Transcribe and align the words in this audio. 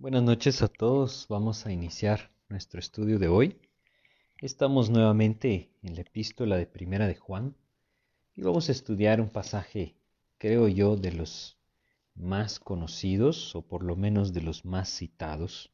Buenas 0.00 0.22
noches 0.22 0.62
a 0.62 0.68
todos. 0.68 1.26
Vamos 1.28 1.66
a 1.66 1.72
iniciar 1.72 2.30
nuestro 2.48 2.78
estudio 2.78 3.18
de 3.18 3.26
hoy. 3.26 3.58
Estamos 4.40 4.90
nuevamente 4.90 5.72
en 5.82 5.96
la 5.96 6.02
epístola 6.02 6.56
de 6.56 6.66
Primera 6.66 7.08
de 7.08 7.16
Juan 7.16 7.56
y 8.36 8.42
vamos 8.42 8.68
a 8.68 8.72
estudiar 8.72 9.20
un 9.20 9.28
pasaje, 9.28 9.96
creo 10.38 10.68
yo, 10.68 10.94
de 10.94 11.10
los 11.10 11.58
más 12.14 12.60
conocidos 12.60 13.56
o 13.56 13.62
por 13.62 13.82
lo 13.82 13.96
menos 13.96 14.32
de 14.32 14.40
los 14.40 14.64
más 14.64 14.88
citados 14.88 15.72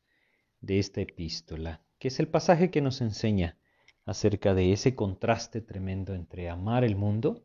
de 0.62 0.78
esta 0.78 1.02
epístola, 1.02 1.82
que 1.98 2.08
es 2.08 2.18
el 2.18 2.28
pasaje 2.28 2.70
que 2.70 2.80
nos 2.80 3.02
enseña 3.02 3.58
acerca 4.06 4.54
de 4.54 4.72
ese 4.72 4.94
contraste 4.94 5.60
tremendo 5.60 6.14
entre 6.14 6.48
amar 6.48 6.82
el 6.82 6.96
mundo 6.96 7.44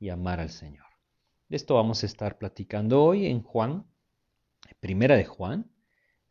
y 0.00 0.08
amar 0.08 0.40
al 0.40 0.50
Señor. 0.50 0.86
De 1.48 1.56
esto 1.56 1.76
vamos 1.76 2.02
a 2.02 2.06
estar 2.06 2.36
platicando 2.36 3.04
hoy 3.04 3.26
en 3.26 3.44
Juan, 3.44 3.86
Primera 4.80 5.16
de 5.16 5.24
Juan, 5.24 5.70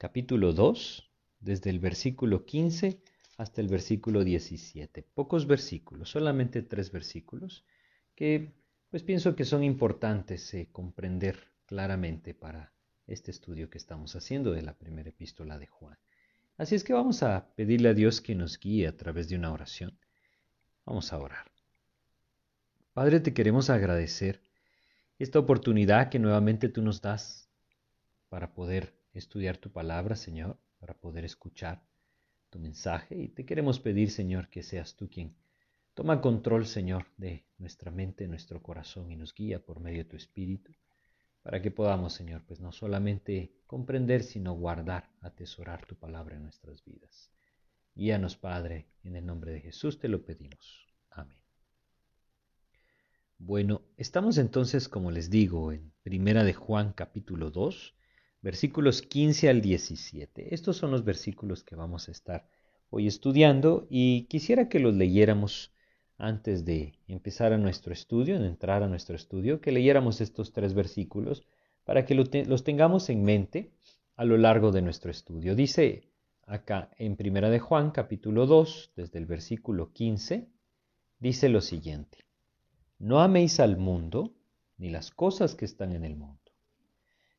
capítulo 0.05 0.53
2, 0.53 1.11
desde 1.39 1.71
el 1.71 1.79
versículo 1.79 2.45
15 2.45 3.01
hasta 3.37 3.59
el 3.59 3.67
versículo 3.67 4.23
17. 4.23 5.01
Pocos 5.01 5.47
versículos, 5.47 6.11
solamente 6.11 6.61
tres 6.61 6.91
versículos, 6.91 7.65
que 8.13 8.53
pues 8.91 9.01
pienso 9.01 9.35
que 9.35 9.45
son 9.45 9.63
importantes 9.63 10.53
eh, 10.53 10.69
comprender 10.71 11.51
claramente 11.65 12.35
para 12.35 12.71
este 13.07 13.31
estudio 13.31 13.71
que 13.71 13.79
estamos 13.79 14.15
haciendo 14.15 14.51
de 14.51 14.61
la 14.61 14.77
primera 14.77 15.09
epístola 15.09 15.57
de 15.57 15.65
Juan. 15.65 15.97
Así 16.55 16.75
es 16.75 16.83
que 16.83 16.93
vamos 16.93 17.23
a 17.23 17.55
pedirle 17.55 17.89
a 17.89 17.95
Dios 17.95 18.21
que 18.21 18.35
nos 18.35 18.59
guíe 18.59 18.87
a 18.87 18.95
través 18.95 19.27
de 19.27 19.37
una 19.37 19.51
oración. 19.51 19.97
Vamos 20.85 21.11
a 21.13 21.17
orar. 21.17 21.51
Padre, 22.93 23.21
te 23.21 23.33
queremos 23.33 23.71
agradecer 23.71 24.39
esta 25.17 25.39
oportunidad 25.39 26.09
que 26.09 26.19
nuevamente 26.19 26.69
tú 26.69 26.83
nos 26.83 27.01
das 27.01 27.49
para 28.29 28.53
poder 28.53 28.94
estudiar 29.19 29.57
tu 29.57 29.71
palabra, 29.71 30.15
Señor, 30.15 30.57
para 30.79 30.93
poder 30.93 31.25
escuchar 31.25 31.81
tu 32.49 32.59
mensaje. 32.59 33.15
Y 33.17 33.27
te 33.29 33.45
queremos 33.45 33.79
pedir, 33.79 34.11
Señor, 34.11 34.49
que 34.49 34.63
seas 34.63 34.95
tú 34.95 35.09
quien 35.09 35.35
toma 35.93 36.21
control, 36.21 36.65
Señor, 36.65 37.07
de 37.17 37.45
nuestra 37.57 37.91
mente, 37.91 38.27
nuestro 38.27 38.61
corazón 38.61 39.11
y 39.11 39.15
nos 39.15 39.33
guía 39.33 39.63
por 39.63 39.79
medio 39.79 39.99
de 39.99 40.09
tu 40.09 40.15
Espíritu, 40.17 40.73
para 41.41 41.61
que 41.61 41.71
podamos, 41.71 42.13
Señor, 42.13 42.43
pues 42.45 42.59
no 42.59 42.71
solamente 42.71 43.53
comprender, 43.65 44.23
sino 44.23 44.53
guardar, 44.53 45.09
atesorar 45.21 45.85
tu 45.85 45.95
palabra 45.95 46.35
en 46.35 46.43
nuestras 46.43 46.83
vidas. 46.83 47.31
Guíanos, 47.93 48.35
Padre, 48.35 48.87
en 49.03 49.15
el 49.15 49.25
nombre 49.25 49.53
de 49.53 49.61
Jesús 49.61 49.99
te 49.99 50.09
lo 50.09 50.25
pedimos. 50.25 50.87
Amén. 51.11 51.37
Bueno, 53.37 53.81
estamos 53.95 54.37
entonces, 54.37 54.89
como 54.89 55.11
les 55.11 55.29
digo, 55.29 55.71
en 55.71 55.93
Primera 56.03 56.43
de 56.43 56.53
Juan 56.53 56.93
capítulo 56.93 57.51
2, 57.51 57.95
versículos 58.45 59.01
15 59.01 59.49
al 59.49 59.59
17. 59.59 60.53
Estos 60.53 60.77
son 60.77 60.91
los 60.91 61.03
versículos 61.03 61.63
que 61.63 61.75
vamos 61.75 62.07
a 62.07 62.11
estar 62.11 62.47
hoy 62.91 63.07
estudiando 63.07 63.87
y 63.89 64.25
quisiera 64.25 64.69
que 64.69 64.79
los 64.79 64.93
leyéramos 64.93 65.73
antes 66.19 66.63
de 66.63 66.93
empezar 67.07 67.53
a 67.53 67.57
nuestro 67.57 67.91
estudio, 67.91 68.39
de 68.39 68.45
entrar 68.45 68.83
a 68.83 68.87
nuestro 68.87 69.15
estudio, 69.15 69.61
que 69.61 69.71
leyéramos 69.71 70.21
estos 70.21 70.53
tres 70.53 70.75
versículos 70.75 71.43
para 71.85 72.05
que 72.05 72.13
los 72.13 72.63
tengamos 72.63 73.09
en 73.09 73.23
mente 73.23 73.71
a 74.15 74.25
lo 74.25 74.37
largo 74.37 74.71
de 74.71 74.83
nuestro 74.83 75.09
estudio. 75.09 75.55
Dice 75.55 76.11
acá 76.45 76.91
en 76.99 77.15
Primera 77.15 77.49
de 77.49 77.57
Juan, 77.57 77.89
capítulo 77.89 78.45
2, 78.45 78.93
desde 78.95 79.17
el 79.17 79.25
versículo 79.25 79.91
15, 79.91 80.47
dice 81.17 81.49
lo 81.49 81.61
siguiente: 81.61 82.19
No 82.99 83.21
améis 83.21 83.59
al 83.59 83.77
mundo 83.77 84.35
ni 84.77 84.91
las 84.91 85.09
cosas 85.09 85.55
que 85.55 85.65
están 85.65 85.93
en 85.93 86.05
el 86.05 86.15
mundo. 86.15 86.44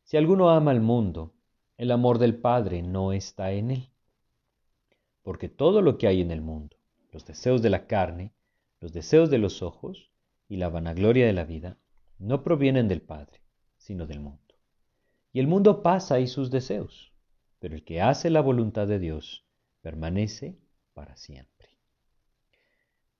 Si 0.06 0.16
alguno 0.16 0.50
ama 0.50 0.70
al 0.70 0.80
mundo, 0.80 1.34
el 1.76 1.90
amor 1.90 2.20
del 2.20 2.36
Padre 2.36 2.80
no 2.80 3.12
está 3.12 3.50
en 3.50 3.72
él. 3.72 3.90
Porque 5.24 5.48
todo 5.48 5.82
lo 5.82 5.98
que 5.98 6.06
hay 6.06 6.20
en 6.20 6.30
el 6.30 6.40
mundo, 6.42 6.76
los 7.10 7.26
deseos 7.26 7.60
de 7.60 7.70
la 7.70 7.88
carne, 7.88 8.32
los 8.80 8.92
deseos 8.92 9.30
de 9.30 9.38
los 9.38 9.62
ojos 9.62 10.12
y 10.48 10.58
la 10.58 10.68
vanagloria 10.68 11.26
de 11.26 11.32
la 11.32 11.44
vida, 11.44 11.76
no 12.20 12.44
provienen 12.44 12.86
del 12.86 13.02
Padre, 13.02 13.40
sino 13.78 14.06
del 14.06 14.20
mundo. 14.20 14.54
Y 15.32 15.40
el 15.40 15.48
mundo 15.48 15.82
pasa 15.82 16.20
y 16.20 16.28
sus 16.28 16.52
deseos, 16.52 17.12
pero 17.58 17.74
el 17.74 17.82
que 17.82 18.00
hace 18.00 18.30
la 18.30 18.42
voluntad 18.42 18.86
de 18.86 19.00
Dios 19.00 19.44
permanece 19.80 20.56
para 20.94 21.16
siempre. 21.16 21.70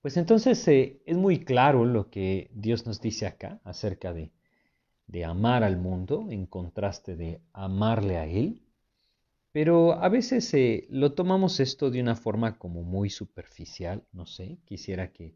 Pues 0.01 0.15
entonces 0.15 0.65
eh, 0.69 1.01
es 1.05 1.17
muy 1.17 1.43
claro 1.43 1.83
lo 1.83 2.09
que 2.09 2.49
Dios 2.53 2.85
nos 2.85 3.01
dice 3.01 3.27
acá 3.27 3.59
acerca 3.65 4.13
de 4.13 4.31
de 5.07 5.25
amar 5.25 5.63
al 5.63 5.77
mundo 5.77 6.27
en 6.29 6.45
contraste 6.45 7.15
de 7.15 7.41
amarle 7.53 8.17
a 8.17 8.25
Él, 8.25 8.61
pero 9.51 9.93
a 9.93 10.09
veces 10.09 10.53
eh, 10.53 10.85
lo 10.89 11.13
tomamos 11.13 11.59
esto 11.59 11.89
de 11.89 12.01
una 12.01 12.15
forma 12.15 12.59
como 12.59 12.83
muy 12.83 13.09
superficial, 13.09 14.03
no 14.11 14.25
sé, 14.25 14.59
quisiera 14.65 15.11
que 15.11 15.35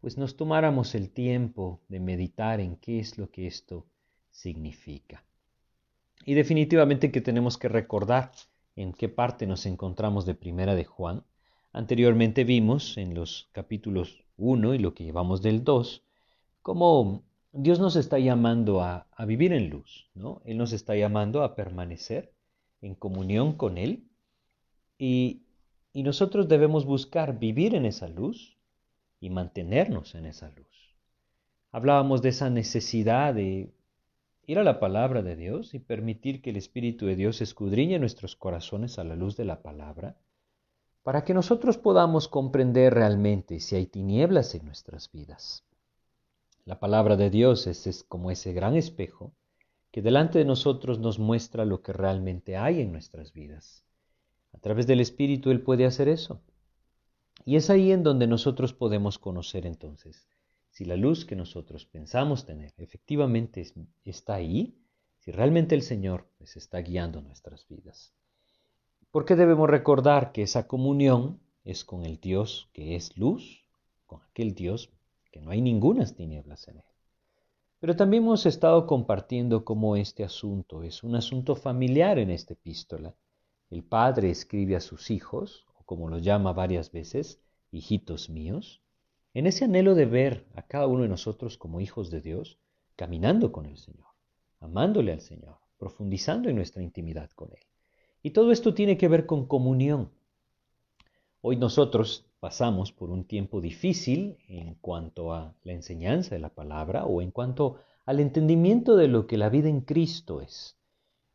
pues 0.00 0.16
nos 0.16 0.36
tomáramos 0.36 0.94
el 0.94 1.10
tiempo 1.10 1.80
de 1.88 1.98
meditar 1.98 2.60
en 2.60 2.76
qué 2.76 3.00
es 3.00 3.18
lo 3.18 3.30
que 3.30 3.46
esto 3.46 3.86
significa. 4.30 5.24
Y 6.24 6.34
definitivamente 6.34 7.10
que 7.10 7.20
tenemos 7.20 7.58
que 7.58 7.68
recordar 7.68 8.30
en 8.76 8.92
qué 8.92 9.08
parte 9.08 9.46
nos 9.46 9.66
encontramos 9.66 10.24
de 10.24 10.34
Primera 10.34 10.76
de 10.76 10.84
Juan. 10.84 11.24
Anteriormente 11.72 12.44
vimos 12.44 12.96
en 12.96 13.14
los 13.14 13.48
capítulos 13.52 14.24
1 14.36 14.74
y 14.74 14.78
lo 14.78 14.94
que 14.94 15.04
llevamos 15.04 15.42
del 15.42 15.64
2, 15.64 16.04
cómo 16.62 17.24
Dios 17.60 17.80
nos 17.80 17.96
está 17.96 18.20
llamando 18.20 18.82
a, 18.82 19.08
vivir 19.26 19.52
en 19.52 19.68
luz, 19.68 20.08
¿no? 20.14 20.42
Él 20.44 20.58
nos 20.58 20.72
está 20.72 20.94
llamando 20.94 21.42
a 21.42 21.56
permanecer 21.56 22.32
en 22.82 22.94
comunión 22.94 23.54
con 23.54 23.78
Él 23.78 24.04
y, 24.96 25.42
y 25.92 26.04
nosotros 26.04 26.46
debemos 26.46 26.86
buscar 26.86 27.40
vivir 27.40 27.74
en 27.74 27.84
esa 27.84 28.06
luz 28.06 28.56
y 29.18 29.30
mantenernos 29.30 30.14
en 30.14 30.26
esa 30.26 30.50
luz. 30.50 30.94
Hablábamos 31.72 32.22
de 32.22 32.28
esa 32.28 32.48
necesidad 32.48 33.34
de 33.34 33.72
ir 34.46 34.58
a 34.60 34.62
la 34.62 34.78
palabra 34.78 35.22
de 35.22 35.34
Dios 35.34 35.74
y 35.74 35.80
permitir 35.80 36.40
que 36.40 36.50
el 36.50 36.56
Espíritu 36.56 37.06
de 37.06 37.16
Dios 37.16 37.40
escudriñe 37.40 37.98
nuestros 37.98 38.36
corazones 38.36 39.00
a 39.00 39.04
la 39.04 39.16
luz 39.16 39.36
de 39.36 39.44
la 39.44 39.62
palabra, 39.62 40.16
para 41.02 41.24
que 41.24 41.34
nosotros 41.34 41.76
podamos 41.76 42.28
comprender 42.28 42.94
realmente 42.94 43.58
si 43.58 43.74
hay 43.74 43.86
tinieblas 43.86 44.54
en 44.54 44.64
nuestras 44.64 45.10
vidas. 45.10 45.67
La 46.68 46.78
palabra 46.78 47.16
de 47.16 47.30
Dios 47.30 47.66
es, 47.66 48.04
como 48.06 48.30
ese 48.30 48.52
gran 48.52 48.76
espejo 48.76 49.32
que 49.90 50.02
delante 50.02 50.38
de 50.38 50.44
nosotros 50.44 50.98
nos 50.98 51.18
muestra 51.18 51.64
lo 51.64 51.80
que 51.80 51.94
realmente 51.94 52.58
hay 52.58 52.82
en 52.82 52.92
nuestras 52.92 53.32
vidas. 53.32 53.86
A 54.52 54.58
través 54.58 54.86
del 54.86 55.00
Espíritu 55.00 55.50
Él 55.50 55.62
puede 55.62 55.86
hacer 55.86 56.08
eso. 56.08 56.42
Y 57.46 57.56
es 57.56 57.70
ahí 57.70 57.90
en 57.90 58.02
donde 58.02 58.26
nosotros 58.26 58.74
podemos 58.74 59.18
conocer 59.18 59.64
entonces 59.64 60.28
si 60.68 60.84
la 60.84 60.96
luz 60.96 61.24
que 61.24 61.36
nosotros 61.36 61.86
pensamos 61.86 62.44
tener 62.44 62.74
efectivamente 62.76 63.64
está 64.04 64.34
ahí, 64.34 64.76
si 65.20 65.30
realmente 65.30 65.74
el 65.74 65.80
Señor 65.80 66.28
pues, 66.36 66.58
está 66.58 66.80
guiando 66.82 67.22
nuestras 67.22 67.66
vidas. 67.66 68.12
Porque 69.10 69.36
debemos 69.36 69.70
recordar 69.70 70.32
que 70.32 70.42
esa 70.42 70.66
comunión 70.66 71.40
es 71.64 71.86
con 71.86 72.04
el 72.04 72.20
Dios 72.20 72.68
que 72.74 72.94
es 72.94 73.16
luz, 73.16 73.64
con 74.04 74.20
aquel 74.20 74.54
Dios 74.54 74.90
que 75.30 75.40
no 75.40 75.50
hay 75.50 75.60
ningunas 75.60 76.14
tinieblas 76.14 76.68
en 76.68 76.78
él. 76.78 76.84
Pero 77.80 77.94
también 77.94 78.24
hemos 78.24 78.44
estado 78.46 78.86
compartiendo 78.86 79.64
cómo 79.64 79.96
este 79.96 80.24
asunto 80.24 80.82
es 80.82 81.04
un 81.04 81.14
asunto 81.14 81.54
familiar 81.54 82.18
en 82.18 82.30
esta 82.30 82.54
epístola. 82.54 83.14
El 83.70 83.84
padre 83.84 84.30
escribe 84.30 84.74
a 84.74 84.80
sus 84.80 85.10
hijos, 85.10 85.66
o 85.78 85.84
como 85.84 86.08
los 86.08 86.22
llama 86.22 86.52
varias 86.52 86.90
veces, 86.90 87.40
hijitos 87.70 88.30
míos, 88.30 88.82
en 89.34 89.46
ese 89.46 89.64
anhelo 89.64 89.94
de 89.94 90.06
ver 90.06 90.46
a 90.54 90.62
cada 90.62 90.86
uno 90.86 91.02
de 91.02 91.08
nosotros 91.08 91.58
como 91.58 91.80
hijos 91.80 92.10
de 92.10 92.20
Dios, 92.20 92.58
caminando 92.96 93.52
con 93.52 93.66
el 93.66 93.76
Señor, 93.76 94.08
amándole 94.58 95.12
al 95.12 95.20
Señor, 95.20 95.58
profundizando 95.78 96.48
en 96.48 96.56
nuestra 96.56 96.82
intimidad 96.82 97.30
con 97.30 97.52
Él. 97.52 97.62
Y 98.22 98.30
todo 98.30 98.50
esto 98.50 98.74
tiene 98.74 98.98
que 98.98 99.06
ver 99.06 99.26
con 99.26 99.46
comunión. 99.46 100.10
Hoy 101.40 101.56
nosotros 101.56 102.27
pasamos 102.40 102.92
por 102.92 103.10
un 103.10 103.24
tiempo 103.24 103.60
difícil 103.60 104.38
en 104.48 104.74
cuanto 104.74 105.32
a 105.32 105.54
la 105.64 105.72
enseñanza 105.72 106.34
de 106.34 106.40
la 106.40 106.50
palabra 106.50 107.04
o 107.04 107.20
en 107.20 107.30
cuanto 107.30 107.78
al 108.06 108.20
entendimiento 108.20 108.96
de 108.96 109.08
lo 109.08 109.26
que 109.26 109.36
la 109.36 109.48
vida 109.48 109.68
en 109.68 109.80
Cristo 109.80 110.40
es. 110.40 110.76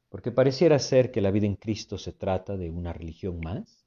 Porque 0.09 0.31
pareciera 0.31 0.79
ser 0.79 1.11
que 1.11 1.21
la 1.21 1.31
vida 1.31 1.45
en 1.45 1.55
Cristo 1.55 1.97
se 1.97 2.13
trata 2.13 2.55
de 2.57 2.69
una 2.69 2.93
religión 2.93 3.39
más 3.43 3.85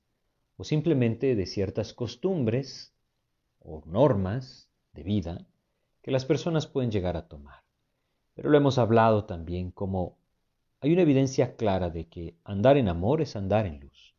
o 0.57 0.65
simplemente 0.65 1.37
de 1.37 1.47
ciertas 1.47 1.93
costumbres 1.93 2.93
o 3.61 3.83
normas 3.87 4.69
de 4.93 5.03
vida 5.03 5.47
que 6.03 6.11
las 6.11 6.25
personas 6.25 6.67
pueden 6.67 6.91
llegar 6.91 7.17
a 7.17 7.29
tomar. 7.29 7.63
Pero 8.35 8.51
lo 8.51 8.59
hemos 8.59 8.79
hablado 8.79 9.25
también 9.25 9.71
como 9.71 10.17
hay 10.81 10.93
una 10.93 11.03
evidencia 11.03 11.57
clara 11.57 11.91
de 11.91 12.07
que 12.07 12.37
andar 12.45 12.77
en 12.77 12.89
amor 12.89 13.23
es 13.23 13.35
andar 13.35 13.67
en 13.67 13.81
luz. 13.81 14.16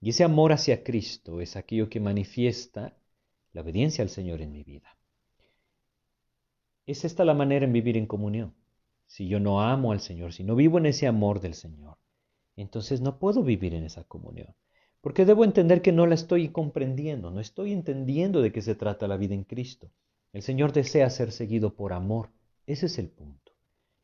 Y 0.00 0.10
ese 0.10 0.24
amor 0.24 0.52
hacia 0.52 0.84
Cristo 0.84 1.40
es 1.40 1.56
aquello 1.56 1.88
que 1.88 2.00
manifiesta 2.00 2.96
la 3.52 3.62
obediencia 3.62 4.02
al 4.02 4.10
Señor 4.10 4.40
en 4.40 4.52
mi 4.52 4.62
vida. 4.62 4.96
Es 6.86 7.04
esta 7.04 7.24
la 7.24 7.34
manera 7.34 7.64
en 7.64 7.72
vivir 7.72 7.96
en 7.96 8.06
comunión. 8.06 8.54
Si 9.06 9.26
yo 9.26 9.40
no 9.40 9.60
amo 9.62 9.92
al 9.92 10.00
Señor, 10.00 10.32
si 10.32 10.44
no 10.44 10.54
vivo 10.54 10.78
en 10.78 10.86
ese 10.86 11.06
amor 11.06 11.40
del 11.40 11.54
Señor, 11.54 11.98
entonces 12.56 13.00
no 13.00 13.18
puedo 13.18 13.42
vivir 13.42 13.74
en 13.74 13.84
esa 13.84 14.04
comunión. 14.04 14.54
Porque 15.00 15.24
debo 15.24 15.44
entender 15.44 15.80
que 15.80 15.92
no 15.92 16.06
la 16.06 16.14
estoy 16.14 16.48
comprendiendo, 16.48 17.30
no 17.30 17.40
estoy 17.40 17.72
entendiendo 17.72 18.42
de 18.42 18.52
qué 18.52 18.62
se 18.62 18.74
trata 18.74 19.08
la 19.08 19.16
vida 19.16 19.34
en 19.34 19.44
Cristo. 19.44 19.90
El 20.32 20.42
Señor 20.42 20.72
desea 20.72 21.08
ser 21.08 21.32
seguido 21.32 21.74
por 21.74 21.92
amor, 21.92 22.30
ese 22.66 22.86
es 22.86 22.98
el 22.98 23.08
punto. 23.08 23.52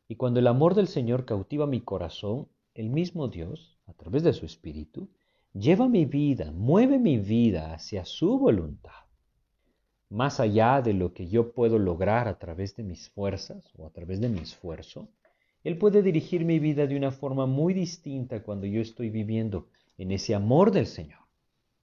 Y 0.07 0.15
cuando 0.15 0.39
el 0.39 0.47
amor 0.47 0.75
del 0.75 0.87
Señor 0.87 1.25
cautiva 1.25 1.67
mi 1.67 1.81
corazón, 1.81 2.47
el 2.73 2.89
mismo 2.89 3.27
Dios, 3.27 3.77
a 3.87 3.93
través 3.93 4.23
de 4.23 4.33
su 4.33 4.45
Espíritu, 4.45 5.09
lleva 5.57 5.87
mi 5.87 6.03
vida, 6.03 6.51
mueve 6.51 6.99
mi 6.99 7.17
vida 7.17 7.73
hacia 7.73 8.03
su 8.03 8.37
voluntad. 8.37 8.91
Más 10.09 10.41
allá 10.41 10.81
de 10.81 10.93
lo 10.93 11.13
que 11.13 11.29
yo 11.29 11.53
puedo 11.53 11.79
lograr 11.79 12.27
a 12.27 12.37
través 12.37 12.75
de 12.75 12.83
mis 12.83 13.09
fuerzas 13.09 13.71
o 13.77 13.87
a 13.87 13.89
través 13.89 14.19
de 14.19 14.27
mi 14.27 14.39
esfuerzo, 14.39 15.07
Él 15.63 15.77
puede 15.77 16.03
dirigir 16.03 16.43
mi 16.43 16.59
vida 16.59 16.87
de 16.87 16.97
una 16.97 17.11
forma 17.11 17.45
muy 17.45 17.73
distinta 17.73 18.43
cuando 18.43 18.67
yo 18.67 18.81
estoy 18.81 19.09
viviendo 19.09 19.69
en 19.97 20.11
ese 20.11 20.35
amor 20.35 20.71
del 20.71 20.87
Señor. 20.87 21.21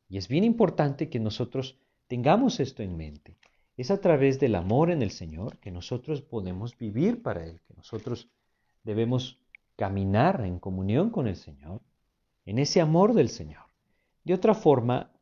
Y 0.09 0.19
es 0.19 0.29
bien 0.29 0.45
importante 0.45 1.09
que 1.09 1.19
nosotros 1.19 1.79
tengamos 2.09 2.61
esto 2.61 2.83
en 2.83 2.97
mente. 2.99 3.39
Es 3.79 3.91
a 3.91 4.03
través 4.03 4.39
del 4.39 4.55
amor 4.55 4.91
en 4.91 5.01
el 5.01 5.11
Señor 5.11 5.57
que 5.59 5.71
nosotros 5.71 6.21
podemos 6.21 6.77
vivir 6.77 7.23
para 7.23 7.45
Él, 7.45 7.63
que 7.67 7.73
nosotros 7.73 8.29
debemos 8.85 9.39
caminar 9.77 10.45
en 10.45 10.59
comunión 10.59 11.09
con 11.09 11.27
el 11.27 11.37
Señor, 11.37 11.81
en 12.45 12.59
ese 12.59 12.83
amor 12.83 13.15
del 13.15 13.31
Señor. 13.31 13.62
De 14.25 14.35
otra 14.35 14.55
forma, 14.55 15.13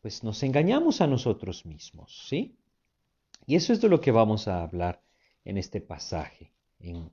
pues 0.00 0.24
nos 0.24 0.42
engañamos 0.42 1.00
a 1.00 1.06
nosotros 1.06 1.66
mismos, 1.66 2.26
¿sí? 2.28 2.56
Y 3.46 3.56
eso 3.56 3.72
es 3.72 3.80
de 3.80 3.88
lo 3.88 4.00
que 4.00 4.10
vamos 4.10 4.48
a 4.48 4.62
hablar 4.62 5.02
en 5.44 5.58
este 5.58 5.80
pasaje, 5.80 6.52
en 6.80 7.10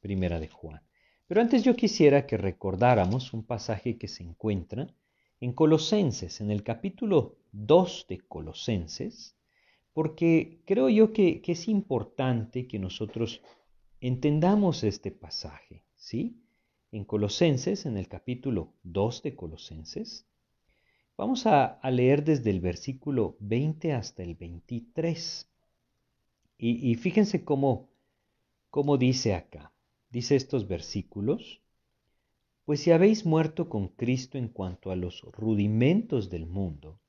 Primera 0.00 0.38
de 0.38 0.48
Juan. 0.48 0.82
Pero 1.26 1.40
antes 1.40 1.64
yo 1.64 1.74
quisiera 1.74 2.26
que 2.26 2.36
recordáramos 2.36 3.32
un 3.32 3.44
pasaje 3.44 3.98
que 3.98 4.06
se 4.06 4.22
encuentra 4.22 4.94
en 5.40 5.52
Colosenses, 5.52 6.40
en 6.40 6.50
el 6.50 6.62
capítulo 6.62 7.36
2 7.52 8.06
de 8.08 8.20
Colosenses, 8.20 9.36
porque 9.92 10.60
creo 10.66 10.88
yo 10.88 11.12
que, 11.12 11.42
es 11.44 11.68
importante 11.68 12.68
que 12.68 12.78
nosotros 12.78 13.42
entendamos 14.00 14.84
este 14.84 15.10
pasaje, 15.10 15.84
¿sí? 15.96 16.42
En 16.92 17.04
Colosenses, 17.04 17.86
en 17.86 17.96
el 17.96 18.06
capítulo 18.06 18.74
2 18.84 19.22
de 19.22 19.34
Colosenses, 19.34 20.26
vamos 21.16 21.46
a, 21.46 21.80
leer 21.90 22.24
desde 22.24 22.50
el 22.50 22.60
versículo 22.60 23.36
20 23.40 23.92
hasta 23.92 24.22
el 24.22 24.34
23. 24.34 25.48
Y, 26.58 26.90
y 26.90 26.94
fíjense 26.96 27.44
cómo, 27.44 27.88
cómo 28.70 28.96
dice 28.96 29.34
acá. 29.34 29.72
Dice 30.10 30.36
estos 30.36 30.68
versículos, 30.68 31.60
pues 32.64 32.80
si 32.80 32.90
habéis 32.90 33.24
muerto 33.24 33.68
con 33.68 33.88
Cristo 33.88 34.38
en 34.38 34.48
cuanto 34.48 34.90
a 34.90 34.96
los 34.96 35.22
rudimentos 35.32 36.30
del 36.30 36.46
mundo, 36.46 37.00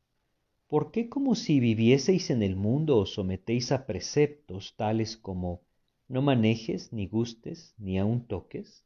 ¿por 0.68 0.92
qué 0.92 1.10
como 1.10 1.36
si 1.36 1.60
vivieseis 1.60 2.30
en 2.30 2.44
el 2.44 2.56
mundo 2.56 2.98
os 2.98 3.14
sometéis 3.14 3.72
a 3.72 3.86
preceptos 3.86 4.76
tales 4.76 5.18
como 5.18 5.62
no 6.08 6.22
manejes, 6.22 6.94
ni 6.94 7.08
gustes, 7.08 7.74
ni 7.78 7.98
aun 7.98 8.28
toques, 8.28 8.86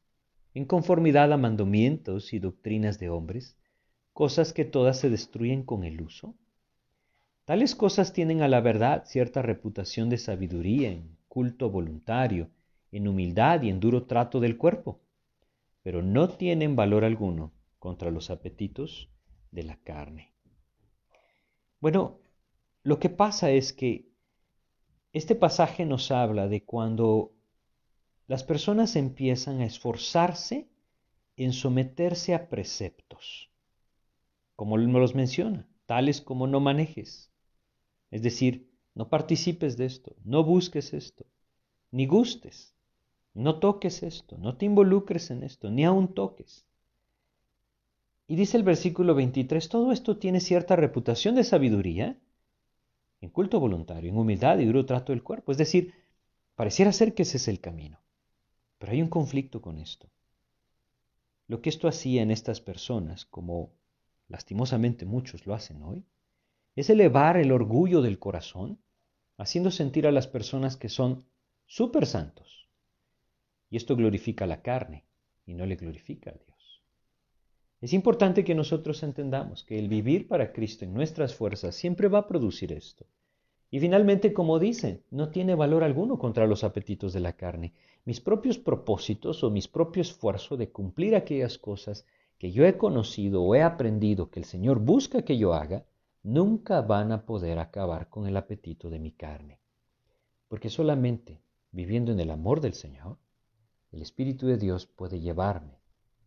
en 0.53 0.65
conformidad 0.65 1.31
a 1.31 1.37
mandamientos 1.37 2.33
y 2.33 2.39
doctrinas 2.39 2.99
de 2.99 3.09
hombres, 3.09 3.57
cosas 4.21 4.53
que 4.53 4.65
todas 4.65 4.99
se 4.99 5.09
destruyen 5.09 5.63
con 5.63 5.83
el 5.83 5.99
uso? 5.99 6.35
Tales 7.43 7.73
cosas 7.73 8.13
tienen 8.13 8.43
a 8.43 8.47
la 8.47 8.61
verdad 8.61 9.03
cierta 9.03 9.41
reputación 9.41 10.11
de 10.11 10.19
sabiduría 10.19 10.91
en 10.91 11.17
culto 11.27 11.71
voluntario, 11.71 12.51
en 12.91 13.07
humildad 13.07 13.63
y 13.63 13.69
en 13.69 13.79
duro 13.79 14.03
trato 14.03 14.39
del 14.39 14.59
cuerpo, 14.59 15.01
pero 15.81 16.03
no 16.03 16.29
tienen 16.29 16.75
valor 16.75 17.03
alguno 17.03 17.51
contra 17.79 18.11
los 18.11 18.29
apetitos 18.29 19.09
de 19.49 19.63
la 19.63 19.77
carne. 19.77 20.35
Bueno, 21.79 22.19
lo 22.83 22.99
que 22.99 23.09
pasa 23.09 23.49
es 23.49 23.73
que 23.73 24.07
este 25.13 25.33
pasaje 25.33 25.83
nos 25.83 26.11
habla 26.11 26.47
de 26.47 26.63
cuando 26.63 27.33
las 28.27 28.43
personas 28.43 28.95
empiezan 28.95 29.61
a 29.61 29.65
esforzarse 29.65 30.69
en 31.37 31.53
someterse 31.53 32.35
a 32.35 32.49
preceptos, 32.49 33.50
como 34.61 34.77
los 34.77 35.15
menciona, 35.15 35.67
tales 35.87 36.21
como 36.21 36.45
no 36.45 36.59
manejes, 36.59 37.31
es 38.11 38.21
decir, 38.21 38.69
no 38.93 39.09
participes 39.09 39.75
de 39.75 39.85
esto, 39.85 40.15
no 40.23 40.43
busques 40.43 40.93
esto, 40.93 41.25
ni 41.89 42.05
gustes, 42.05 42.75
no 43.33 43.57
toques 43.57 44.03
esto, 44.03 44.37
no 44.37 44.57
te 44.57 44.67
involucres 44.67 45.31
en 45.31 45.41
esto, 45.41 45.71
ni 45.71 45.83
aun 45.83 46.13
toques. 46.13 46.67
Y 48.27 48.35
dice 48.35 48.55
el 48.55 48.61
versículo 48.61 49.15
23, 49.15 49.67
todo 49.67 49.91
esto 49.91 50.19
tiene 50.19 50.39
cierta 50.39 50.75
reputación 50.75 51.33
de 51.33 51.43
sabiduría 51.43 52.19
en 53.19 53.31
culto 53.31 53.59
voluntario, 53.59 54.11
en 54.11 54.17
humildad 54.19 54.59
y 54.59 54.65
duro 54.65 54.85
trato 54.85 55.11
del 55.11 55.23
cuerpo. 55.23 55.51
Es 55.51 55.57
decir, 55.57 55.95
pareciera 56.53 56.91
ser 56.91 57.15
que 57.15 57.23
ese 57.23 57.37
es 57.37 57.47
el 57.47 57.61
camino. 57.61 57.99
Pero 58.77 58.91
hay 58.91 59.01
un 59.01 59.09
conflicto 59.09 59.59
con 59.59 59.79
esto. 59.79 60.11
Lo 61.47 61.63
que 61.63 61.69
esto 61.69 61.87
hacía 61.87 62.21
en 62.21 62.29
estas 62.29 62.61
personas, 62.61 63.25
como 63.25 63.80
lastimosamente 64.31 65.05
muchos 65.05 65.45
lo 65.45 65.53
hacen 65.53 65.83
hoy, 65.83 66.05
es 66.75 66.89
elevar 66.89 67.37
el 67.37 67.51
orgullo 67.51 68.01
del 68.01 68.17
corazón, 68.17 68.79
haciendo 69.37 69.71
sentir 69.71 70.07
a 70.07 70.11
las 70.11 70.27
personas 70.27 70.77
que 70.77 70.89
son 70.89 71.25
súper 71.65 72.05
santos, 72.05 72.69
y 73.69 73.77
esto 73.77 73.95
glorifica 73.95 74.47
la 74.47 74.61
carne 74.61 75.05
y 75.45 75.53
no 75.53 75.65
le 75.65 75.75
glorifica 75.75 76.31
a 76.31 76.33
Dios. 76.33 76.83
Es 77.81 77.93
importante 77.93 78.43
que 78.43 78.55
nosotros 78.55 79.01
entendamos 79.03 79.63
que 79.63 79.79
el 79.79 79.89
vivir 79.89 80.27
para 80.27 80.53
Cristo 80.53 80.85
en 80.85 80.93
nuestras 80.93 81.33
fuerzas 81.33 81.75
siempre 81.75 82.07
va 82.07 82.19
a 82.19 82.27
producir 82.27 82.71
esto. 82.71 83.05
Y 83.71 83.79
finalmente, 83.79 84.33
como 84.33 84.59
dicen, 84.59 85.01
no 85.09 85.29
tiene 85.29 85.55
valor 85.55 85.83
alguno 85.83 86.19
contra 86.19 86.45
los 86.45 86.63
apetitos 86.63 87.13
de 87.13 87.21
la 87.21 87.33
carne. 87.33 87.73
Mis 88.05 88.19
propios 88.19 88.59
propósitos 88.59 89.43
o 89.43 89.49
mis 89.49 89.67
propio 89.67 90.01
esfuerzo 90.01 90.57
de 90.57 90.69
cumplir 90.69 91.15
aquellas 91.15 91.57
cosas 91.57 92.05
que 92.41 92.51
yo 92.51 92.65
he 92.65 92.75
conocido 92.75 93.43
o 93.43 93.53
he 93.53 93.61
aprendido 93.61 94.31
que 94.31 94.39
el 94.39 94.45
Señor 94.45 94.79
busca 94.79 95.21
que 95.21 95.37
yo 95.37 95.53
haga, 95.53 95.85
nunca 96.23 96.81
van 96.81 97.11
a 97.11 97.23
poder 97.27 97.59
acabar 97.59 98.09
con 98.09 98.25
el 98.25 98.35
apetito 98.35 98.89
de 98.89 98.97
mi 98.97 99.11
carne. 99.11 99.59
Porque 100.47 100.71
solamente 100.71 101.43
viviendo 101.69 102.11
en 102.11 102.19
el 102.19 102.31
amor 102.31 102.59
del 102.59 102.73
Señor, 102.73 103.19
el 103.91 104.01
Espíritu 104.01 104.47
de 104.47 104.57
Dios 104.57 104.87
puede 104.87 105.19
llevarme 105.19 105.83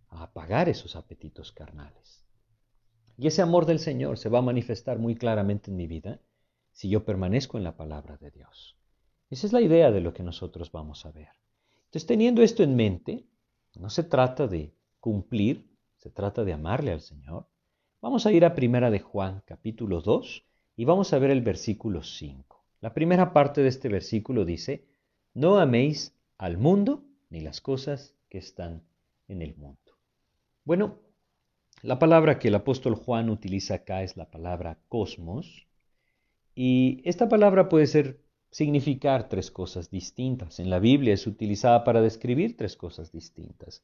a 0.08 0.22
apagar 0.22 0.68
esos 0.68 0.94
apetitos 0.94 1.50
carnales. 1.50 2.24
Y 3.18 3.26
ese 3.26 3.42
amor 3.42 3.66
del 3.66 3.80
Señor 3.80 4.16
se 4.16 4.28
va 4.28 4.38
a 4.38 4.42
manifestar 4.42 5.00
muy 5.00 5.16
claramente 5.16 5.72
en 5.72 5.76
mi 5.76 5.88
vida 5.88 6.20
si 6.70 6.88
yo 6.88 7.04
permanezco 7.04 7.58
en 7.58 7.64
la 7.64 7.76
palabra 7.76 8.18
de 8.18 8.30
Dios. 8.30 8.78
Esa 9.30 9.48
es 9.48 9.52
la 9.52 9.62
idea 9.62 9.90
de 9.90 10.00
lo 10.00 10.14
que 10.14 10.22
nosotros 10.22 10.70
vamos 10.70 11.06
a 11.06 11.10
ver. 11.10 11.30
Entonces, 11.86 12.06
teniendo 12.06 12.40
esto 12.40 12.62
en 12.62 12.76
mente, 12.76 13.26
no 13.74 13.90
se 13.90 14.04
trata 14.04 14.46
de 14.46 14.76
cumplir, 15.00 15.73
se 16.04 16.10
trata 16.10 16.44
de 16.44 16.52
amarle 16.52 16.92
al 16.92 17.00
Señor. 17.00 17.46
Vamos 18.02 18.26
a 18.26 18.32
ir 18.32 18.44
a 18.44 18.54
Primera 18.54 18.90
de 18.90 18.98
Juan, 19.00 19.42
capítulo 19.46 20.02
2, 20.02 20.44
y 20.76 20.84
vamos 20.84 21.14
a 21.14 21.18
ver 21.18 21.30
el 21.30 21.40
versículo 21.40 22.02
5. 22.02 22.62
La 22.82 22.92
primera 22.92 23.32
parte 23.32 23.62
de 23.62 23.68
este 23.68 23.88
versículo 23.88 24.44
dice, 24.44 24.84
no 25.32 25.58
améis 25.58 26.14
al 26.36 26.58
mundo 26.58 27.06
ni 27.30 27.40
las 27.40 27.62
cosas 27.62 28.14
que 28.28 28.36
están 28.36 28.82
en 29.28 29.40
el 29.40 29.56
mundo. 29.56 29.96
Bueno, 30.64 30.98
la 31.80 31.98
palabra 31.98 32.38
que 32.38 32.48
el 32.48 32.56
apóstol 32.56 32.96
Juan 32.96 33.30
utiliza 33.30 33.76
acá 33.76 34.02
es 34.02 34.18
la 34.18 34.30
palabra 34.30 34.78
cosmos, 34.90 35.66
y 36.54 37.00
esta 37.06 37.30
palabra 37.30 37.70
puede 37.70 37.86
ser 37.86 38.20
significar 38.50 39.30
tres 39.30 39.50
cosas 39.50 39.90
distintas. 39.90 40.60
En 40.60 40.68
la 40.68 40.80
Biblia 40.80 41.14
es 41.14 41.26
utilizada 41.26 41.82
para 41.82 42.02
describir 42.02 42.58
tres 42.58 42.76
cosas 42.76 43.10
distintas. 43.10 43.82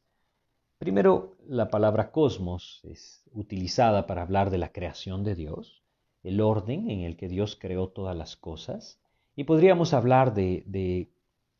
Primero, 0.80 1.36
la 1.46 1.68
palabra 1.68 2.10
cosmos 2.10 2.80
es 2.84 3.22
utilizada 3.34 4.06
para 4.06 4.22
hablar 4.22 4.48
de 4.48 4.56
la 4.56 4.72
creación 4.72 5.24
de 5.24 5.34
Dios, 5.34 5.82
el 6.22 6.40
orden 6.40 6.88
en 6.88 7.00
el 7.00 7.18
que 7.18 7.28
Dios 7.28 7.54
creó 7.54 7.90
todas 7.90 8.16
las 8.16 8.34
cosas, 8.34 8.98
y 9.36 9.44
podríamos 9.44 9.92
hablar 9.92 10.32
de, 10.32 10.64
de 10.64 11.10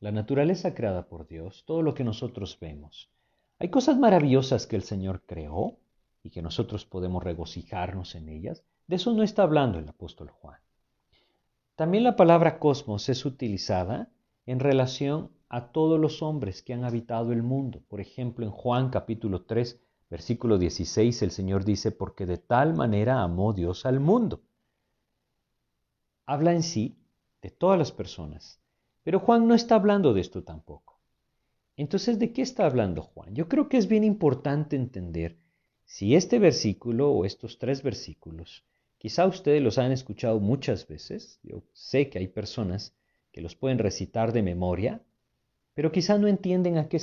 la 0.00 0.10
naturaleza 0.10 0.72
creada 0.72 1.06
por 1.06 1.26
Dios, 1.26 1.64
todo 1.66 1.82
lo 1.82 1.92
que 1.92 2.02
nosotros 2.02 2.56
vemos. 2.58 3.10
Hay 3.58 3.68
cosas 3.68 3.98
maravillosas 3.98 4.66
que 4.66 4.76
el 4.76 4.84
Señor 4.84 5.20
creó 5.26 5.76
y 6.22 6.30
que 6.30 6.40
nosotros 6.40 6.86
podemos 6.86 7.22
regocijarnos 7.22 8.14
en 8.14 8.30
ellas. 8.30 8.64
De 8.86 8.96
eso 8.96 9.12
no 9.12 9.22
está 9.22 9.42
hablando 9.42 9.78
el 9.78 9.86
apóstol 9.86 10.30
Juan. 10.30 10.60
También 11.76 12.04
la 12.04 12.16
palabra 12.16 12.58
cosmos 12.58 13.10
es 13.10 13.26
utilizada 13.26 14.08
en 14.50 14.58
relación 14.58 15.30
a 15.48 15.70
todos 15.70 16.00
los 16.00 16.22
hombres 16.22 16.60
que 16.60 16.74
han 16.74 16.84
habitado 16.84 17.32
el 17.32 17.44
mundo. 17.44 17.84
Por 17.86 18.00
ejemplo, 18.00 18.44
en 18.44 18.50
Juan 18.50 18.90
capítulo 18.90 19.42
3, 19.42 19.80
versículo 20.10 20.58
16, 20.58 21.22
el 21.22 21.30
Señor 21.30 21.64
dice, 21.64 21.92
porque 21.92 22.26
de 22.26 22.38
tal 22.38 22.74
manera 22.74 23.22
amó 23.22 23.52
Dios 23.52 23.86
al 23.86 24.00
mundo. 24.00 24.42
Habla 26.26 26.52
en 26.52 26.64
sí 26.64 26.96
de 27.42 27.50
todas 27.50 27.78
las 27.78 27.92
personas, 27.92 28.60
pero 29.04 29.20
Juan 29.20 29.46
no 29.46 29.54
está 29.54 29.76
hablando 29.76 30.14
de 30.14 30.20
esto 30.20 30.42
tampoco. 30.42 30.98
Entonces, 31.76 32.18
¿de 32.18 32.32
qué 32.32 32.42
está 32.42 32.66
hablando 32.66 33.02
Juan? 33.02 33.32
Yo 33.36 33.48
creo 33.48 33.68
que 33.68 33.76
es 33.76 33.86
bien 33.86 34.02
importante 34.02 34.74
entender 34.74 35.38
Si 35.84 36.16
este 36.16 36.40
versículo 36.40 37.12
o 37.12 37.24
estos 37.24 37.58
tres 37.58 37.84
versículos, 37.84 38.64
quizá 38.98 39.26
ustedes 39.26 39.62
los 39.62 39.78
han 39.78 39.92
escuchado 39.92 40.40
muchas 40.40 40.88
veces, 40.88 41.38
yo 41.44 41.62
sé 41.72 42.10
que 42.10 42.18
hay 42.18 42.28
personas 42.28 42.94
los 43.40 43.56
pueden 43.56 43.78
recitar 43.78 44.32
de 44.32 44.42
memoria, 44.42 45.02
pero 45.74 45.92
quizá 45.92 46.18
no 46.18 46.28
entienden 46.28 46.78
a 46.78 46.88
qué, 46.88 46.98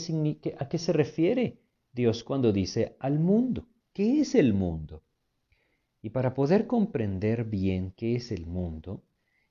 a 0.59 0.69
qué 0.69 0.77
se 0.77 0.93
refiere 0.93 1.59
Dios 1.91 2.23
cuando 2.23 2.51
dice 2.53 2.95
al 2.99 3.19
mundo. 3.19 3.67
¿Qué 3.93 4.21
es 4.21 4.35
el 4.35 4.53
mundo? 4.53 5.03
Y 6.01 6.11
para 6.11 6.33
poder 6.33 6.67
comprender 6.67 7.45
bien 7.45 7.91
qué 7.97 8.15
es 8.15 8.31
el 8.31 8.45
mundo, 8.45 9.03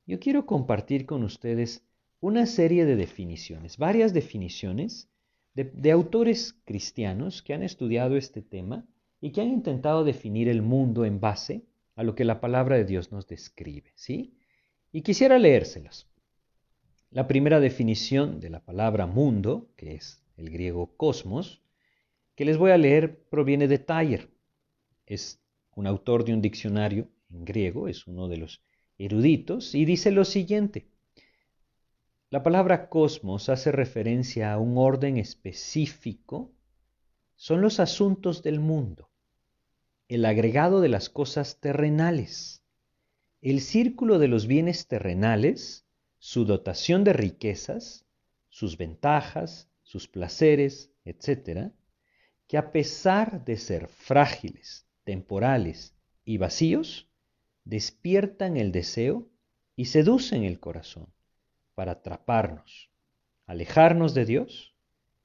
yo 0.07 0.21
quiero 0.21 0.47
compartir 0.47 1.07
con 1.07 1.25
ustedes 1.25 1.85
una 2.21 2.47
serie 2.47 2.85
de 2.85 2.97
definiciones, 2.97 3.77
varias 3.79 4.15
definiciones 4.15 5.11
de, 5.55 5.65
de 5.65 5.91
autores 5.91 6.55
cristianos 6.65 7.43
que 7.43 7.55
han 7.55 7.63
estudiado 7.63 8.17
este 8.17 8.43
tema 8.43 8.87
y 9.21 9.33
que 9.33 9.41
han 9.41 9.49
intentado 9.49 10.05
definir 10.05 10.49
el 10.49 10.63
mundo 10.63 11.05
en 11.05 11.21
base 11.21 11.65
a 11.97 12.05
lo 12.05 12.15
que 12.15 12.25
la 12.25 12.41
palabra 12.41 12.77
de 12.77 12.85
Dios 12.85 13.11
nos 13.11 13.27
describe, 13.27 13.91
¿sí? 13.97 14.35
Y 14.93 15.03
quisiera 15.03 15.39
leérselas. 15.39 16.07
La 17.17 17.27
primera 17.27 17.61
definición 17.61 18.41
de 18.41 18.51
la 18.51 18.61
palabra 18.61 19.07
mundo, 19.07 19.71
que 19.79 19.95
es 19.95 20.23
el 20.37 20.51
griego 20.51 20.99
cosmos, 20.99 21.63
que 22.35 22.45
les 22.45 22.59
voy 22.59 22.73
a 22.73 22.77
leer 22.77 23.25
proviene 23.31 23.69
de 23.69 23.79
Taller. 23.79 24.29
Es 25.07 25.41
un 25.75 25.87
autor 25.87 26.27
de 26.27 26.35
un 26.35 26.43
diccionario 26.43 27.09
en 27.31 27.47
griego, 27.47 27.89
es 27.89 28.07
uno 28.07 28.29
de 28.29 28.37
los 28.37 28.61
eruditos, 28.99 29.75
y 29.75 29.87
dice 29.87 30.11
lo 30.11 30.27
siguiente. 30.27 30.89
La 32.29 32.43
palabra 32.43 32.91
cosmos 32.91 33.49
hace 33.49 33.73
referencia 33.73 34.53
a 34.53 34.59
un 34.59 34.77
orden 34.77 35.17
específico 35.17 36.53
son 37.35 37.63
los 37.63 37.81
asuntos 37.81 38.43
del 38.43 38.61
mundo, 38.61 39.09
el 40.09 40.27
agregado 40.27 40.83
de 40.83 40.91
las 40.91 41.09
cosas 41.09 41.61
terrenales, 41.61 42.63
el 43.41 43.63
círculo 43.63 44.19
de 44.19 44.29
los 44.29 44.47
bienes 44.47 44.87
terrenales, 44.87 45.86
su 46.27 46.45
dotación 46.45 47.05
de 47.05 47.13
riquezas, 47.13 48.05
sus 48.49 48.77
ventajas, 48.77 49.71
sus 49.85 50.09
placeres, 50.09 50.91
etc., 51.05 51.71
que 52.49 52.59
a 52.59 52.73
pesar 52.73 53.45
de 53.45 53.57
ser 53.57 53.87
frágiles, 53.87 54.89
temporales 55.05 55.95
y 56.25 56.39
vacíos, 56.39 57.09
despiertan 57.63 58.57
el 58.57 58.73
deseo 58.73 59.31
y 59.77 59.85
seducen 59.85 60.43
el 60.43 60.59
corazón 60.59 61.07
para 61.77 61.93
atraparnos, 61.93 62.91
alejarnos 63.47 64.13
de 64.13 64.25
Dios 64.25 64.75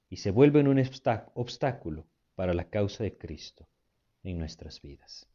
y 0.08 0.18
se 0.18 0.30
vuelven 0.30 0.68
un 0.68 0.80
obstáculo 1.34 2.06
para 2.36 2.54
la 2.54 2.70
causa 2.70 3.02
de 3.02 3.18
Cristo 3.18 3.68
en 4.22 4.38
nuestras 4.38 4.80
vidas. 4.80 5.28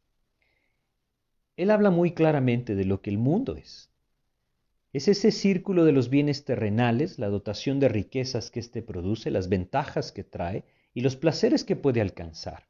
Él 1.58 1.70
habla 1.70 1.90
muy 1.90 2.14
claramente 2.14 2.74
de 2.74 2.86
lo 2.86 3.02
que 3.02 3.10
el 3.10 3.18
mundo 3.18 3.54
es. 3.54 3.90
Es 4.98 5.06
ese 5.06 5.30
círculo 5.30 5.84
de 5.84 5.92
los 5.92 6.10
bienes 6.10 6.44
terrenales, 6.44 7.20
la 7.20 7.28
dotación 7.28 7.78
de 7.78 7.88
riquezas 7.88 8.50
que 8.50 8.58
éste 8.58 8.82
produce, 8.82 9.30
las 9.30 9.48
ventajas 9.48 10.10
que 10.10 10.24
trae 10.24 10.64
y 10.92 11.02
los 11.02 11.14
placeres 11.14 11.62
que 11.62 11.76
puede 11.76 12.00
alcanzar. 12.00 12.66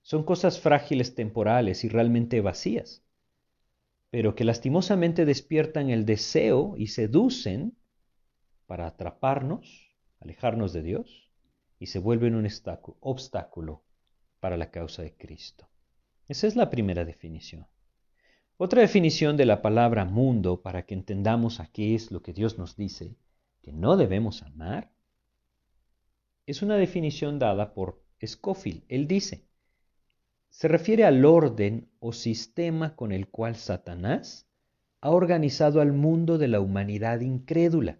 Son 0.00 0.24
cosas 0.24 0.58
frágiles 0.58 1.14
temporales 1.14 1.84
y 1.84 1.90
realmente 1.90 2.40
vacías, 2.40 3.04
pero 4.08 4.34
que 4.34 4.44
lastimosamente 4.44 5.26
despiertan 5.26 5.90
el 5.90 6.06
deseo 6.06 6.74
y 6.78 6.86
seducen 6.86 7.76
para 8.64 8.86
atraparnos 8.86 9.94
alejarnos 10.20 10.72
de 10.72 10.80
Dios 10.80 11.30
y 11.78 11.88
se 11.88 11.98
vuelven 11.98 12.34
un 12.34 12.48
obstáculo 13.00 13.84
para 14.40 14.56
la 14.56 14.70
causa 14.70 15.02
de 15.02 15.14
Cristo. 15.14 15.68
Esa 16.28 16.46
es 16.46 16.56
la 16.56 16.70
primera 16.70 17.04
definición. 17.04 17.66
Otra 18.58 18.80
definición 18.80 19.36
de 19.36 19.44
la 19.44 19.60
palabra 19.60 20.06
mundo 20.06 20.62
para 20.62 20.86
que 20.86 20.94
entendamos 20.94 21.60
a 21.60 21.66
qué 21.66 21.94
es 21.94 22.10
lo 22.10 22.22
que 22.22 22.32
Dios 22.32 22.56
nos 22.56 22.74
dice 22.74 23.14
que 23.60 23.70
no 23.70 23.98
debemos 23.98 24.42
amar 24.42 24.90
es 26.46 26.62
una 26.62 26.76
definición 26.76 27.38
dada 27.38 27.74
por 27.74 28.02
Scofield. 28.24 28.82
Él 28.88 29.06
dice, 29.08 29.44
se 30.48 30.68
refiere 30.68 31.04
al 31.04 31.26
orden 31.26 31.90
o 31.98 32.14
sistema 32.14 32.96
con 32.96 33.12
el 33.12 33.28
cual 33.28 33.56
Satanás 33.56 34.48
ha 35.02 35.10
organizado 35.10 35.82
al 35.82 35.92
mundo 35.92 36.38
de 36.38 36.48
la 36.48 36.60
humanidad 36.60 37.20
incrédula 37.20 37.98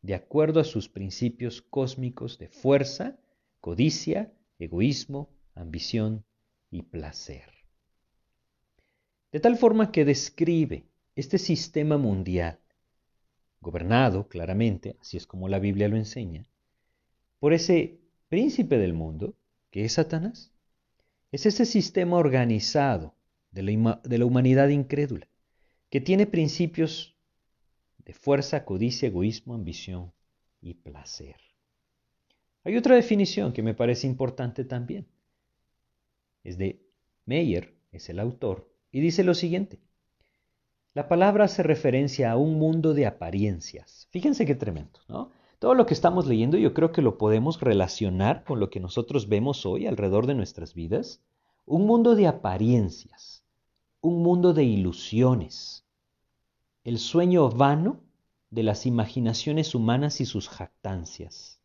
de 0.00 0.14
acuerdo 0.14 0.60
a 0.60 0.64
sus 0.64 0.88
principios 0.88 1.60
cósmicos 1.60 2.38
de 2.38 2.48
fuerza, 2.48 3.18
codicia, 3.60 4.32
egoísmo, 4.58 5.28
ambición 5.54 6.24
y 6.70 6.80
placer. 6.80 7.61
De 9.32 9.40
tal 9.40 9.56
forma 9.56 9.90
que 9.90 10.04
describe 10.04 10.84
este 11.16 11.38
sistema 11.38 11.96
mundial, 11.96 12.58
gobernado 13.60 14.28
claramente, 14.28 14.96
así 15.00 15.16
es 15.16 15.26
como 15.26 15.48
la 15.48 15.58
Biblia 15.58 15.88
lo 15.88 15.96
enseña, 15.96 16.46
por 17.38 17.54
ese 17.54 17.98
príncipe 18.28 18.76
del 18.76 18.92
mundo, 18.92 19.34
que 19.70 19.84
es 19.84 19.94
Satanás. 19.94 20.52
Es 21.32 21.46
ese 21.46 21.64
sistema 21.64 22.18
organizado 22.18 23.14
de 23.50 23.62
la, 23.62 24.00
de 24.04 24.18
la 24.18 24.24
humanidad 24.26 24.68
incrédula, 24.68 25.26
que 25.88 26.00
tiene 26.00 26.26
principios 26.26 27.16
de 28.04 28.12
fuerza, 28.12 28.64
codicia, 28.64 29.08
egoísmo, 29.08 29.54
ambición 29.54 30.12
y 30.60 30.74
placer. 30.74 31.36
Hay 32.64 32.76
otra 32.76 32.96
definición 32.96 33.52
que 33.52 33.62
me 33.62 33.74
parece 33.74 34.06
importante 34.06 34.64
también. 34.64 35.06
Es 36.44 36.58
de 36.58 36.82
Meyer, 37.24 37.74
es 37.92 38.08
el 38.08 38.18
autor, 38.18 38.71
y 38.92 39.00
dice 39.00 39.24
lo 39.24 39.34
siguiente. 39.34 39.80
La 40.94 41.08
palabra 41.08 41.46
hace 41.46 41.62
referencia 41.62 42.30
a 42.30 42.36
un 42.36 42.58
mundo 42.58 42.92
de 42.92 43.06
apariencias. 43.06 44.06
Fíjense 44.10 44.44
qué 44.44 44.54
tremendo, 44.54 45.00
¿no? 45.08 45.30
Todo 45.58 45.74
lo 45.74 45.86
que 45.86 45.94
estamos 45.94 46.26
leyendo 46.26 46.58
yo 46.58 46.74
creo 46.74 46.92
que 46.92 47.02
lo 47.02 47.16
podemos 47.16 47.60
relacionar 47.60 48.44
con 48.44 48.60
lo 48.60 48.68
que 48.68 48.80
nosotros 48.80 49.28
vemos 49.28 49.64
hoy 49.64 49.86
alrededor 49.86 50.26
de 50.26 50.34
nuestras 50.34 50.74
vidas. 50.74 51.22
Un 51.64 51.86
mundo 51.86 52.14
de 52.14 52.26
apariencias, 52.26 53.44
un 54.00 54.22
mundo 54.22 54.52
de 54.52 54.64
ilusiones, 54.64 55.86
el 56.84 56.98
sueño 56.98 57.48
vano 57.48 58.00
de 58.50 58.64
las 58.64 58.84
imaginaciones 58.84 59.74
humanas 59.74 60.20
y 60.20 60.26
sus 60.26 60.48
jactancias. 60.48 61.60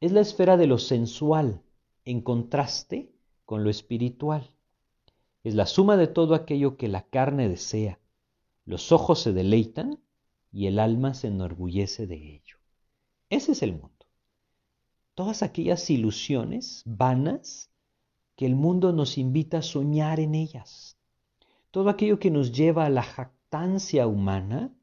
Es 0.00 0.10
la 0.10 0.20
esfera 0.20 0.56
de 0.56 0.66
lo 0.66 0.78
sensual 0.78 1.62
en 2.04 2.22
contraste 2.22 3.12
con 3.44 3.62
lo 3.62 3.70
espiritual. 3.70 4.50
Es 5.42 5.54
la 5.54 5.64
suma 5.64 5.96
de 5.96 6.06
todo 6.06 6.34
aquello 6.34 6.76
que 6.76 6.88
la 6.88 7.02
carne 7.02 7.48
desea. 7.48 7.98
Los 8.66 8.92
ojos 8.92 9.20
se 9.20 9.32
deleitan 9.32 9.98
y 10.52 10.66
el 10.66 10.78
alma 10.78 11.14
se 11.14 11.28
enorgullece 11.28 12.06
de 12.06 12.34
ello. 12.34 12.56
Ese 13.30 13.52
es 13.52 13.62
el 13.62 13.72
mundo. 13.72 14.06
Todas 15.14 15.42
aquellas 15.42 15.88
ilusiones 15.88 16.82
vanas 16.84 17.70
que 18.36 18.44
el 18.44 18.54
mundo 18.54 18.92
nos 18.92 19.16
invita 19.16 19.58
a 19.58 19.62
soñar 19.62 20.20
en 20.20 20.34
ellas. 20.34 20.98
Todo 21.70 21.88
aquello 21.88 22.18
que 22.18 22.30
nos 22.30 22.52
lleva 22.52 22.84
a 22.84 22.90
la 22.90 23.02
jactancia 23.02 24.06
humana 24.06 24.74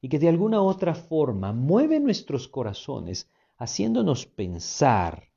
y 0.00 0.08
que 0.08 0.20
de 0.20 0.28
alguna 0.28 0.62
otra 0.62 0.94
forma 0.94 1.52
mueve 1.52 1.98
nuestros 1.98 2.46
corazones, 2.46 3.28
haciéndonos 3.56 4.26
pensar 4.26 5.30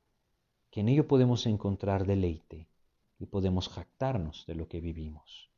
que 0.70 0.80
en 0.80 0.88
ello 0.88 1.08
podemos 1.08 1.46
encontrar 1.46 2.06
deleite 2.06 2.67
y 3.18 3.26
podemos 3.26 3.68
jactarnos 3.68 4.44
de 4.46 4.54
lo 4.54 4.68
que 4.68 4.80
vivimos. 4.80 5.48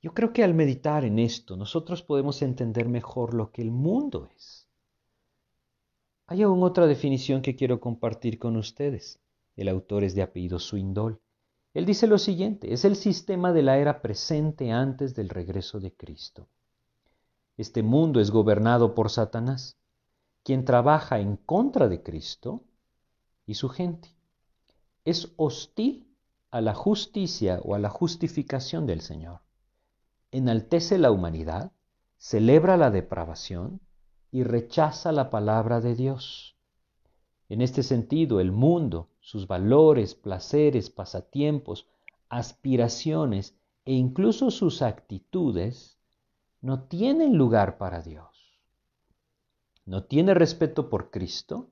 Yo 0.00 0.14
creo 0.14 0.32
que 0.32 0.44
al 0.44 0.54
meditar 0.54 1.04
en 1.04 1.18
esto 1.18 1.56
nosotros 1.56 2.02
podemos 2.02 2.42
entender 2.42 2.88
mejor 2.88 3.34
lo 3.34 3.50
que 3.50 3.62
el 3.62 3.70
mundo 3.70 4.28
es. 4.36 4.68
Hay 6.26 6.42
aún 6.42 6.62
otra 6.62 6.86
definición 6.86 7.42
que 7.42 7.56
quiero 7.56 7.80
compartir 7.80 8.38
con 8.38 8.56
ustedes. 8.56 9.18
El 9.56 9.68
autor 9.68 10.04
es 10.04 10.14
de 10.14 10.22
apellido 10.22 10.58
Swindol. 10.58 11.20
Él 11.74 11.84
dice 11.84 12.06
lo 12.06 12.18
siguiente, 12.18 12.72
es 12.72 12.84
el 12.84 12.96
sistema 12.96 13.52
de 13.52 13.62
la 13.62 13.78
era 13.78 14.02
presente 14.02 14.70
antes 14.70 15.14
del 15.14 15.28
regreso 15.28 15.80
de 15.80 15.92
Cristo. 15.92 16.48
Este 17.56 17.82
mundo 17.82 18.20
es 18.20 18.30
gobernado 18.30 18.94
por 18.94 19.10
Satanás, 19.10 19.76
quien 20.44 20.64
trabaja 20.64 21.18
en 21.18 21.36
contra 21.36 21.88
de 21.88 22.02
Cristo 22.02 22.62
y 23.46 23.54
su 23.54 23.68
gente. 23.68 24.14
Es 25.04 25.32
hostil 25.36 26.07
a 26.50 26.60
la 26.60 26.74
justicia 26.74 27.60
o 27.62 27.74
a 27.74 27.78
la 27.78 27.90
justificación 27.90 28.86
del 28.86 29.00
Señor. 29.00 29.40
Enaltece 30.30 30.98
la 30.98 31.10
humanidad, 31.10 31.72
celebra 32.16 32.76
la 32.76 32.90
depravación 32.90 33.80
y 34.30 34.42
rechaza 34.42 35.12
la 35.12 35.30
palabra 35.30 35.80
de 35.80 35.94
Dios. 35.94 36.56
En 37.48 37.62
este 37.62 37.82
sentido, 37.82 38.40
el 38.40 38.52
mundo 38.52 39.08
sus 39.28 39.46
valores, 39.46 40.14
placeres, 40.14 40.88
pasatiempos, 40.88 41.86
aspiraciones 42.30 43.54
e 43.84 43.92
incluso 43.92 44.50
sus 44.50 44.80
actitudes 44.80 45.98
no 46.62 46.84
tienen 46.84 47.36
lugar 47.36 47.76
para 47.76 48.00
Dios. 48.00 48.58
No 49.84 50.04
tiene 50.04 50.32
respeto 50.32 50.88
por 50.88 51.10
Cristo, 51.10 51.68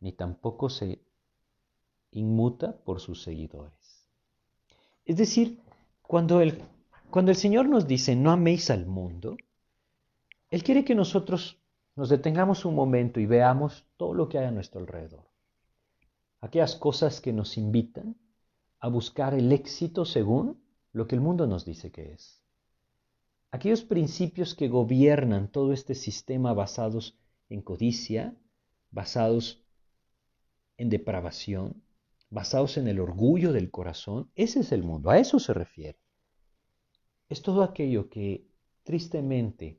ni 0.00 0.10
tampoco 0.10 0.70
se 0.70 1.04
inmuta 2.10 2.76
por 2.78 2.98
sus 2.98 3.22
seguidores. 3.22 3.81
Es 5.04 5.16
decir, 5.16 5.60
cuando 6.02 6.40
el, 6.40 6.62
cuando 7.10 7.30
el 7.30 7.36
Señor 7.36 7.68
nos 7.68 7.86
dice 7.86 8.14
no 8.16 8.30
améis 8.30 8.70
al 8.70 8.86
mundo, 8.86 9.36
Él 10.50 10.62
quiere 10.62 10.84
que 10.84 10.94
nosotros 10.94 11.60
nos 11.96 12.08
detengamos 12.08 12.64
un 12.64 12.74
momento 12.74 13.20
y 13.20 13.26
veamos 13.26 13.84
todo 13.96 14.14
lo 14.14 14.28
que 14.28 14.38
hay 14.38 14.46
a 14.46 14.50
nuestro 14.50 14.80
alrededor. 14.80 15.28
Aquellas 16.40 16.76
cosas 16.76 17.20
que 17.20 17.32
nos 17.32 17.56
invitan 17.58 18.16
a 18.80 18.88
buscar 18.88 19.34
el 19.34 19.52
éxito 19.52 20.04
según 20.04 20.62
lo 20.92 21.06
que 21.06 21.14
el 21.14 21.20
mundo 21.20 21.46
nos 21.46 21.64
dice 21.64 21.90
que 21.90 22.12
es. 22.12 22.42
Aquellos 23.50 23.82
principios 23.82 24.54
que 24.54 24.68
gobiernan 24.68 25.48
todo 25.48 25.72
este 25.72 25.94
sistema 25.94 26.54
basados 26.54 27.18
en 27.48 27.60
codicia, 27.60 28.34
basados 28.90 29.62
en 30.78 30.88
depravación, 30.88 31.82
basados 32.32 32.78
en 32.78 32.88
el 32.88 32.98
orgullo 32.98 33.52
del 33.52 33.70
corazón, 33.70 34.30
ese 34.34 34.60
es 34.60 34.72
el 34.72 34.82
mundo, 34.82 35.10
a 35.10 35.18
eso 35.18 35.38
se 35.38 35.52
refiere. 35.52 35.98
Es 37.28 37.42
todo 37.42 37.62
aquello 37.62 38.08
que 38.08 38.46
tristemente 38.82 39.78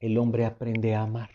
el 0.00 0.18
hombre 0.18 0.46
aprende 0.46 0.94
a 0.94 1.02
amar. 1.02 1.30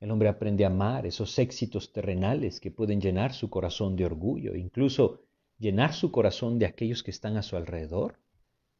El 0.00 0.10
hombre 0.10 0.28
aprende 0.28 0.64
a 0.64 0.68
amar 0.68 1.06
esos 1.06 1.38
éxitos 1.38 1.92
terrenales 1.92 2.60
que 2.60 2.72
pueden 2.72 3.00
llenar 3.00 3.32
su 3.32 3.48
corazón 3.48 3.94
de 3.94 4.06
orgullo, 4.06 4.56
incluso 4.56 5.20
llenar 5.58 5.94
su 5.94 6.10
corazón 6.10 6.58
de 6.58 6.66
aquellos 6.66 7.04
que 7.04 7.12
están 7.12 7.36
a 7.36 7.42
su 7.42 7.56
alrededor, 7.56 8.18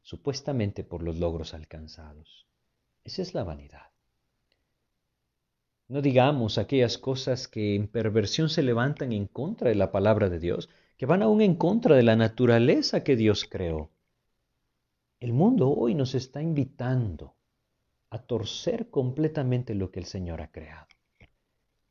supuestamente 0.03 0.83
por 0.83 1.05
los 1.05 1.17
logros 1.17 1.55
alcanzados. 1.55 2.49
Esa 3.05 3.23
es 3.23 3.33
la 3.33 3.45
vanidad. 3.45 3.94
No 5.87 6.00
digamos 6.00 6.57
aquellas 6.57 6.97
cosas 6.97 7.47
que 7.47 7.75
en 7.75 7.88
perversión 7.88 8.49
se 8.49 8.62
levantan 8.62 9.12
en 9.12 9.26
contra 9.26 9.69
de 9.69 9.75
la 9.75 9.93
palabra 9.93 10.31
de 10.31 10.38
Dios, 10.38 10.71
que 10.97 11.07
van 11.07 11.23
aún 11.23 11.43
en 11.43 11.57
contra 11.57 11.97
de 11.97 12.03
la 12.03 12.17
naturaleza 12.17 13.05
que 13.05 13.17
Dios 13.17 13.45
creó. 13.45 13.91
El 15.21 15.33
mundo 15.33 15.71
hoy 15.71 15.95
nos 15.95 16.14
está 16.14 16.41
invitando 16.41 17.35
a 18.11 18.19
torcer 18.19 18.88
completamente 18.91 19.75
lo 19.75 19.91
que 19.91 20.00
el 20.00 20.07
Señor 20.07 20.41
ha 20.41 20.50
creado. 20.50 20.87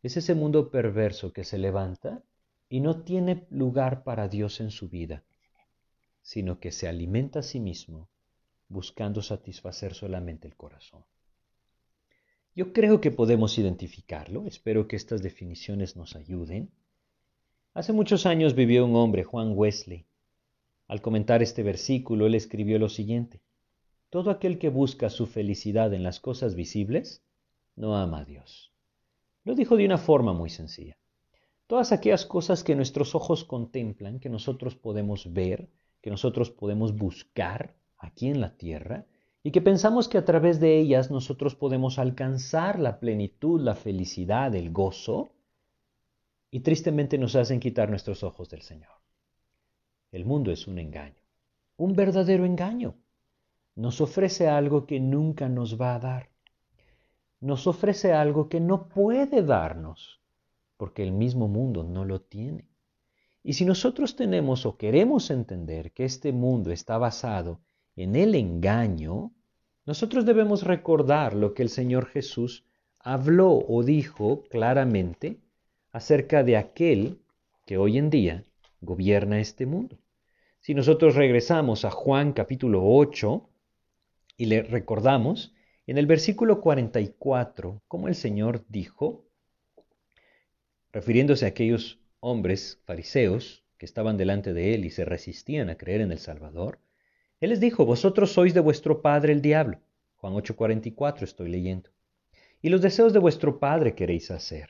Es 0.01 0.17
ese 0.17 0.35
mundo 0.35 0.71
perverso 0.71 1.31
que 1.31 1.43
se 1.43 1.57
levanta 1.57 2.23
y 2.69 2.79
no 2.79 3.03
tiene 3.03 3.45
lugar 3.49 4.03
para 4.03 4.27
Dios 4.27 4.59
en 4.59 4.71
su 4.71 4.89
vida, 4.89 5.23
sino 6.21 6.59
que 6.59 6.71
se 6.71 6.87
alimenta 6.87 7.39
a 7.39 7.43
sí 7.43 7.59
mismo 7.59 8.09
buscando 8.69 9.21
satisfacer 9.21 9.93
solamente 9.93 10.47
el 10.47 10.55
corazón. 10.55 11.03
Yo 12.55 12.71
creo 12.71 13.01
que 13.01 13.09
podemos 13.09 13.57
identificarlo, 13.57 14.45
espero 14.45 14.87
que 14.87 14.95
estas 14.95 15.23
definiciones 15.23 15.95
nos 15.95 16.15
ayuden. 16.15 16.69
Hace 17.73 17.93
muchos 17.93 18.27
años 18.27 18.53
vivió 18.53 18.85
un 18.85 18.95
hombre, 18.95 19.23
Juan 19.23 19.53
Wesley. 19.55 20.05
Al 20.87 21.01
comentar 21.01 21.41
este 21.41 21.63
versículo, 21.63 22.27
él 22.27 22.35
escribió 22.35 22.77
lo 22.77 22.89
siguiente. 22.89 23.41
Todo 24.11 24.29
aquel 24.29 24.59
que 24.59 24.69
busca 24.69 25.09
su 25.09 25.25
felicidad 25.25 25.95
en 25.95 26.03
las 26.03 26.19
cosas 26.19 26.53
visibles 26.53 27.23
no 27.75 27.97
ama 27.97 28.19
a 28.19 28.25
Dios. 28.25 28.71
Lo 29.45 29.55
dijo 29.55 29.75
de 29.75 29.85
una 29.85 29.97
forma 29.97 30.33
muy 30.33 30.51
sencilla. 30.51 30.95
Todas 31.65 31.91
aquellas 31.91 32.23
cosas 32.27 32.63
que 32.63 32.75
nuestros 32.75 33.15
ojos 33.15 33.45
contemplan, 33.45 34.19
que 34.19 34.29
nosotros 34.29 34.75
podemos 34.75 35.33
ver, 35.33 35.69
que 36.01 36.11
nosotros 36.11 36.51
podemos 36.51 36.95
buscar 36.95 37.75
aquí 37.97 38.27
en 38.27 38.41
la 38.41 38.55
tierra, 38.55 39.07
y 39.43 39.51
que 39.51 39.61
pensamos 39.61 40.07
que 40.07 40.17
a 40.17 40.25
través 40.25 40.59
de 40.59 40.79
ellas 40.79 41.11
nosotros 41.11 41.55
podemos 41.55 41.99
alcanzar 41.99 42.79
la 42.79 42.99
plenitud, 42.99 43.61
la 43.61 43.75
felicidad, 43.75 44.55
el 44.55 44.71
gozo, 44.71 45.31
y 46.49 46.61
tristemente 46.61 47.17
nos 47.17 47.35
hacen 47.35 47.59
quitar 47.59 47.89
nuestros 47.89 48.23
ojos 48.23 48.49
del 48.49 48.61
Señor. 48.61 48.91
El 50.11 50.25
mundo 50.25 50.51
es 50.51 50.67
un 50.67 50.79
engaño, 50.79 51.21
un 51.77 51.95
verdadero 51.95 52.45
engaño 52.45 52.95
nos 53.75 54.01
ofrece 54.01 54.47
algo 54.47 54.85
que 54.85 54.99
nunca 54.99 55.49
nos 55.49 55.81
va 55.81 55.95
a 55.95 55.99
dar. 55.99 56.29
Nos 57.39 57.65
ofrece 57.67 58.13
algo 58.13 58.47
que 58.47 58.59
no 58.59 58.87
puede 58.87 59.41
darnos, 59.41 60.21
porque 60.77 61.03
el 61.03 61.11
mismo 61.11 61.47
mundo 61.47 61.83
no 61.83 62.05
lo 62.05 62.21
tiene. 62.21 62.69
Y 63.41 63.53
si 63.53 63.65
nosotros 63.65 64.15
tenemos 64.15 64.65
o 64.65 64.77
queremos 64.77 65.31
entender 65.31 65.91
que 65.91 66.05
este 66.05 66.31
mundo 66.31 66.71
está 66.71 66.97
basado 66.97 67.51
en 67.51 67.72
el 67.95 68.35
engaño, 68.35 69.31
nosotros 69.85 70.25
debemos 70.25 70.63
recordar 70.63 71.33
lo 71.33 71.53
que 71.53 71.63
el 71.63 71.69
Señor 71.69 72.07
Jesús 72.07 72.65
habló 72.99 73.65
o 73.67 73.83
dijo 73.83 74.43
claramente 74.49 75.39
acerca 75.91 76.43
de 76.43 76.57
aquel 76.57 77.19
que 77.65 77.77
hoy 77.77 77.97
en 77.97 78.09
día 78.09 78.43
gobierna 78.81 79.39
este 79.39 79.65
mundo. 79.65 79.99
Si 80.59 80.73
nosotros 80.73 81.15
regresamos 81.15 81.85
a 81.85 81.91
Juan 81.91 82.33
capítulo 82.33 82.81
8, 82.83 83.49
y 84.37 84.45
le 84.45 84.63
recordamos 84.63 85.53
en 85.85 85.97
el 85.97 86.07
versículo 86.07 86.61
44 86.61 87.81
cómo 87.87 88.07
el 88.07 88.15
Señor 88.15 88.65
dijo, 88.69 89.25
refiriéndose 90.91 91.45
a 91.45 91.49
aquellos 91.49 91.99
hombres 92.19 92.81
fariseos 92.85 93.63
que 93.77 93.85
estaban 93.85 94.17
delante 94.17 94.53
de 94.53 94.75
él 94.75 94.85
y 94.85 94.89
se 94.89 95.05
resistían 95.05 95.69
a 95.69 95.77
creer 95.77 96.01
en 96.01 96.11
el 96.11 96.19
Salvador, 96.19 96.79
Él 97.43 97.49
les 97.49 97.59
dijo, 97.59 97.85
vosotros 97.85 98.31
sois 98.31 98.53
de 98.53 98.61
vuestro 98.61 99.01
padre 99.01 99.33
el 99.33 99.41
diablo. 99.41 99.77
Juan 100.15 100.33
8:44 100.33 101.23
estoy 101.23 101.49
leyendo. 101.49 101.89
Y 102.61 102.69
los 102.69 102.81
deseos 102.81 103.11
de 103.11 103.19
vuestro 103.19 103.59
padre 103.59 103.95
queréis 103.95 104.31
hacer. 104.31 104.69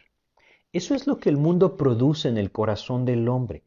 Eso 0.72 0.96
es 0.96 1.06
lo 1.06 1.20
que 1.20 1.30
el 1.30 1.38
mundo 1.38 1.78
produce 1.78 2.30
en 2.30 2.40
el 2.40 2.52
corazón 2.52 3.06
del 3.06 3.30
hombre. 3.30 3.62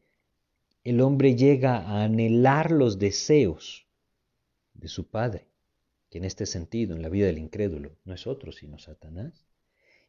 El 0.83 0.99
hombre 0.99 1.37
llega 1.37 1.77
a 1.77 2.03
anhelar 2.03 2.69
los 2.69 2.99
deseos 2.99 3.87
de 4.73 4.89
su 4.89 5.07
padre 5.07 5.47
que 6.09 6.17
en 6.17 6.25
este 6.25 6.45
sentido, 6.45 6.93
en 6.93 7.01
la 7.01 7.07
vida 7.07 7.27
del 7.27 7.37
incrédulo, 7.37 7.95
no 8.03 8.13
es 8.13 8.27
otro 8.27 8.51
sino 8.51 8.77
Satanás. 8.77 9.47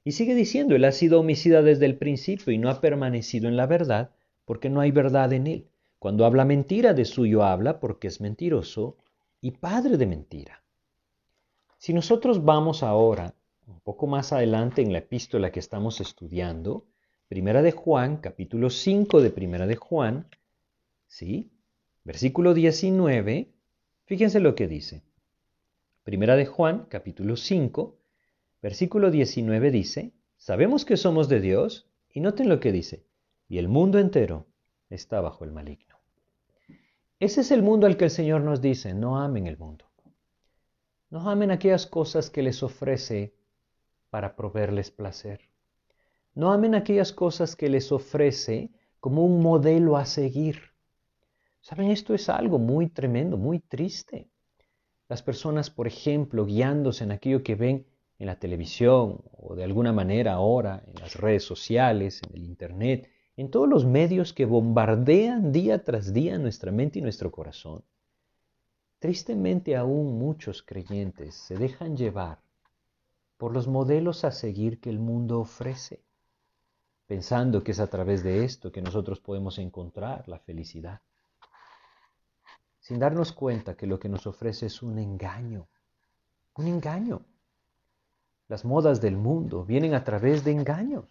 Y 0.03 0.11
sigue 0.11 0.35
diciendo, 0.35 0.75
él 0.75 0.85
ha 0.85 0.91
sido 0.91 1.21
homicida 1.21 1.63
desde 1.63 1.87
el 1.87 1.99
principio 1.99 2.53
y 2.53 2.59
no 2.59 2.69
ha 2.69 2.81
permanecido 2.81 3.47
en 3.47 3.57
la 3.57 3.67
verdad 3.67 4.11
porque 4.45 4.71
no 4.71 4.81
hay 4.81 4.91
verdad 4.91 5.33
en 5.33 5.47
él. 5.47 5.69
Cuando 5.99 6.25
habla 6.25 6.45
mentira, 6.45 6.95
de 6.95 7.05
suyo 7.05 7.43
habla 7.43 7.81
porque 7.81 8.09
es 8.09 8.21
mentiroso 8.21 8.97
y 9.41 9.53
padre 9.53 9.97
de 9.97 10.07
mentira. 10.07 10.63
Si 11.77 11.93
nosotros 11.93 12.45
vamos 12.45 12.83
ahora, 12.83 13.35
un 13.67 13.81
poco 13.81 14.07
más 14.07 14.33
adelante 14.33 14.83
en 14.83 14.93
la 14.93 14.99
epístola 14.99 15.51
que 15.51 15.61
estamos 15.61 16.01
estudiando, 16.01 16.87
Primera 17.29 17.61
de 17.63 17.73
Juan, 17.73 18.19
capítulo 18.19 18.71
5 18.71 19.21
de 19.21 19.31
Primera 19.31 19.67
de 19.67 19.77
Juan, 19.77 20.27
¿sí? 21.07 21.51
Versículo 22.05 22.55
19, 22.55 23.53
fíjense 24.07 24.41
lo 24.41 24.55
que 24.55 24.67
dice. 24.67 25.03
Primera 26.05 26.37
de 26.37 26.47
Juan, 26.47 26.87
capítulo 26.89 27.37
5, 27.37 27.99
versículo 28.63 29.11
19 29.11 29.71
dice, 29.71 30.13
sabemos 30.37 30.85
que 30.85 30.97
somos 30.97 31.29
de 31.29 31.41
Dios, 31.41 31.87
y 32.11 32.21
noten 32.21 32.49
lo 32.49 32.61
que 32.61 32.73
dice, 32.73 33.05
y 33.47 33.59
el 33.59 33.69
mundo 33.69 33.99
entero 33.99 34.47
está 34.89 35.21
bajo 35.21 35.45
el 35.45 35.53
maligno. 35.53 35.88
Ese 37.21 37.41
es 37.41 37.51
el 37.51 37.63
mundo 37.63 37.87
al 37.87 37.97
que 37.97 38.05
el 38.05 38.11
Señor 38.11 38.43
nos 38.43 38.61
dice, 38.61 38.95
no 38.95 39.21
amen 39.21 39.47
el 39.47 39.59
mundo. 39.59 39.87
No 41.11 41.29
amen 41.29 41.51
aquellas 41.51 41.87
cosas 41.87 42.31
que 42.31 42.43
les 42.43 42.63
ofrece 42.63 43.35
para 44.11 44.37
proveerles 44.37 44.91
placer. 44.91 45.41
No 46.35 46.53
amen 46.53 46.77
aquellas 46.77 47.13
cosas 47.13 47.57
que 47.57 47.69
les 47.69 47.91
ofrece 47.91 48.71
como 49.01 49.25
un 49.25 49.43
modelo 49.43 49.97
a 49.97 50.05
seguir. 50.05 50.61
Saben, 51.61 51.91
esto 51.91 52.15
es 52.15 52.29
algo 52.29 52.59
muy 52.59 52.89
tremendo, 52.89 53.37
muy 53.37 53.59
triste. 53.59 54.29
Las 55.09 55.23
personas, 55.23 55.71
por 55.71 55.89
ejemplo, 55.89 56.45
guiándose 56.45 57.03
en 57.03 57.13
aquello 57.13 57.43
que 57.43 57.57
ven 57.57 57.87
en 58.19 58.27
la 58.27 58.39
televisión 58.39 59.23
o 59.33 59.57
de 59.57 59.65
alguna 59.65 59.93
manera 59.93 60.35
ahora 60.35 60.85
en 60.87 60.95
las 61.01 61.17
redes 61.17 61.43
sociales, 61.43 62.21
en 62.29 62.37
el 62.37 62.45
Internet, 62.45 63.09
en 63.39 63.51
todos 63.51 63.67
los 63.67 63.87
medios 63.87 64.35
que 64.35 64.45
bombardean 64.45 65.51
día 65.51 65.83
tras 65.83 66.13
día 66.13 66.37
nuestra 66.37 66.71
mente 66.71 66.99
y 66.99 67.03
nuestro 67.03 67.31
corazón. 67.31 67.83
Tristemente 68.99 69.77
aún 69.77 70.19
muchos 70.19 70.63
creyentes 70.63 71.35
se 71.35 71.57
dejan 71.57 71.97
llevar 71.97 72.43
por 73.39 73.55
los 73.55 73.67
modelos 73.67 74.25
a 74.25 74.33
seguir 74.33 74.79
que 74.79 74.91
el 74.91 74.99
mundo 74.99 75.41
ofrece, 75.41 76.03
pensando 77.07 77.65
que 77.65 77.71
es 77.71 77.81
a 77.81 77.87
través 77.87 78.23
de 78.23 78.45
esto 78.45 78.71
que 78.71 78.83
nosotros 78.83 79.21
podemos 79.21 79.59
encontrar 79.59 80.29
la 80.29 80.39
felicidad 80.41 81.01
sin 82.89 82.99
darnos 82.99 83.33
cuenta 83.33 83.77
que 83.77 83.87
lo 83.87 83.99
que 83.99 84.09
nos 84.09 84.27
ofrece 84.27 84.65
es 84.65 84.83
un 84.83 84.99
engaño, 84.99 85.69
un 86.55 86.69
engaño. 86.69 87.21
Las 88.49 88.65
modas 88.65 89.03
del 89.03 89.19
mundo 89.19 89.63
vienen 89.67 89.93
a 89.93 90.05
través 90.05 90.43
de 90.43 90.53
engaños. 90.53 91.05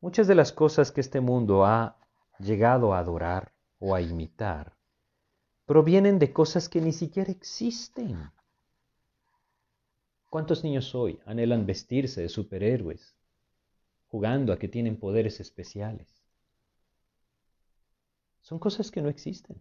Muchas 0.00 0.28
de 0.28 0.36
las 0.36 0.52
cosas 0.52 0.92
que 0.92 1.00
este 1.00 1.20
mundo 1.20 1.64
ha 1.64 1.96
llegado 2.38 2.94
a 2.94 3.00
adorar 3.00 3.52
o 3.80 3.94
a 3.94 4.00
imitar 4.00 4.76
provienen 5.66 6.18
de 6.18 6.32
cosas 6.32 6.68
que 6.68 6.80
ni 6.80 6.92
siquiera 6.92 7.32
existen. 7.32 8.30
¿Cuántos 10.30 10.62
niños 10.62 10.94
hoy 10.94 11.18
anhelan 11.26 11.66
vestirse 11.66 12.22
de 12.22 12.28
superhéroes, 12.28 13.16
jugando 14.06 14.52
a 14.52 14.58
que 14.58 14.68
tienen 14.68 14.98
poderes 14.98 15.40
especiales? 15.40 16.06
Son 18.40 18.58
cosas 18.58 18.90
que 18.90 19.02
no 19.02 19.08
existen. 19.08 19.60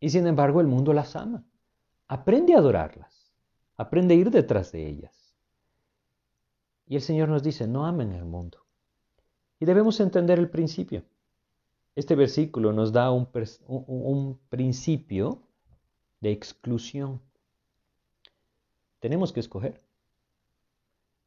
Y 0.00 0.10
sin 0.10 0.26
embargo 0.26 0.60
el 0.60 0.66
mundo 0.66 0.92
las 0.92 1.14
ama. 1.14 1.44
Aprende 2.08 2.54
a 2.54 2.58
adorarlas. 2.58 3.30
Aprende 3.76 4.14
a 4.14 4.16
ir 4.16 4.30
detrás 4.30 4.72
de 4.72 4.88
ellas. 4.88 5.36
Y 6.86 6.96
el 6.96 7.02
Señor 7.02 7.28
nos 7.28 7.42
dice, 7.42 7.68
no 7.68 7.86
amen 7.86 8.12
el 8.12 8.24
mundo. 8.24 8.64
Y 9.60 9.66
debemos 9.66 10.00
entender 10.00 10.38
el 10.38 10.48
principio. 10.48 11.04
Este 11.94 12.14
versículo 12.14 12.72
nos 12.72 12.92
da 12.92 13.12
un, 13.12 13.28
un, 13.66 14.38
principio 14.48 15.42
de 16.20 16.32
exclusión. 16.32 17.20
Tenemos 19.00 19.32
que 19.34 19.40
escoger. 19.40 19.82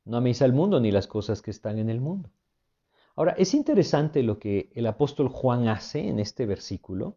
No 0.06 0.17
améis 0.17 0.41
al 0.41 0.52
mundo 0.52 0.80
ni 0.80 0.91
las 0.91 1.06
cosas 1.06 1.43
que 1.43 1.52
están 1.52 1.78
en 1.78 1.89
el 1.89 2.02
mundo. 2.02 2.32
Ahora, 3.15 3.34
es 3.38 3.54
interesante 3.54 4.24
lo 4.24 4.39
que 4.39 4.72
el 4.74 4.88
apóstol 4.88 5.28
Juan 5.28 5.67
hace 5.67 6.08
en 6.08 6.19
este 6.19 6.48
versículo, 6.48 7.15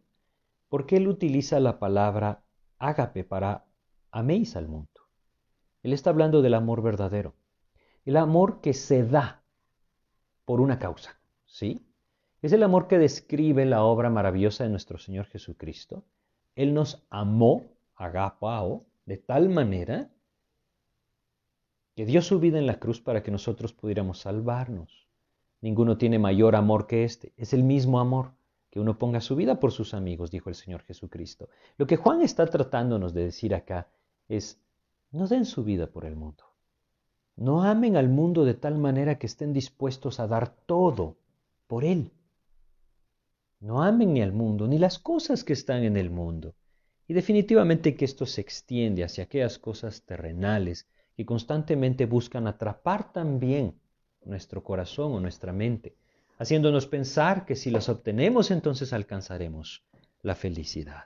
porque 0.68 0.96
él 0.96 1.08
utiliza 1.08 1.58
la 1.60 1.78
palabra 1.78 2.44
ágape 2.78 3.24
para 3.24 3.64
améis 4.10 4.54
al 4.54 4.68
mundo. 4.68 5.00
Él 5.82 5.94
está 5.94 6.10
hablando 6.10 6.42
del 6.42 6.52
amor 6.52 6.82
verdadero, 6.82 7.34
el 8.04 8.18
amor 8.18 8.60
que 8.60 8.74
se 8.74 9.04
da 9.04 9.45
por 10.46 10.62
una 10.62 10.78
causa, 10.78 11.18
¿sí? 11.44 11.84
Es 12.40 12.52
el 12.52 12.62
amor 12.62 12.86
que 12.86 12.98
describe 12.98 13.66
la 13.66 13.82
obra 13.82 14.08
maravillosa 14.08 14.64
de 14.64 14.70
nuestro 14.70 14.96
Señor 14.96 15.26
Jesucristo. 15.26 16.04
Él 16.54 16.72
nos 16.72 17.04
amó, 17.10 17.64
agapao, 17.96 18.86
de 19.04 19.18
tal 19.18 19.48
manera 19.48 20.08
que 21.94 22.06
dio 22.06 22.22
su 22.22 22.38
vida 22.38 22.58
en 22.58 22.66
la 22.66 22.78
cruz 22.78 23.00
para 23.00 23.22
que 23.22 23.30
nosotros 23.30 23.72
pudiéramos 23.72 24.20
salvarnos. 24.20 25.08
Ninguno 25.60 25.98
tiene 25.98 26.18
mayor 26.18 26.54
amor 26.54 26.86
que 26.86 27.04
este. 27.04 27.32
Es 27.36 27.52
el 27.52 27.64
mismo 27.64 27.98
amor 27.98 28.32
que 28.70 28.78
uno 28.78 28.98
ponga 28.98 29.20
su 29.20 29.34
vida 29.34 29.58
por 29.58 29.72
sus 29.72 29.94
amigos, 29.94 30.30
dijo 30.30 30.48
el 30.48 30.54
Señor 30.54 30.82
Jesucristo. 30.82 31.48
Lo 31.78 31.86
que 31.86 31.96
Juan 31.96 32.22
está 32.22 32.46
tratándonos 32.46 33.14
de 33.14 33.24
decir 33.24 33.54
acá 33.54 33.88
es, 34.28 34.60
no 35.10 35.26
den 35.26 35.46
su 35.46 35.64
vida 35.64 35.88
por 35.88 36.04
el 36.04 36.14
mundo. 36.14 36.44
No 37.36 37.62
amen 37.62 37.96
al 37.96 38.08
mundo 38.08 38.44
de 38.44 38.54
tal 38.54 38.78
manera 38.78 39.18
que 39.18 39.26
estén 39.26 39.52
dispuestos 39.52 40.20
a 40.20 40.26
dar 40.26 40.48
todo 40.48 41.16
por 41.66 41.84
él. 41.84 42.10
No 43.60 43.82
amen 43.82 44.14
ni 44.14 44.22
al 44.22 44.32
mundo, 44.32 44.66
ni 44.66 44.78
las 44.78 44.98
cosas 44.98 45.44
que 45.44 45.52
están 45.52 45.84
en 45.84 45.96
el 45.96 46.10
mundo. 46.10 46.54
Y 47.06 47.14
definitivamente 47.14 47.94
que 47.94 48.04
esto 48.04 48.26
se 48.26 48.40
extiende 48.40 49.04
hacia 49.04 49.24
aquellas 49.24 49.58
cosas 49.58 50.02
terrenales 50.02 50.88
que 51.16 51.26
constantemente 51.26 52.06
buscan 52.06 52.46
atrapar 52.46 53.12
también 53.12 53.74
nuestro 54.24 54.62
corazón 54.62 55.12
o 55.12 55.20
nuestra 55.20 55.52
mente, 55.52 55.94
haciéndonos 56.38 56.86
pensar 56.86 57.46
que 57.46 57.54
si 57.54 57.70
las 57.70 57.88
obtenemos 57.88 58.50
entonces 58.50 58.92
alcanzaremos 58.92 59.84
la 60.22 60.34
felicidad. 60.34 61.04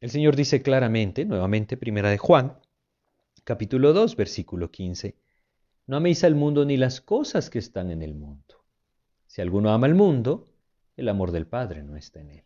El 0.00 0.10
Señor 0.10 0.36
dice 0.36 0.62
claramente, 0.62 1.24
nuevamente, 1.24 1.76
primera 1.76 2.10
de 2.10 2.18
Juan, 2.18 2.58
capítulo 3.46 3.92
2, 3.92 4.16
versículo 4.16 4.72
15, 4.72 5.14
no 5.86 5.98
améis 5.98 6.24
al 6.24 6.34
mundo 6.34 6.64
ni 6.64 6.76
las 6.76 7.00
cosas 7.00 7.48
que 7.48 7.60
están 7.60 7.92
en 7.92 8.02
el 8.02 8.12
mundo. 8.12 8.64
Si 9.28 9.40
alguno 9.40 9.70
ama 9.70 9.86
al 9.86 9.94
mundo, 9.94 10.52
el 10.96 11.08
amor 11.08 11.30
del 11.30 11.46
Padre 11.46 11.84
no 11.84 11.96
está 11.96 12.20
en 12.20 12.30
él. 12.30 12.44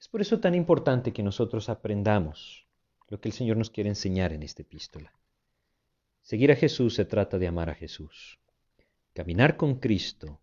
Es 0.00 0.08
por 0.08 0.22
eso 0.22 0.40
tan 0.40 0.54
importante 0.54 1.12
que 1.12 1.22
nosotros 1.22 1.68
aprendamos 1.68 2.66
lo 3.08 3.20
que 3.20 3.28
el 3.28 3.34
Señor 3.34 3.58
nos 3.58 3.68
quiere 3.68 3.90
enseñar 3.90 4.32
en 4.32 4.42
esta 4.42 4.62
epístola. 4.62 5.12
Seguir 6.22 6.52
a 6.52 6.56
Jesús 6.56 6.94
se 6.94 7.04
trata 7.04 7.38
de 7.38 7.46
amar 7.46 7.68
a 7.68 7.74
Jesús. 7.74 8.38
Caminar 9.12 9.58
con 9.58 9.74
Cristo 9.74 10.40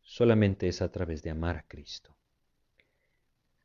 solamente 0.00 0.68
es 0.68 0.80
a 0.80 0.90
través 0.90 1.22
de 1.22 1.28
amar 1.28 1.56
a 1.56 1.66
Cristo. 1.68 2.16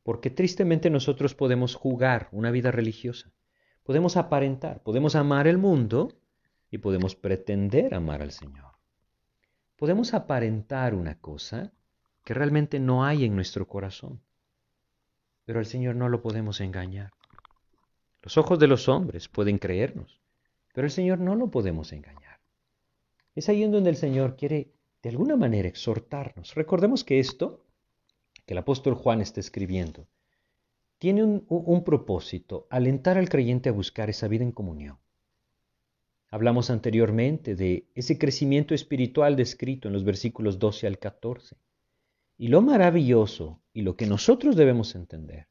Porque 0.03 0.29
tristemente 0.29 0.89
nosotros 0.89 1.35
podemos 1.35 1.75
jugar 1.75 2.27
una 2.33 2.51
vida 2.51 2.71
religiosa, 2.71 3.31
podemos 3.83 4.17
aparentar, 4.17 4.81
podemos 4.83 5.15
amar 5.15 5.47
el 5.47 5.57
mundo 5.57 6.11
y 6.69 6.77
podemos 6.79 7.15
pretender 7.15 7.93
amar 7.93 8.21
al 8.21 8.31
Señor 8.31 8.71
podemos 9.81 10.13
aparentar 10.13 10.93
una 10.93 11.19
cosa 11.19 11.73
que 12.23 12.35
realmente 12.35 12.79
no 12.79 13.03
hay 13.03 13.25
en 13.25 13.33
nuestro 13.33 13.67
corazón. 13.67 14.21
Pero 15.43 15.57
al 15.57 15.65
Señor 15.65 15.95
no 15.95 16.07
lo 16.07 16.21
podemos 16.21 16.61
engañar. 16.61 17.09
Los 18.21 18.37
ojos 18.37 18.59
de 18.59 18.67
los 18.67 18.87
hombres 18.87 19.27
pueden 19.27 19.57
creernos, 19.57 20.21
pero 20.75 20.85
el 20.85 20.91
Señor 20.91 21.17
no 21.17 21.33
lo 21.33 21.49
podemos 21.49 21.93
engañar. 21.93 22.39
Es 23.33 23.49
ahí 23.49 23.63
en 23.63 23.71
donde 23.71 23.89
el 23.89 23.95
Señor 23.95 24.35
quiere 24.35 24.71
de 25.01 25.09
alguna 25.09 25.35
manera 25.35 25.67
exhortarnos. 25.67 26.53
Recordemos 26.53 27.03
que 27.03 27.19
esto, 27.19 27.65
que 28.45 28.53
el 28.53 28.59
apóstol 28.59 28.93
Juan 28.93 29.19
está 29.19 29.39
escribiendo, 29.39 30.05
tiene 31.01 31.23
un, 31.23 31.83
propósito, 31.83 32.67
alentar 32.69 33.17
al 33.17 33.27
creyente 33.27 33.69
a 33.69 33.71
buscar 33.71 34.11
esa 34.11 34.27
vida 34.27 34.43
en 34.43 34.51
comunión 34.51 34.99
Hablamos 36.29 36.69
anteriormente 36.69 37.55
de 37.55 37.87
ese 37.95 38.19
crecimiento 38.19 38.75
espiritual 38.75 39.35
descrito 39.35 39.87
en 39.87 39.95
los 39.95 40.03
versículos 40.03 40.59
12 40.59 40.85
al 40.85 40.99
14. 40.99 41.57
Y 42.37 42.49
lo 42.49 42.61
maravilloso 42.61 43.63
y 43.73 43.81
lo 43.81 43.95
que 43.95 44.05
nosotros 44.05 44.55
debemos 44.55 44.93
entender 44.93 45.47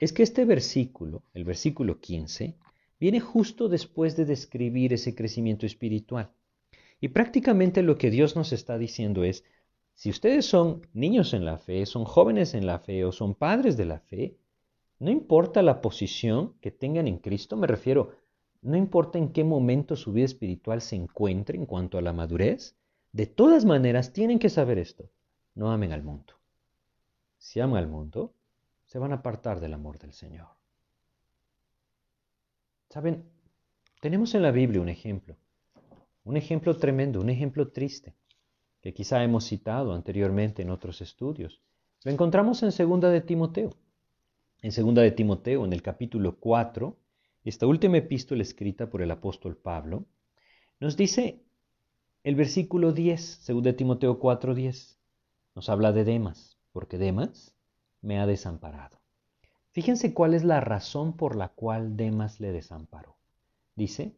es 0.00 0.12
que 0.12 0.24
este 0.24 0.44
versículo, 0.44 1.22
el 1.32 1.44
versículo 1.44 2.00
15, 2.00 2.56
viene 2.98 3.20
justo 3.20 3.68
después 3.68 4.16
de 4.16 4.24
describir 4.24 4.92
ese 4.92 5.14
crecimiento 5.14 5.64
espiritual. 5.64 6.32
Y 7.00 7.06
prácticamente 7.08 7.82
lo 7.82 7.98
que 7.98 8.10
Dios 8.10 8.34
nos 8.34 8.52
está 8.52 8.78
diciendo 8.78 9.22
es, 9.22 9.44
si 9.94 10.10
ustedes 10.10 10.44
son 10.44 10.88
niños 10.92 11.34
en 11.34 11.44
la 11.44 11.58
fe, 11.58 11.86
son 11.86 12.04
jóvenes 12.04 12.54
en 12.54 12.66
la 12.66 12.80
fe 12.80 13.04
o 13.04 13.12
son 13.12 13.36
padres 13.36 13.76
de 13.76 13.84
la 13.84 14.00
fe, 14.00 14.36
no 15.02 15.10
importa 15.10 15.62
la 15.62 15.80
posición 15.80 16.54
que 16.60 16.70
tengan 16.70 17.08
en 17.08 17.18
Cristo, 17.18 17.56
me 17.56 17.66
refiero 17.66 18.12
no 18.60 18.76
importa 18.76 19.18
en 19.18 19.32
qué 19.32 19.42
momento 19.42 19.96
su 19.96 20.12
vida 20.12 20.26
espiritual 20.26 20.80
se 20.80 20.94
encuentre 20.94 21.58
en 21.58 21.66
cuanto 21.66 21.98
a 21.98 22.02
la 22.02 22.12
madurez, 22.12 22.76
de 23.10 23.26
todas 23.26 23.64
maneras 23.64 24.12
tienen 24.12 24.38
que 24.38 24.48
saber 24.48 24.78
esto. 24.78 25.10
No 25.56 25.72
amen 25.72 25.92
al 25.92 26.04
mundo. 26.04 26.34
Si 27.36 27.58
aman 27.58 27.78
al 27.78 27.88
mundo, 27.88 28.32
se 28.84 29.00
van 29.00 29.10
a 29.10 29.16
apartar 29.16 29.58
del 29.58 29.74
amor 29.74 29.98
del 29.98 30.12
Señor. 30.12 30.46
Saben, 32.88 33.24
tenemos 34.00 34.36
en 34.36 34.42
la 34.42 34.52
Biblia 34.52 34.80
un 34.80 34.88
ejemplo, 34.88 35.36
un 36.22 36.36
ejemplo 36.36 36.76
tremendo, 36.76 37.20
un 37.20 37.28
ejemplo 37.28 37.72
triste, 37.72 38.14
que 38.80 38.94
quizá 38.94 39.24
hemos 39.24 39.46
citado 39.46 39.94
anteriormente 39.94 40.62
en 40.62 40.70
otros 40.70 41.00
estudios. 41.00 41.60
Lo 42.04 42.12
encontramos 42.12 42.62
en 42.62 42.70
Segunda 42.70 43.10
de 43.10 43.20
Timoteo. 43.20 43.70
En 44.62 44.70
Segunda 44.70 45.02
de 45.02 45.10
Timoteo, 45.10 45.64
en 45.64 45.72
el 45.72 45.82
capítulo 45.82 46.38
4, 46.38 46.96
esta 47.42 47.66
última 47.66 47.96
epístola 47.96 48.42
escrita 48.42 48.88
por 48.88 49.02
el 49.02 49.10
apóstol 49.10 49.56
Pablo, 49.56 50.06
nos 50.78 50.96
dice 50.96 51.42
el 52.22 52.36
versículo 52.36 52.92
10, 52.92 53.44
2 53.44 53.76
Timoteo 53.76 54.20
4:10, 54.20 54.98
nos 55.56 55.68
habla 55.68 55.90
de 55.90 56.04
Demas, 56.04 56.58
porque 56.70 56.96
Demas 56.96 57.56
me 58.02 58.20
ha 58.20 58.26
desamparado. 58.26 59.00
Fíjense 59.72 60.14
cuál 60.14 60.32
es 60.32 60.44
la 60.44 60.60
razón 60.60 61.16
por 61.16 61.34
la 61.34 61.48
cual 61.48 61.96
Demas 61.96 62.38
le 62.38 62.52
desamparó. 62.52 63.16
Dice, 63.74 64.14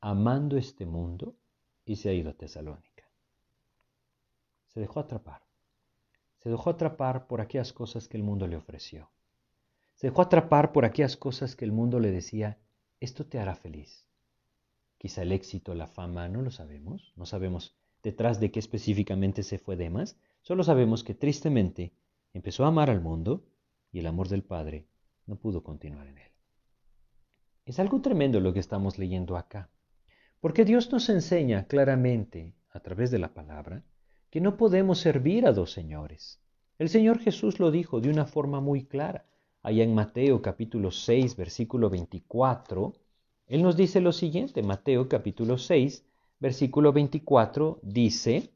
amando 0.00 0.56
este 0.56 0.86
mundo 0.86 1.34
y 1.84 1.96
se 1.96 2.08
ha 2.08 2.14
ido 2.14 2.30
a 2.30 2.34
Tesalónica. 2.34 3.10
Se 4.68 4.80
dejó 4.80 5.00
atrapar. 5.00 5.42
Se 6.38 6.48
dejó 6.48 6.70
atrapar 6.70 7.26
por 7.26 7.42
aquellas 7.42 7.74
cosas 7.74 8.08
que 8.08 8.16
el 8.16 8.22
mundo 8.22 8.46
le 8.46 8.56
ofreció. 8.56 9.10
Dejó 10.02 10.22
atrapar 10.22 10.72
por 10.72 10.84
aquellas 10.84 11.16
cosas 11.16 11.54
que 11.54 11.64
el 11.64 11.70
mundo 11.70 12.00
le 12.00 12.10
decía, 12.10 12.58
esto 12.98 13.24
te 13.24 13.38
hará 13.38 13.54
feliz. 13.54 14.08
Quizá 14.98 15.22
el 15.22 15.30
éxito, 15.30 15.76
la 15.76 15.86
fama, 15.86 16.28
no 16.28 16.42
lo 16.42 16.50
sabemos, 16.50 17.12
no 17.14 17.24
sabemos 17.24 17.76
detrás 18.02 18.40
de 18.40 18.50
qué 18.50 18.58
específicamente 18.58 19.44
se 19.44 19.58
fue 19.58 19.76
Demas, 19.76 20.18
solo 20.40 20.64
sabemos 20.64 21.04
que 21.04 21.14
tristemente 21.14 21.92
empezó 22.32 22.64
a 22.64 22.68
amar 22.68 22.90
al 22.90 23.00
mundo 23.00 23.44
y 23.92 24.00
el 24.00 24.08
amor 24.08 24.28
del 24.28 24.42
Padre 24.42 24.88
no 25.26 25.36
pudo 25.36 25.62
continuar 25.62 26.08
en 26.08 26.18
él. 26.18 26.32
Es 27.64 27.78
algo 27.78 28.00
tremendo 28.00 28.40
lo 28.40 28.52
que 28.52 28.58
estamos 28.58 28.98
leyendo 28.98 29.36
acá, 29.36 29.70
porque 30.40 30.64
Dios 30.64 30.90
nos 30.90 31.08
enseña 31.10 31.68
claramente, 31.68 32.56
a 32.70 32.80
través 32.80 33.12
de 33.12 33.20
la 33.20 33.34
palabra, 33.34 33.84
que 34.30 34.40
no 34.40 34.56
podemos 34.56 34.98
servir 34.98 35.46
a 35.46 35.52
dos 35.52 35.70
señores. 35.70 36.40
El 36.78 36.88
Señor 36.88 37.20
Jesús 37.20 37.60
lo 37.60 37.70
dijo 37.70 38.00
de 38.00 38.10
una 38.10 38.26
forma 38.26 38.60
muy 38.60 38.84
clara 38.84 39.26
allá 39.62 39.84
en 39.84 39.94
Mateo 39.94 40.42
capítulo 40.42 40.90
6, 40.90 41.36
versículo 41.36 41.88
24, 41.88 42.92
Él 43.46 43.62
nos 43.62 43.76
dice 43.76 44.00
lo 44.00 44.12
siguiente, 44.12 44.62
Mateo 44.62 45.08
capítulo 45.08 45.56
6, 45.56 46.04
versículo 46.40 46.92
24, 46.92 47.78
dice, 47.82 48.50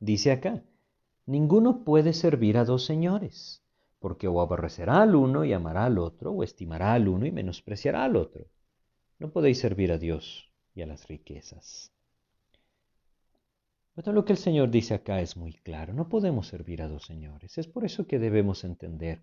dice 0.00 0.32
acá, 0.32 0.62
ninguno 1.26 1.84
puede 1.84 2.14
servir 2.14 2.56
a 2.56 2.64
dos 2.64 2.84
señores, 2.86 3.62
porque 3.98 4.28
o 4.28 4.40
aborrecerá 4.40 5.02
al 5.02 5.14
uno 5.14 5.44
y 5.44 5.52
amará 5.52 5.84
al 5.84 5.98
otro, 5.98 6.32
o 6.32 6.42
estimará 6.42 6.94
al 6.94 7.08
uno 7.08 7.26
y 7.26 7.30
menospreciará 7.30 8.04
al 8.04 8.16
otro. 8.16 8.46
No 9.18 9.30
podéis 9.30 9.58
servir 9.58 9.92
a 9.92 9.98
Dios 9.98 10.50
y 10.74 10.82
a 10.82 10.86
las 10.86 11.06
riquezas. 11.06 11.92
Pero 13.94 14.12
lo 14.12 14.24
que 14.24 14.32
el 14.32 14.38
Señor 14.38 14.70
dice 14.70 14.94
acá 14.94 15.20
es 15.20 15.36
muy 15.36 15.52
claro, 15.52 15.92
no 15.92 16.08
podemos 16.08 16.46
servir 16.46 16.80
a 16.80 16.88
dos 16.88 17.04
señores. 17.04 17.58
Es 17.58 17.66
por 17.66 17.84
eso 17.84 18.06
que 18.06 18.18
debemos 18.18 18.64
entender 18.64 19.22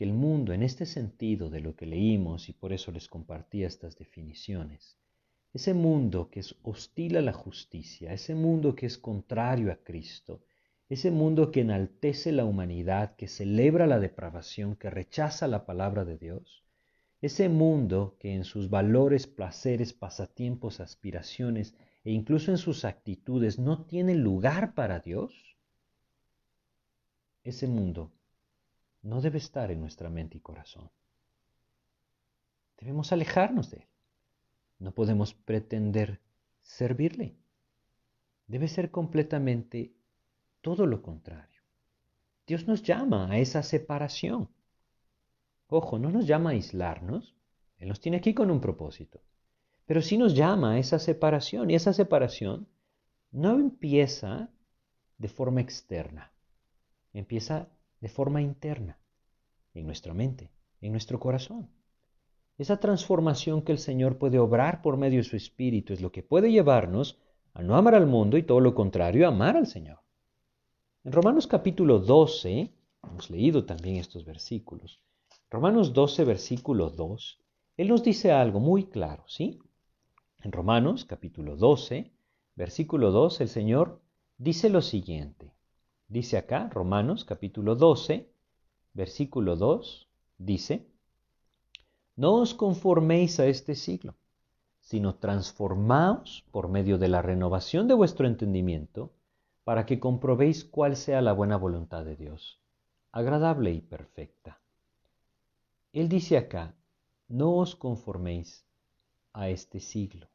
que 0.00 0.04
el 0.04 0.14
mundo, 0.14 0.54
en 0.54 0.62
este 0.62 0.86
sentido 0.86 1.50
de 1.50 1.60
lo 1.60 1.76
que 1.76 1.84
leímos, 1.84 2.48
y 2.48 2.54
por 2.54 2.72
eso 2.72 2.90
les 2.90 3.06
compartí 3.06 3.64
estas 3.64 3.98
definiciones, 3.98 4.96
ese 5.52 5.74
mundo 5.74 6.30
que 6.30 6.40
es 6.40 6.56
hostil 6.62 7.18
a 7.18 7.20
la 7.20 7.34
justicia, 7.34 8.14
ese 8.14 8.34
mundo 8.34 8.74
que 8.74 8.86
es 8.86 8.96
contrario 8.96 9.70
a 9.70 9.76
Cristo, 9.76 10.40
ese 10.88 11.10
mundo 11.10 11.50
que 11.50 11.60
enaltece 11.60 12.32
la 12.32 12.46
humanidad, 12.46 13.14
que 13.14 13.28
celebra 13.28 13.86
la 13.86 13.98
depravación, 13.98 14.74
que 14.74 14.88
rechaza 14.88 15.46
la 15.48 15.66
palabra 15.66 16.06
de 16.06 16.16
Dios, 16.16 16.64
ese 17.20 17.50
mundo 17.50 18.16
que 18.18 18.32
en 18.34 18.44
sus 18.44 18.70
valores, 18.70 19.26
placeres, 19.26 19.92
pasatiempos, 19.92 20.80
aspiraciones 20.80 21.74
e 22.04 22.12
incluso 22.12 22.50
en 22.50 22.56
sus 22.56 22.86
actitudes 22.86 23.58
no 23.58 23.84
tiene 23.84 24.14
lugar 24.14 24.72
para 24.72 25.00
Dios, 25.00 25.58
ese 27.44 27.68
mundo 27.68 28.14
no 29.02 29.20
debe 29.20 29.38
estar 29.38 29.70
en 29.70 29.80
nuestra 29.80 30.10
mente 30.10 30.38
y 30.38 30.40
corazón. 30.40 30.90
Debemos 32.78 33.12
alejarnos 33.12 33.70
de 33.70 33.78
él. 33.78 33.88
No 34.78 34.92
podemos 34.92 35.34
pretender 35.34 36.20
servirle. 36.62 37.36
Debe 38.46 38.68
ser 38.68 38.90
completamente 38.90 39.92
todo 40.60 40.86
lo 40.86 41.02
contrario. 41.02 41.60
Dios 42.46 42.66
nos 42.66 42.82
llama 42.82 43.30
a 43.30 43.38
esa 43.38 43.62
separación. 43.62 44.48
Ojo, 45.68 45.98
no 45.98 46.10
nos 46.10 46.26
llama 46.26 46.50
a 46.50 46.52
aislarnos. 46.54 47.36
Él 47.78 47.88
nos 47.88 48.00
tiene 48.00 48.18
aquí 48.18 48.34
con 48.34 48.50
un 48.50 48.60
propósito. 48.60 49.20
Pero 49.86 50.02
sí 50.02 50.18
nos 50.18 50.34
llama 50.34 50.72
a 50.72 50.78
esa 50.78 50.98
separación. 50.98 51.70
Y 51.70 51.74
esa 51.74 51.92
separación 51.92 52.66
no 53.30 53.58
empieza 53.58 54.50
de 55.18 55.28
forma 55.28 55.60
externa. 55.60 56.32
Empieza 57.12 57.68
de 58.00 58.08
forma 58.08 58.42
interna, 58.42 58.98
en 59.74 59.86
nuestra 59.86 60.14
mente, 60.14 60.50
en 60.80 60.92
nuestro 60.92 61.20
corazón. 61.20 61.68
Esa 62.58 62.78
transformación 62.78 63.62
que 63.62 63.72
el 63.72 63.78
Señor 63.78 64.18
puede 64.18 64.38
obrar 64.38 64.82
por 64.82 64.96
medio 64.96 65.18
de 65.18 65.24
su 65.24 65.36
Espíritu 65.36 65.92
es 65.92 66.00
lo 66.00 66.12
que 66.12 66.22
puede 66.22 66.50
llevarnos 66.50 67.18
a 67.54 67.62
no 67.62 67.76
amar 67.76 67.94
al 67.94 68.06
mundo 68.06 68.36
y 68.36 68.42
todo 68.42 68.60
lo 68.60 68.74
contrario, 68.74 69.26
a 69.26 69.28
amar 69.28 69.56
al 69.56 69.66
Señor. 69.66 70.00
En 71.04 71.12
Romanos 71.12 71.46
capítulo 71.46 71.98
12, 71.98 72.70
hemos 73.02 73.30
leído 73.30 73.64
también 73.64 73.96
estos 73.96 74.24
versículos, 74.24 75.00
Romanos 75.50 75.92
12, 75.92 76.24
versículo 76.24 76.90
2, 76.90 77.40
Él 77.76 77.88
nos 77.88 78.04
dice 78.04 78.30
algo 78.30 78.60
muy 78.60 78.84
claro, 78.84 79.24
¿sí? 79.26 79.58
En 80.44 80.52
Romanos 80.52 81.04
capítulo 81.04 81.56
12, 81.56 82.12
versículo 82.54 83.10
2, 83.10 83.40
el 83.40 83.48
Señor 83.48 84.00
dice 84.38 84.70
lo 84.70 84.80
siguiente. 84.80 85.52
Dice 86.10 86.38
acá, 86.38 86.68
Romanos 86.68 87.24
capítulo 87.24 87.76
12, 87.76 88.28
versículo 88.94 89.54
2, 89.54 90.08
dice, 90.38 90.84
no 92.16 92.34
os 92.34 92.52
conforméis 92.52 93.38
a 93.38 93.46
este 93.46 93.76
siglo, 93.76 94.16
sino 94.80 95.14
transformaos 95.14 96.44
por 96.50 96.66
medio 96.66 96.98
de 96.98 97.06
la 97.06 97.22
renovación 97.22 97.86
de 97.86 97.94
vuestro 97.94 98.26
entendimiento, 98.26 99.12
para 99.62 99.86
que 99.86 100.00
comprobéis 100.00 100.64
cuál 100.64 100.96
sea 100.96 101.22
la 101.22 101.32
buena 101.32 101.56
voluntad 101.56 102.04
de 102.04 102.16
Dios, 102.16 102.58
agradable 103.12 103.70
y 103.70 103.80
perfecta. 103.80 104.58
Él 105.92 106.08
dice 106.08 106.36
acá, 106.36 106.74
no 107.28 107.54
os 107.54 107.76
conforméis 107.76 108.66
a 109.32 109.48
este 109.48 109.78
siglo. 109.78 110.26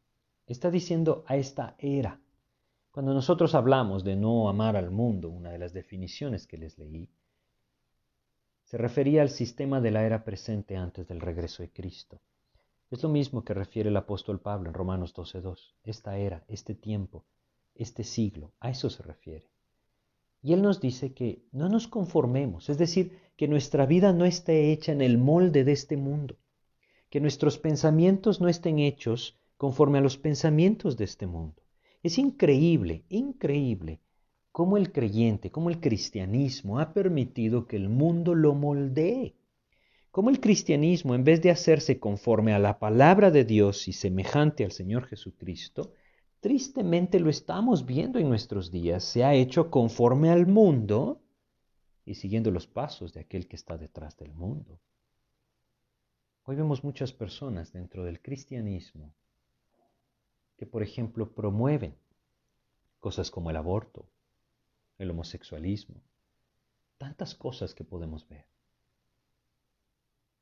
Está 0.48 0.72
diciendo 0.72 1.26
a 1.28 1.36
esta 1.36 1.76
era. 1.80 2.22
Cuando 2.96 3.14
nosotros 3.14 3.56
hablamos 3.56 4.06
de 4.06 4.16
no 4.16 4.48
amar 4.48 4.78
al 4.78 4.90
mundo, 4.90 5.30
una 5.30 5.52
de 5.52 5.58
las 5.58 5.74
definiciones 5.74 6.48
que 6.48 6.58
les 6.58 6.78
leí, 6.78 7.10
se 8.64 8.78
refería 8.78 9.22
al 9.22 9.30
sistema 9.30 9.82
de 9.82 9.92
la 9.92 10.06
era 10.06 10.24
presente 10.24 10.78
antes 10.78 11.06
del 11.06 11.20
regreso 11.20 11.62
de 11.62 11.72
Cristo. 11.72 12.22
Es 12.90 13.04
lo 13.04 13.10
mismo 13.10 13.44
que 13.44 13.54
refiere 13.54 13.90
el 13.90 13.98
apóstol 13.98 14.40
Pablo 14.40 14.70
en 14.70 14.76
Romanos 14.76 15.14
12.2. 15.14 15.74
Esta 15.84 16.18
era, 16.18 16.46
este 16.48 16.74
tiempo, 16.74 17.26
este 17.76 18.06
siglo, 18.06 18.54
a 18.62 18.70
eso 18.70 18.90
se 18.90 19.04
refiere. 19.04 19.50
Y 20.42 20.54
él 20.54 20.62
nos 20.62 20.80
dice 20.80 21.14
que 21.14 21.44
no 21.52 21.68
nos 21.68 21.90
conformemos, 21.90 22.70
es 22.70 22.78
decir, 22.78 23.20
que 23.36 23.50
nuestra 23.50 23.86
vida 23.86 24.14
no 24.14 24.24
esté 24.24 24.72
hecha 24.72 24.94
en 24.94 25.02
el 25.02 25.18
molde 25.18 25.66
de 25.66 25.74
este 25.74 25.98
mundo, 25.98 26.38
que 27.10 27.20
nuestros 27.20 27.58
pensamientos 27.58 28.40
no 28.40 28.48
estén 28.48 28.80
hechos 28.80 29.38
conforme 29.58 29.98
a 29.98 30.02
los 30.02 30.18
pensamientos 30.18 30.96
de 30.96 31.04
este 31.04 31.28
mundo. 31.28 31.65
Es 32.06 32.20
increíble, 32.20 33.04
increíble 33.10 34.00
cómo 34.52 34.78
el 34.78 34.92
creyente, 34.92 35.50
cómo 35.50 35.72
el 35.72 35.80
cristianismo 35.80 36.78
ha 36.78 36.94
permitido 36.94 37.66
que 37.66 37.78
el 37.78 37.90
mundo 37.90 38.36
lo 38.36 38.54
moldee. 38.54 39.34
Cómo 40.12 40.30
el 40.30 40.40
cristianismo, 40.40 41.16
en 41.16 41.24
vez 41.24 41.42
de 41.42 41.50
hacerse 41.50 42.00
conforme 42.00 42.54
a 42.54 42.60
la 42.60 42.78
palabra 42.78 43.32
de 43.32 43.44
Dios 43.44 43.88
y 43.88 43.94
semejante 43.94 44.64
al 44.64 44.72
Señor 44.72 45.08
Jesucristo, 45.08 45.94
tristemente 46.42 47.20
lo 47.20 47.32
estamos 47.32 47.88
viendo 47.88 48.20
en 48.20 48.30
nuestros 48.30 48.70
días, 48.70 49.04
se 49.04 49.24
ha 49.24 49.34
hecho 49.34 49.72
conforme 49.72 50.30
al 50.30 50.46
mundo 50.46 51.24
y 52.06 52.14
siguiendo 52.14 52.52
los 52.52 52.68
pasos 52.68 53.14
de 53.14 53.22
aquel 53.22 53.48
que 53.48 53.56
está 53.56 53.80
detrás 53.80 54.16
del 54.16 54.32
mundo. 54.32 54.80
Hoy 56.44 56.56
vemos 56.56 56.84
muchas 56.84 57.14
personas 57.14 57.74
dentro 57.74 58.04
del 58.04 58.22
cristianismo 58.22 59.16
que, 60.58 60.66
por 60.66 60.84
ejemplo, 60.84 61.34
promueven 61.34 61.96
cosas 63.00 63.30
como 63.30 63.50
el 63.50 63.58
aborto, 63.58 64.08
el 64.98 65.12
homosexualismo, 65.12 66.02
tantas 66.98 67.36
cosas 67.36 67.74
que 67.74 67.84
podemos 67.84 68.28
ver. 68.28 68.46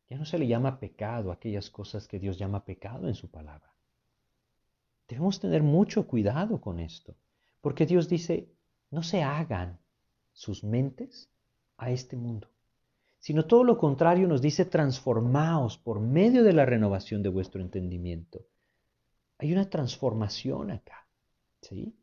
Ya 0.10 0.17
no 0.17 0.26
se 0.26 0.38
le 0.38 0.47
llama 0.47 0.80
pecado 0.80 1.32
aquellas 1.32 1.69
cosas 1.69 2.08
que 2.08 2.19
Dios 2.19 2.38
llama 2.38 2.65
pecado 2.65 3.08
en 3.08 3.15
su 3.15 3.30
palabra. 3.32 3.73
Debemos 5.08 5.39
tener 5.39 5.63
mucho 5.63 6.08
cuidado 6.08 6.62
con 6.62 6.80
esto, 6.80 7.15
porque 7.62 7.86
Dios 7.86 8.08
dice, 8.10 8.49
no 8.91 9.04
se 9.04 9.23
hagan 9.23 9.80
sus 10.32 10.63
mentes 10.63 11.30
a 11.78 11.91
este 11.91 12.15
mundo, 12.15 12.49
sino 13.19 13.45
todo 13.45 13.63
lo 13.63 13.78
contrario 13.78 14.28
nos 14.28 14.41
dice, 14.41 14.65
transformaos 14.65 15.78
por 15.78 15.99
medio 15.99 16.43
de 16.43 16.54
la 16.54 16.65
renovación 16.65 17.23
de 17.23 17.30
vuestro 17.30 17.62
entendimiento. 17.62 18.45
Hay 19.37 19.51
una 19.51 19.69
transformación 19.69 20.71
acá, 20.71 21.07
¿sí? 21.61 21.95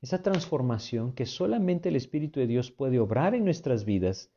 esa 0.00 0.22
transformación 0.22 1.12
que 1.12 1.26
solamente 1.26 1.90
el 1.90 1.96
Espíritu 1.96 2.40
de 2.40 2.46
Dios 2.46 2.70
puede 2.70 2.98
obrar 2.98 3.34
en 3.34 3.44
nuestras 3.44 3.84
vidas 3.84 4.30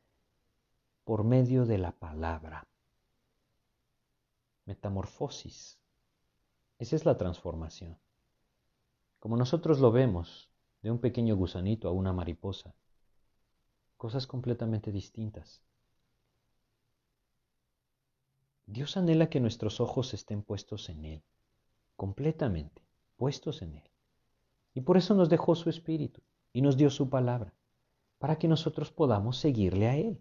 por 1.06 1.24
medio 1.24 1.66
de 1.66 1.78
la 1.78 1.94
palabra. 1.94 2.68
Metamorfosis. 4.66 5.80
Esa 6.80 6.96
es 6.96 7.06
la 7.06 7.18
transformación. 7.18 7.98
Como 9.20 9.38
nosotros 9.38 9.80
lo 9.80 9.92
vemos, 9.92 10.50
de 10.82 10.92
un 10.92 11.00
pequeño 11.00 11.38
gusanito 11.38 11.88
a 11.88 11.92
una 11.92 12.12
mariposa. 12.12 12.76
Cosas 13.96 14.28
completamente 14.28 14.92
distintas. 14.92 15.62
Dios 18.66 18.98
anhela 18.98 19.30
que 19.30 19.40
nuestros 19.40 19.80
ojos 19.80 20.14
estén 20.14 20.44
puestos 20.44 20.90
en 20.90 21.06
Él, 21.06 21.24
completamente, 22.04 22.82
puestos 23.16 23.62
en 23.62 23.76
Él. 23.76 23.90
Y 24.74 24.82
por 24.82 24.98
eso 24.98 25.16
nos 25.16 25.30
dejó 25.30 25.56
su 25.56 25.70
Espíritu 25.70 26.20
y 26.52 26.62
nos 26.62 26.76
dio 26.76 26.90
su 26.90 27.10
palabra, 27.10 27.54
para 28.20 28.38
que 28.38 28.50
nosotros 28.50 28.92
podamos 28.92 29.38
seguirle 29.38 29.88
a 29.88 29.96
Él, 29.96 30.20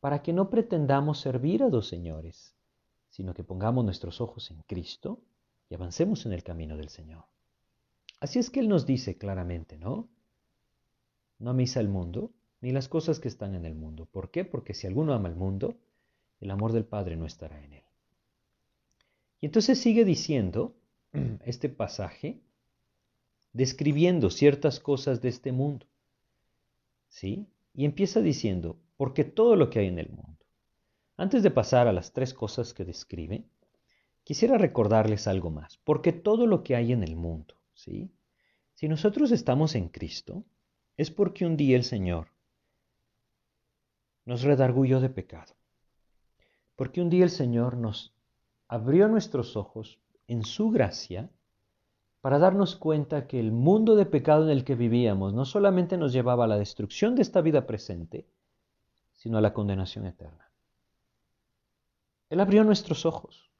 para 0.00 0.22
que 0.22 0.32
no 0.32 0.48
pretendamos 0.48 1.20
servir 1.20 1.62
a 1.62 1.68
dos 1.68 1.88
señores, 1.88 2.54
sino 3.10 3.34
que 3.34 3.44
pongamos 3.44 3.84
nuestros 3.84 4.22
ojos 4.22 4.50
en 4.50 4.62
Cristo 4.62 5.20
y 5.68 5.74
avancemos 5.74 6.24
en 6.24 6.32
el 6.32 6.42
camino 6.42 6.78
del 6.78 6.88
Señor. 6.88 7.24
Así 8.18 8.38
es 8.38 8.48
que 8.48 8.60
Él 8.60 8.70
nos 8.70 8.86
dice 8.86 9.18
claramente, 9.18 9.76
¿no? 9.76 10.08
No 11.38 11.50
améis 11.50 11.76
al 11.76 11.90
mundo, 11.90 12.30
ni 12.62 12.72
las 12.72 12.88
cosas 12.88 13.20
que 13.20 13.28
están 13.28 13.54
en 13.54 13.66
el 13.66 13.74
mundo. 13.74 14.06
¿Por 14.06 14.30
qué? 14.30 14.46
Porque 14.46 14.72
si 14.72 14.86
alguno 14.86 15.12
ama 15.12 15.28
al 15.28 15.36
mundo, 15.36 15.76
el 16.40 16.50
amor 16.50 16.72
del 16.72 16.86
Padre 16.86 17.18
no 17.18 17.26
estará 17.26 17.62
en 17.62 17.74
él. 17.74 17.84
Y 19.42 19.46
entonces 19.46 19.78
sigue 19.78 20.06
diciendo 20.06 20.79
este 21.44 21.68
pasaje 21.68 22.40
describiendo 23.52 24.30
ciertas 24.30 24.80
cosas 24.80 25.20
de 25.20 25.28
este 25.28 25.52
mundo. 25.52 25.86
¿Sí? 27.08 27.46
Y 27.74 27.84
empieza 27.84 28.20
diciendo, 28.20 28.76
porque 28.96 29.24
todo 29.24 29.56
lo 29.56 29.70
que 29.70 29.80
hay 29.80 29.86
en 29.86 29.98
el 29.98 30.10
mundo. 30.10 30.44
Antes 31.16 31.42
de 31.42 31.50
pasar 31.50 31.88
a 31.88 31.92
las 31.92 32.12
tres 32.12 32.32
cosas 32.32 32.72
que 32.72 32.84
describe, 32.84 33.44
quisiera 34.24 34.58
recordarles 34.58 35.26
algo 35.26 35.50
más, 35.50 35.78
porque 35.84 36.12
todo 36.12 36.46
lo 36.46 36.62
que 36.62 36.76
hay 36.76 36.92
en 36.92 37.02
el 37.02 37.16
mundo, 37.16 37.56
¿sí? 37.74 38.10
Si 38.74 38.88
nosotros 38.88 39.32
estamos 39.32 39.74
en 39.74 39.88
Cristo, 39.88 40.44
es 40.96 41.10
porque 41.10 41.44
un 41.44 41.56
día 41.56 41.76
el 41.76 41.84
Señor 41.84 42.28
nos 44.24 44.42
redargulló 44.42 45.00
de 45.00 45.10
pecado, 45.10 45.54
porque 46.76 47.00
un 47.00 47.10
día 47.10 47.24
el 47.24 47.30
Señor 47.30 47.76
nos 47.76 48.14
abrió 48.68 49.08
nuestros 49.08 49.56
ojos 49.56 49.98
en 50.30 50.44
su 50.44 50.70
gracia 50.70 51.28
para 52.20 52.38
darnos 52.38 52.76
cuenta 52.76 53.26
que 53.26 53.40
el 53.40 53.50
mundo 53.50 53.96
de 53.96 54.06
pecado 54.06 54.44
en 54.44 54.50
el 54.50 54.64
que 54.64 54.76
vivíamos 54.76 55.34
no 55.34 55.44
solamente 55.44 55.96
nos 55.96 56.12
llevaba 56.12 56.44
a 56.44 56.46
la 56.46 56.56
destrucción 56.56 57.16
de 57.16 57.22
esta 57.22 57.40
vida 57.40 57.66
presente, 57.66 58.28
sino 59.12 59.38
a 59.38 59.40
la 59.40 59.52
condenación 59.52 60.06
eterna. 60.06 60.52
Él 62.28 62.38
abrió 62.38 62.62
nuestros 62.62 63.06
ojos. 63.06 63.50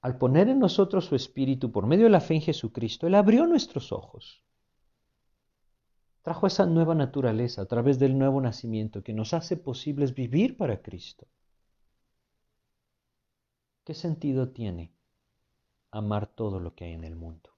Al 0.00 0.18
poner 0.18 0.48
en 0.48 0.60
nosotros 0.60 1.06
su 1.06 1.16
espíritu 1.16 1.72
por 1.72 1.88
medio 1.88 2.04
de 2.04 2.10
la 2.10 2.20
fe 2.20 2.34
en 2.34 2.42
Jesucristo, 2.42 3.08
Él 3.08 3.16
abrió 3.16 3.44
nuestros 3.48 3.90
ojos. 3.90 4.44
Trajo 6.22 6.46
esa 6.46 6.64
nueva 6.64 6.94
naturaleza 6.94 7.62
a 7.62 7.66
través 7.66 7.98
del 7.98 8.16
nuevo 8.16 8.40
nacimiento 8.40 9.02
que 9.02 9.14
nos 9.14 9.34
hace 9.34 9.56
posibles 9.56 10.14
vivir 10.14 10.56
para 10.56 10.80
Cristo. 10.80 11.26
¿Qué 13.82 13.94
sentido 13.94 14.50
tiene 14.50 14.92
amar 15.90 16.26
todo 16.26 16.60
lo 16.60 16.74
que 16.74 16.84
hay 16.84 16.92
en 16.92 17.04
el 17.04 17.16
mundo? 17.16 17.50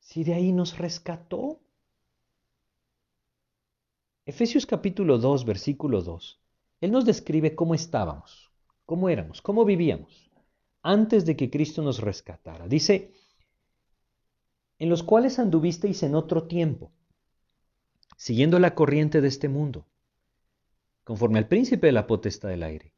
Si 0.00 0.24
de 0.24 0.34
ahí 0.34 0.52
nos 0.52 0.78
rescató. 0.78 1.60
Efesios 4.24 4.66
capítulo 4.66 5.18
2, 5.18 5.44
versículo 5.44 6.02
2. 6.02 6.40
Él 6.80 6.92
nos 6.92 7.04
describe 7.04 7.54
cómo 7.54 7.74
estábamos, 7.74 8.50
cómo 8.86 9.08
éramos, 9.08 9.42
cómo 9.42 9.64
vivíamos 9.64 10.28
antes 10.82 11.26
de 11.26 11.36
que 11.36 11.50
Cristo 11.50 11.82
nos 11.82 12.00
rescatara. 12.00 12.68
Dice, 12.68 13.12
en 14.78 14.88
los 14.88 15.02
cuales 15.02 15.38
anduvisteis 15.38 16.02
en 16.02 16.14
otro 16.14 16.46
tiempo, 16.46 16.92
siguiendo 18.16 18.58
la 18.58 18.74
corriente 18.74 19.20
de 19.20 19.28
este 19.28 19.48
mundo, 19.48 19.86
conforme 21.04 21.38
al 21.38 21.48
príncipe 21.48 21.88
de 21.88 21.92
la 21.92 22.06
potestad 22.06 22.48
del 22.48 22.62
aire, 22.62 22.94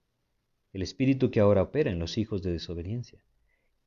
el 0.72 0.82
espíritu 0.82 1.30
que 1.30 1.40
ahora 1.40 1.62
opera 1.62 1.90
en 1.90 1.98
los 1.98 2.18
hijos 2.18 2.42
de 2.42 2.52
desobediencia. 2.52 3.24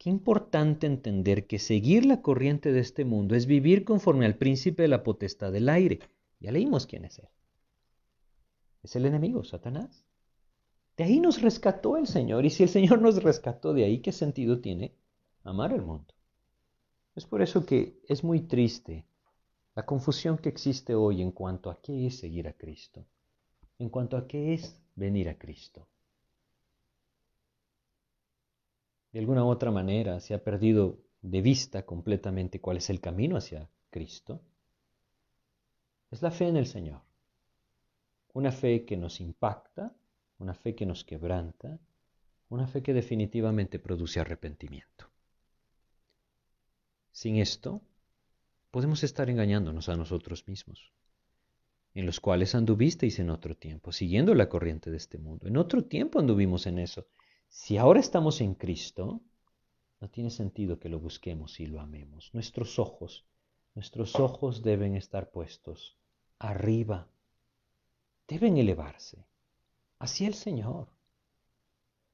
Qué 0.03 0.09
importante 0.09 0.85
entender 0.85 1.47
que 1.47 1.59
seguir 1.59 2.05
la 2.05 2.21
corriente 2.21 2.73
de 2.73 2.81
este 2.81 3.05
mundo 3.05 3.35
es 3.35 3.45
vivir 3.45 3.85
conforme 3.85 4.25
al 4.25 4.35
príncipe 4.35 4.81
de 4.81 4.89
la 4.89 5.01
potestad 5.01 5.53
del 5.53 5.69
aire. 5.69 5.99
Ya 6.41 6.51
leímos 6.51 6.85
quién 6.85 7.05
es 7.05 7.19
él. 7.19 7.29
Es 8.83 8.97
el 8.97 9.05
enemigo, 9.05 9.45
Satanás. 9.45 10.03
De 10.97 11.05
ahí 11.05 11.21
nos 11.21 11.41
rescató 11.41 11.95
el 11.95 12.05
Señor. 12.05 12.43
Y 12.43 12.49
si 12.49 12.63
el 12.63 12.67
Señor 12.67 13.01
nos 13.01 13.23
rescató 13.23 13.73
de 13.73 13.85
ahí, 13.85 14.01
¿qué 14.01 14.11
sentido 14.11 14.59
tiene 14.59 14.93
amar 15.45 15.71
el 15.71 15.83
mundo? 15.83 16.13
Es 17.15 17.25
por 17.25 17.41
eso 17.41 17.65
que 17.65 18.01
es 18.09 18.25
muy 18.25 18.41
triste 18.41 19.05
la 19.73 19.85
confusión 19.85 20.37
que 20.37 20.49
existe 20.49 20.95
hoy 20.95 21.21
en 21.21 21.31
cuanto 21.31 21.69
a 21.69 21.81
qué 21.81 22.07
es 22.07 22.19
seguir 22.19 22.49
a 22.49 22.57
Cristo, 22.57 23.05
en 23.79 23.87
cuanto 23.87 24.17
a 24.17 24.27
qué 24.27 24.53
es 24.53 24.77
venir 24.95 25.29
a 25.29 25.37
Cristo. 25.37 25.87
De 29.13 29.19
alguna 29.19 29.45
otra 29.45 29.69
manera 29.69 30.19
se 30.19 30.33
ha 30.33 30.43
perdido 30.43 30.97
de 31.21 31.41
vista 31.41 31.85
completamente 31.85 32.59
cuál 32.59 32.77
es 32.77 32.89
el 32.89 32.99
camino 32.99 33.37
hacia 33.37 33.69
Cristo. 33.91 34.41
Es 36.09 36.23
la 36.23 36.31
fe 36.31 36.47
en 36.47 36.57
el 36.57 36.65
Señor. 36.65 37.01
Una 38.33 38.51
fe 38.51 38.85
que 38.85 38.97
nos 38.97 39.21
impacta, 39.21 39.93
una 40.39 40.55
fe 40.55 40.73
que 40.73 40.87
nos 40.87 41.03
quebranta, 41.03 41.79
una 42.49 42.67
fe 42.67 42.81
que 42.81 42.93
definitivamente 42.93 43.77
produce 43.77 44.19
arrepentimiento. 44.19 45.07
Sin 47.11 47.37
esto, 47.37 47.81
podemos 48.71 49.03
estar 49.03 49.29
engañándonos 49.29 49.89
a 49.89 49.95
nosotros 49.95 50.47
mismos, 50.47 50.91
en 51.93 52.07
los 52.07 52.19
cuales 52.19 52.55
anduvisteis 52.55 53.19
en 53.19 53.29
otro 53.29 53.55
tiempo, 53.55 53.91
siguiendo 53.91 54.33
la 54.33 54.49
corriente 54.49 54.89
de 54.89 54.97
este 54.97 55.19
mundo. 55.19 55.47
En 55.47 55.57
otro 55.57 55.83
tiempo 55.83 56.19
anduvimos 56.19 56.65
en 56.65 56.79
eso. 56.79 57.05
Si 57.55 57.77
ahora 57.77 57.99
estamos 57.99 58.41
en 58.41 58.55
Cristo, 58.55 59.21
no 60.01 60.09
tiene 60.09 60.31
sentido 60.31 60.79
que 60.79 60.89
lo 60.89 60.99
busquemos 60.99 61.59
y 61.59 61.67
lo 61.67 61.81
amemos. 61.81 62.31
Nuestros 62.33 62.79
ojos, 62.79 63.27
nuestros 63.75 64.15
ojos 64.15 64.63
deben 64.63 64.95
estar 64.95 65.29
puestos 65.29 65.95
arriba, 66.39 67.07
deben 68.27 68.57
elevarse 68.57 69.27
hacia 69.99 70.27
el 70.27 70.33
Señor. 70.33 70.87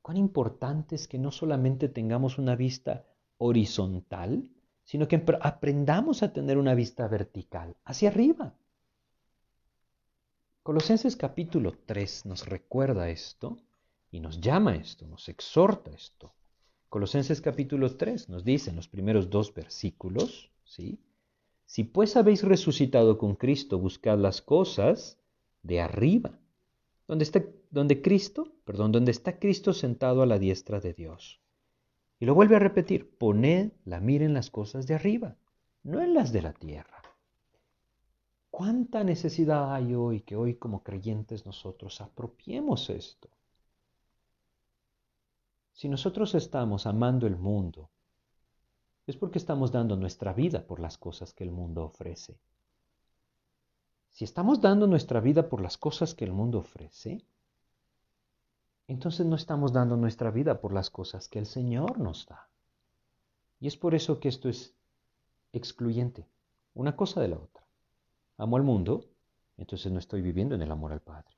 Cuán 0.02 0.18
importante 0.18 0.96
es 0.96 1.08
que 1.08 1.18
no 1.18 1.32
solamente 1.32 1.88
tengamos 1.88 2.38
una 2.38 2.58
vista 2.58 3.06
horizontal, 3.38 4.52
sino 4.84 5.08
que 5.08 5.24
aprendamos 5.42 6.22
a 6.22 6.34
tener 6.34 6.58
una 6.58 6.76
vista 6.76 7.08
vertical, 7.08 7.78
hacia 7.86 8.10
arriba. 8.10 8.56
Colosenses 10.64 11.16
capítulo 11.16 11.78
3 11.86 12.26
nos 12.26 12.46
recuerda 12.46 13.10
esto 13.10 13.58
y 14.12 14.20
nos 14.20 14.42
llama 14.42 14.76
esto, 14.76 15.08
nos 15.08 15.30
exhorta 15.30 15.92
esto. 15.92 16.34
Colosenses 16.90 17.42
capítulo 17.42 17.96
3 17.96 18.30
nos 18.30 18.44
dice 18.44 18.72
en 18.72 18.76
los 18.76 18.88
primeros 18.88 19.30
dos 19.30 19.54
versículos, 19.54 20.52
¿sí? 20.64 21.00
Si 21.66 21.84
pues 21.84 22.18
habéis 22.18 22.44
resucitado 22.44 23.20
con 23.20 23.36
Cristo, 23.36 23.78
buscad 23.78 24.18
las 24.18 24.42
cosas 24.42 25.20
de 25.62 25.82
arriba, 25.82 26.40
donde 27.08 27.24
está, 27.24 27.44
donde 27.70 28.02
Cristo, 28.02 28.52
perdón, 28.66 28.92
donde 28.92 29.12
está 29.12 29.38
Cristo 29.38 29.74
sentado 29.74 30.24
a 30.24 30.26
la 30.26 30.40
diestra 30.40 30.80
de 30.80 30.94
Dios. 30.94 31.40
Y 32.20 32.26
lo 32.26 32.34
vuelve 32.34 32.56
a 32.56 32.60
repetir, 32.60 33.16
poned 33.18 33.72
la 33.86 34.00
mira 34.00 34.26
en 34.26 34.34
las 34.34 34.50
cosas 34.50 34.88
de 34.88 34.96
arriba, 34.96 35.38
no 35.84 36.02
en 36.02 36.16
las 36.16 36.34
de 36.34 36.42
la 36.42 36.54
tierra. 36.54 37.04
¿Cuánta 38.50 39.04
necesidad 39.04 39.74
hay 39.74 39.94
hoy 39.94 40.22
que 40.22 40.36
hoy 40.36 40.56
como 40.56 40.84
creyentes 40.84 41.46
nosotros 41.46 42.02
apropiemos 42.02 42.90
esto? 42.90 43.30
Si 45.80 45.88
nosotros 45.88 46.36
estamos 46.36 46.86
amando 46.86 47.26
el 47.26 47.38
mundo, 47.38 47.90
es 49.08 49.16
porque 49.16 49.38
estamos 49.38 49.72
dando 49.72 49.96
nuestra 49.96 50.34
vida 50.34 50.68
por 50.68 50.82
las 50.82 50.98
cosas 50.98 51.34
que 51.34 51.46
el 51.46 51.52
mundo 51.52 51.86
ofrece. 51.86 52.38
Si 54.10 54.26
estamos 54.26 54.60
dando 54.60 54.88
nuestra 54.88 55.22
vida 55.22 55.48
por 55.48 55.62
las 55.62 55.78
cosas 55.78 56.14
que 56.16 56.26
el 56.26 56.34
mundo 56.34 56.60
ofrece, 56.60 57.24
entonces 58.90 59.26
no 59.26 59.38
estamos 59.38 59.72
dando 59.72 59.96
nuestra 59.96 60.32
vida 60.32 60.60
por 60.60 60.74
las 60.74 60.90
cosas 60.90 61.30
que 61.30 61.40
el 61.40 61.46
Señor 61.46 61.98
nos 61.98 62.26
da. 62.26 62.50
Y 63.62 63.68
es 63.68 63.78
por 63.78 63.96
eso 63.96 64.20
que 64.20 64.28
esto 64.28 64.50
es 64.50 64.76
excluyente, 65.54 66.28
una 66.74 66.98
cosa 66.98 67.22
de 67.22 67.30
la 67.30 67.38
otra. 67.38 67.64
Amo 68.36 68.58
al 68.58 68.64
mundo, 68.64 69.06
entonces 69.56 69.90
no 69.94 70.00
estoy 70.00 70.22
viviendo 70.22 70.56
en 70.56 70.62
el 70.62 70.72
amor 70.72 70.92
al 70.92 71.00
Padre. 71.00 71.38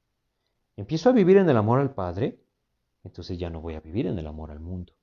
Empiezo 0.77 1.09
a 1.09 1.13
vivir 1.13 1.37
en 1.37 1.47
el 1.47 1.57
amor 1.57 1.77
al 1.77 1.93
Padre, 1.93 2.39
entonces 3.03 3.37
ya 3.37 3.49
no 3.49 3.61
voy 3.61 3.75
a 3.75 3.79
vivir 3.79 4.07
en 4.07 4.17
el 4.17 4.27
amor 4.27 4.51
al 4.51 4.59
mundo. 4.59 4.93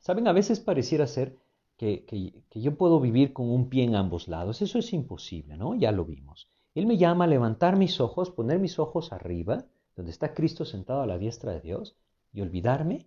Saben, 0.00 0.28
a 0.28 0.32
veces 0.32 0.60
pareciera 0.60 1.06
ser 1.06 1.38
que, 1.76 2.04
que, 2.04 2.60
yo 2.60 2.76
puedo 2.76 3.00
vivir 3.00 3.32
con 3.32 3.50
un 3.50 3.68
pie 3.68 3.84
en 3.84 3.96
ambos 3.96 4.28
lados. 4.28 4.62
Eso 4.62 4.78
es 4.78 4.92
imposible, 4.92 5.56
¿no? 5.56 5.74
Ya 5.74 5.92
lo 5.92 6.04
vimos. 6.04 6.48
Él 6.74 6.86
me 6.86 6.98
llama 6.98 7.24
a 7.24 7.28
levantar 7.28 7.76
mis 7.76 8.00
ojos, 8.00 8.30
poner 8.30 8.58
mis 8.58 8.78
ojos 8.78 9.12
arriba 9.12 9.64
donde 9.96 10.10
está 10.10 10.34
Cristo 10.34 10.64
sentado 10.64 11.02
a 11.02 11.06
la 11.06 11.18
diestra 11.18 11.52
de 11.52 11.60
Dios, 11.60 11.96
y 12.32 12.40
olvidarme 12.40 13.06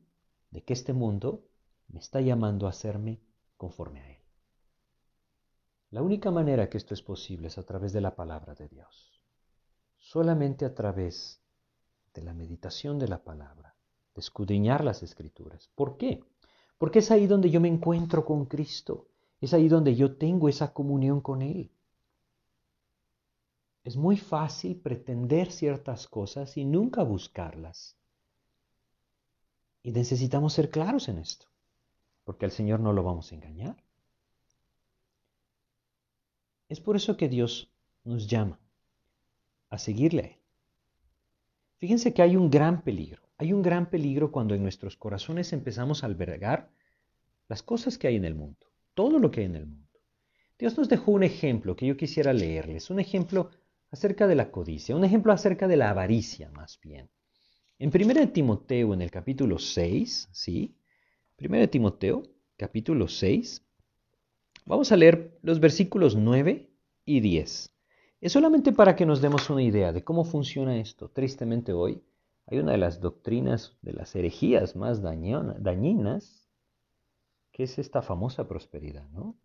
de 0.52 0.64
que 0.64 0.74
este 0.74 0.94
mundo 0.94 1.44
me 1.90 2.00
está 2.00 2.22
llamando 2.22 2.66
a 2.66 2.70
hacerme 2.70 3.22
conforme 3.58 4.00
a 4.02 4.10
Él. 4.10 4.22
La 5.90 6.02
única 6.02 6.32
manera 6.32 6.70
que 6.70 6.78
esto 6.78 6.94
es 6.94 7.02
posible 7.02 7.48
es 7.48 7.58
a 7.58 7.64
través 7.64 7.94
de 7.94 8.02
la 8.02 8.16
palabra 8.16 8.56
de 8.56 8.68
Dios. 8.68 9.22
Solamente 9.98 10.66
a 10.66 10.74
través 10.74 11.42
de 12.14 12.24
la 12.24 12.34
meditación 12.34 13.00
de 13.00 13.08
la 13.08 13.24
palabra, 13.24 13.77
escudriñar 14.20 14.84
las 14.84 15.04
escrituras. 15.04 15.70
¿Por 15.76 15.98
qué? 15.98 16.24
Porque 16.78 17.00
es 17.00 17.12
ahí 17.12 17.28
donde 17.28 17.50
yo 17.50 17.60
me 17.60 17.68
encuentro 17.68 18.26
con 18.26 18.46
Cristo, 18.46 19.08
es 19.42 19.54
ahí 19.54 19.68
donde 19.68 19.96
yo 19.96 20.18
tengo 20.18 20.50
esa 20.50 20.74
comunión 20.74 21.22
con 21.22 21.42
Él. 21.42 21.72
Es 23.84 23.96
muy 23.96 24.18
fácil 24.18 24.76
pretender 24.76 25.52
ciertas 25.52 26.08
cosas 26.08 26.58
y 26.58 26.66
nunca 26.66 27.04
buscarlas. 27.04 27.96
Y 29.82 29.92
necesitamos 29.92 30.54
ser 30.54 30.70
claros 30.70 31.08
en 31.08 31.20
esto, 31.20 31.46
porque 32.26 32.46
al 32.46 32.52
Señor 32.52 32.80
no 32.82 32.92
lo 32.92 33.04
vamos 33.04 33.32
a 33.32 33.36
engañar. 33.36 33.82
Es 36.68 36.82
por 36.82 36.98
eso 36.98 37.16
que 37.16 37.30
Dios 37.30 37.72
nos 38.04 38.28
llama 38.28 38.60
a 39.70 39.78
seguirle 39.78 40.22
a 40.22 40.28
Él. 40.28 40.38
Fíjense 41.78 42.14
que 42.14 42.22
hay 42.22 42.36
un 42.36 42.50
gran 42.50 42.82
peligro. 42.82 43.27
Hay 43.40 43.54
un 43.54 43.62
gran 43.62 43.90
peligro 43.90 44.32
cuando 44.32 44.56
en 44.56 44.64
nuestros 44.64 44.98
corazones 44.98 45.54
empezamos 45.54 46.04
a 46.04 46.08
albergar 46.08 46.72
las 47.48 47.62
cosas 47.62 47.98
que 47.98 48.08
hay 48.08 48.16
en 48.16 48.26
el 48.26 48.34
mundo, 48.34 48.66
todo 48.96 49.20
lo 49.20 49.30
que 49.30 49.42
hay 49.42 49.46
en 49.46 49.56
el 49.56 49.68
mundo. 49.68 49.88
Dios 50.58 50.76
nos 50.78 50.90
dejó 50.90 51.12
un 51.12 51.24
ejemplo 51.24 51.76
que 51.76 51.86
yo 51.86 51.96
quisiera 51.96 52.34
leerles, 52.34 52.90
un 52.90 53.00
ejemplo 53.00 53.52
acerca 53.92 54.26
de 54.26 54.36
la 54.36 54.50
codicia, 54.50 54.96
un 54.96 55.06
ejemplo 55.06 55.32
acerca 55.32 55.68
de 55.68 55.78
la 55.78 55.92
avaricia 55.92 56.50
más 56.50 56.80
bien. 56.82 57.10
En 57.78 57.92
1 57.94 58.30
Timoteo, 58.30 58.96
en 58.96 59.04
el 59.04 59.12
capítulo 59.12 59.60
6, 59.60 60.30
¿sí? 60.32 60.76
1 61.40 61.70
Timoteo, 61.70 62.24
capítulo 62.58 63.08
6, 63.08 63.64
vamos 64.66 64.92
a 64.92 64.98
leer 64.98 65.38
los 65.44 65.60
versículos 65.60 66.16
9 66.16 66.72
y 67.06 67.20
10. 67.20 67.72
Es 68.20 68.32
solamente 68.32 68.72
para 68.72 68.96
que 68.96 69.06
nos 69.06 69.22
demos 69.22 69.48
una 69.52 69.62
idea 69.62 69.94
de 69.94 70.04
cómo 70.04 70.26
funciona 70.26 70.80
esto. 70.80 71.10
Tristemente 71.10 71.72
hoy 71.72 72.02
hay 72.48 72.60
una 72.60 72.72
de 72.72 72.78
las 72.78 73.02
doctrinas, 73.02 73.78
de 73.82 73.94
las 73.94 74.16
herejías 74.16 74.76
más 74.76 75.02
dañinas, 75.02 76.50
que 77.52 77.64
es 77.64 77.78
esta 77.78 78.02
famosa 78.02 78.48
prosperidad, 78.48 79.08
¿no? 79.10 79.36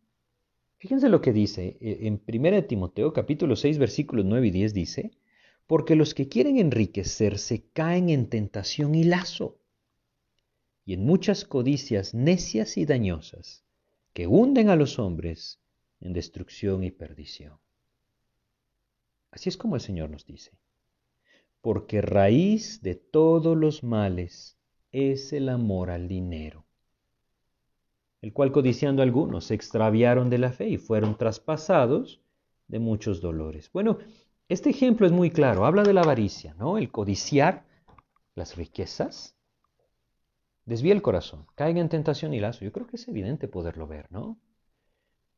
Fíjense 0.78 1.08
lo 1.08 1.20
que 1.20 1.32
dice 1.32 1.78
e, 1.80 2.06
en 2.06 2.22
1 2.26 2.64
Timoteo 2.64 3.12
capítulo 3.12 3.56
6 3.56 3.78
versículos 3.78 4.24
9 4.24 4.46
y 4.46 4.50
10 4.50 4.74
dice, 4.74 5.10
porque 5.66 5.96
los 5.96 6.14
que 6.14 6.28
quieren 6.28 6.58
enriquecerse 6.58 7.64
caen 7.72 8.08
en 8.08 8.28
tentación 8.28 8.94
y 8.94 9.04
lazo, 9.04 9.58
y 10.84 10.94
en 10.94 11.04
muchas 11.04 11.44
codicias 11.44 12.14
necias 12.14 12.76
y 12.76 12.84
dañosas, 12.84 13.64
que 14.12 14.26
hunden 14.26 14.68
a 14.68 14.76
los 14.76 14.98
hombres 14.98 15.60
en 16.00 16.12
destrucción 16.12 16.84
y 16.84 16.90
perdición. 16.90 17.58
Así 19.30 19.48
es 19.48 19.56
como 19.56 19.76
el 19.76 19.80
Señor 19.80 20.10
nos 20.10 20.26
dice, 20.26 20.52
porque 21.62 22.02
raíz 22.02 22.82
de 22.82 22.96
todos 22.96 23.56
los 23.56 23.84
males 23.84 24.58
es 24.90 25.32
el 25.32 25.48
amor 25.48 25.90
al 25.90 26.08
dinero, 26.08 26.66
el 28.20 28.32
cual 28.32 28.52
codiciando 28.52 29.02
algunos 29.02 29.46
se 29.46 29.54
extraviaron 29.54 30.28
de 30.28 30.38
la 30.38 30.52
fe 30.52 30.68
y 30.68 30.76
fueron 30.76 31.16
traspasados 31.16 32.20
de 32.66 32.80
muchos 32.80 33.20
dolores. 33.20 33.70
Bueno, 33.72 33.98
este 34.48 34.70
ejemplo 34.70 35.06
es 35.06 35.12
muy 35.12 35.30
claro, 35.30 35.64
habla 35.64 35.84
de 35.84 35.94
la 35.94 36.02
avaricia, 36.02 36.54
¿no? 36.54 36.78
El 36.78 36.90
codiciar 36.90 37.64
las 38.34 38.56
riquezas 38.56 39.36
desvía 40.64 40.92
el 40.92 41.02
corazón, 41.02 41.46
caiga 41.54 41.80
en 41.80 41.88
tentación 41.88 42.34
y 42.34 42.40
lazo. 42.40 42.64
Yo 42.64 42.72
creo 42.72 42.86
que 42.86 42.96
es 42.96 43.08
evidente 43.08 43.48
poderlo 43.48 43.86
ver, 43.86 44.10
¿no? 44.10 44.38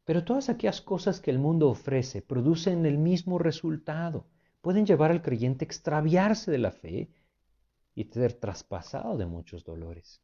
Pero 0.05 0.25
todas 0.25 0.49
aquellas 0.49 0.81
cosas 0.81 1.21
que 1.21 1.31
el 1.31 1.39
mundo 1.39 1.69
ofrece 1.69 2.23
producen 2.23 2.87
el 2.87 2.99
mismo 2.99 3.39
resultado. 3.39 4.27
Pueden 4.65 4.87
llevar 4.87 5.11
al 5.11 5.21
creyente 5.21 5.67
a 5.67 5.69
extraviarse 5.69 6.51
de 6.51 6.57
la 6.57 6.71
fe 6.71 7.11
y 7.95 8.05
ser 8.05 8.33
traspasado 8.33 9.19
de 9.19 9.27
muchos 9.27 9.63
dolores. 9.63 10.23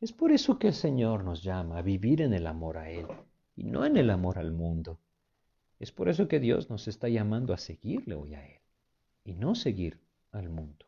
Es 0.00 0.12
por 0.12 0.30
eso 0.30 0.60
que 0.60 0.68
el 0.68 0.74
Señor 0.74 1.24
nos 1.24 1.42
llama 1.42 1.78
a 1.78 1.82
vivir 1.82 2.22
en 2.22 2.32
el 2.32 2.46
amor 2.46 2.78
a 2.78 2.88
Él 2.88 3.08
y 3.56 3.64
no 3.64 3.84
en 3.84 3.96
el 3.96 4.10
amor 4.10 4.38
al 4.38 4.52
mundo. 4.52 5.00
Es 5.80 5.90
por 5.90 6.08
eso 6.08 6.28
que 6.28 6.38
Dios 6.38 6.70
nos 6.70 6.86
está 6.86 7.08
llamando 7.08 7.52
a 7.52 7.58
seguirle 7.58 8.14
hoy 8.14 8.34
a 8.34 8.46
Él 8.46 8.60
y 9.24 9.34
no 9.34 9.56
seguir 9.56 9.98
al 10.30 10.48
mundo. 10.50 10.86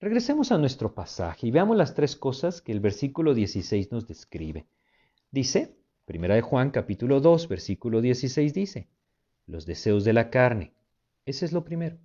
Regresemos 0.00 0.52
a 0.52 0.58
nuestro 0.58 0.94
pasaje 0.94 1.46
y 1.46 1.50
veamos 1.50 1.78
las 1.78 1.94
tres 1.94 2.16
cosas 2.16 2.60
que 2.60 2.72
el 2.72 2.80
versículo 2.80 3.32
16 3.32 3.92
nos 3.92 4.06
describe. 4.06 4.66
Dice, 5.30 5.74
Primera 6.04 6.34
de 6.34 6.42
Juan 6.42 6.70
capítulo 6.70 7.22
2, 7.22 7.48
versículo 7.48 8.02
16 8.02 8.52
dice, 8.52 8.88
los 9.46 9.64
deseos 9.64 10.04
de 10.04 10.12
la 10.12 10.28
carne, 10.28 10.73
ese 11.26 11.46
es 11.46 11.52
lo 11.52 11.64
primero, 11.64 11.98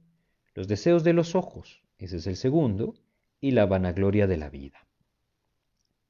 los 0.54 0.68
deseos 0.68 1.04
de 1.04 1.14
los 1.14 1.36
ojos, 1.36 1.82
ese 1.98 2.18
es 2.18 2.28
el 2.28 2.36
segundo, 2.36 2.96
y 3.42 3.52
la 3.52 3.66
vanagloria 3.66 4.28
de 4.28 4.38
la 4.38 4.50
vida. 4.50 4.88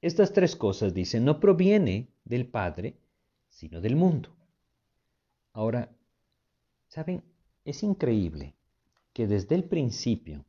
Estas 0.01 0.33
tres 0.33 0.55
cosas, 0.55 0.93
dice, 0.93 1.19
no 1.19 1.39
proviene 1.39 2.07
del 2.23 2.47
Padre, 2.47 2.95
sino 3.49 3.81
del 3.81 3.95
mundo. 3.95 4.35
Ahora, 5.53 5.91
¿saben? 6.87 7.23
Es 7.65 7.83
increíble 7.83 8.55
que 9.13 9.27
desde 9.27 9.55
el 9.55 9.65
principio 9.65 10.45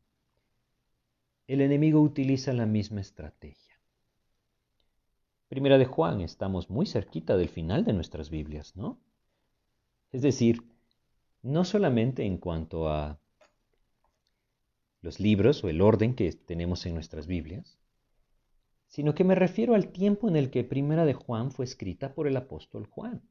el 1.48 1.61
enemigo 1.61 2.00
utiliza 2.00 2.52
la 2.52 2.66
misma 2.66 3.00
estrategia. 3.00 3.80
Primera 5.48 5.78
de 5.78 5.84
Juan, 5.84 6.20
estamos 6.20 6.70
muy 6.70 6.86
cerquita 6.86 7.36
del 7.36 7.48
final 7.48 7.84
de 7.84 7.92
nuestras 7.92 8.30
Biblias, 8.30 8.76
¿no? 8.76 9.00
Es 10.12 10.22
decir, 10.22 10.62
no 11.43 11.64
solamente 11.64 12.24
en 12.24 12.38
cuanto 12.38 12.88
a 12.88 13.18
los 15.03 15.20
libros 15.20 15.64
o 15.64 15.68
el 15.68 15.80
orden 15.80 16.14
que 16.14 16.32
tenemos 16.32 16.84
en 16.86 16.95
nuestras 16.95 17.26
Biblias, 17.26 17.78
sino 18.86 19.14
que 19.14 19.24
me 19.24 19.34
refiero 19.34 19.74
al 19.74 19.93
tiempo 19.93 20.28
en 20.28 20.36
el 20.36 20.51
que 20.51 20.64
Primera 20.64 21.05
de 21.05 21.14
Juan 21.14 21.51
fue 21.53 21.64
escrita 21.64 22.14
por 22.14 22.26
el 22.26 22.36
apóstol 22.36 22.86
Juan. 22.86 23.22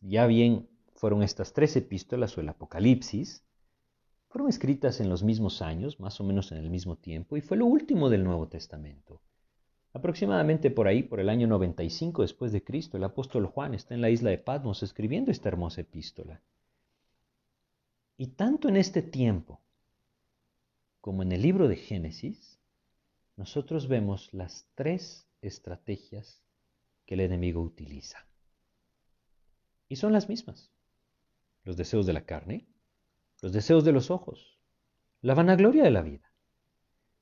Ya 0.00 0.26
bien 0.26 0.68
fueron 0.94 1.22
estas 1.22 1.52
tres 1.52 1.76
epístolas 1.76 2.36
o 2.36 2.40
el 2.40 2.48
Apocalipsis, 2.48 3.44
fueron 4.28 4.48
escritas 4.48 5.00
en 5.00 5.08
los 5.08 5.22
mismos 5.22 5.62
años, 5.62 6.00
más 6.00 6.20
o 6.20 6.24
menos 6.24 6.52
en 6.52 6.58
el 6.58 6.70
mismo 6.70 6.96
tiempo, 6.96 7.36
y 7.36 7.40
fue 7.40 7.56
lo 7.56 7.66
último 7.66 8.08
del 8.08 8.24
Nuevo 8.24 8.48
Testamento. 8.48 9.20
Aproximadamente 9.96 10.70
por 10.70 10.88
ahí, 10.88 11.02
por 11.02 11.20
el 11.20 11.30
año 11.30 11.46
95 11.46 12.20
después 12.20 12.52
de 12.52 12.62
Cristo, 12.62 12.98
el 12.98 13.04
apóstol 13.04 13.46
Juan 13.46 13.72
está 13.72 13.94
en 13.94 14.02
la 14.02 14.10
isla 14.10 14.28
de 14.28 14.36
Patmos 14.36 14.82
escribiendo 14.82 15.30
esta 15.30 15.48
hermosa 15.48 15.80
epístola. 15.80 16.42
Y 18.18 18.26
tanto 18.26 18.68
en 18.68 18.76
este 18.76 19.00
tiempo 19.00 19.58
como 21.00 21.22
en 21.22 21.32
el 21.32 21.40
libro 21.40 21.66
de 21.66 21.76
Génesis, 21.76 22.58
nosotros 23.38 23.88
vemos 23.88 24.28
las 24.34 24.68
tres 24.74 25.26
estrategias 25.40 26.42
que 27.06 27.14
el 27.14 27.20
enemigo 27.20 27.62
utiliza. 27.62 28.26
Y 29.88 29.96
son 29.96 30.12
las 30.12 30.28
mismas. 30.28 30.70
Los 31.64 31.78
deseos 31.78 32.04
de 32.04 32.12
la 32.12 32.26
carne, 32.26 32.66
los 33.40 33.50
deseos 33.50 33.82
de 33.82 33.92
los 33.92 34.10
ojos, 34.10 34.58
la 35.22 35.32
vanagloria 35.32 35.84
de 35.84 35.90
la 35.90 36.02
vida. 36.02 36.25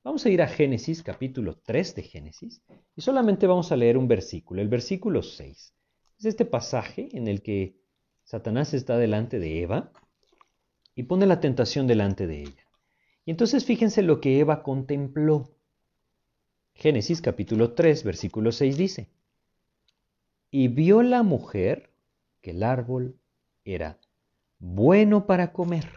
Vamos 0.05 0.23
a 0.23 0.29
ir 0.29 0.43
a 0.43 0.47
Génesis, 0.47 1.01
capítulo 1.01 1.57
3 1.65 1.95
de 1.95 2.03
Génesis, 2.03 2.61
y 2.95 3.01
solamente 3.01 3.47
vamos 3.47 3.71
a 3.71 3.75
leer 3.75 3.97
un 3.97 4.07
versículo, 4.07 4.61
el 4.61 4.67
versículo 4.67 5.23
6. 5.23 5.73
Es 6.19 6.25
este 6.25 6.45
pasaje 6.45 7.09
en 7.13 7.27
el 7.27 7.41
que 7.41 7.81
Satanás 8.23 8.75
está 8.75 8.99
delante 8.99 9.39
de 9.39 9.63
Eva 9.63 9.91
y 10.93 11.03
pone 11.03 11.25
la 11.25 11.39
tentación 11.39 11.87
delante 11.87 12.27
de 12.27 12.41
ella. 12.41 12.67
Y 13.25 13.31
entonces 13.31 13.65
fíjense 13.65 14.03
lo 14.03 14.21
que 14.21 14.37
Eva 14.37 14.61
contempló. 14.61 15.57
Génesis 16.75 17.19
capítulo 17.19 17.73
3, 17.73 18.03
versículo 18.03 18.51
6 18.51 18.77
dice, 18.77 19.09
y 20.51 20.67
vio 20.67 21.01
la 21.01 21.23
mujer 21.23 21.89
que 22.43 22.51
el 22.51 22.61
árbol 22.61 23.17
era 23.63 23.99
bueno 24.59 25.25
para 25.25 25.51
comer. 25.51 25.89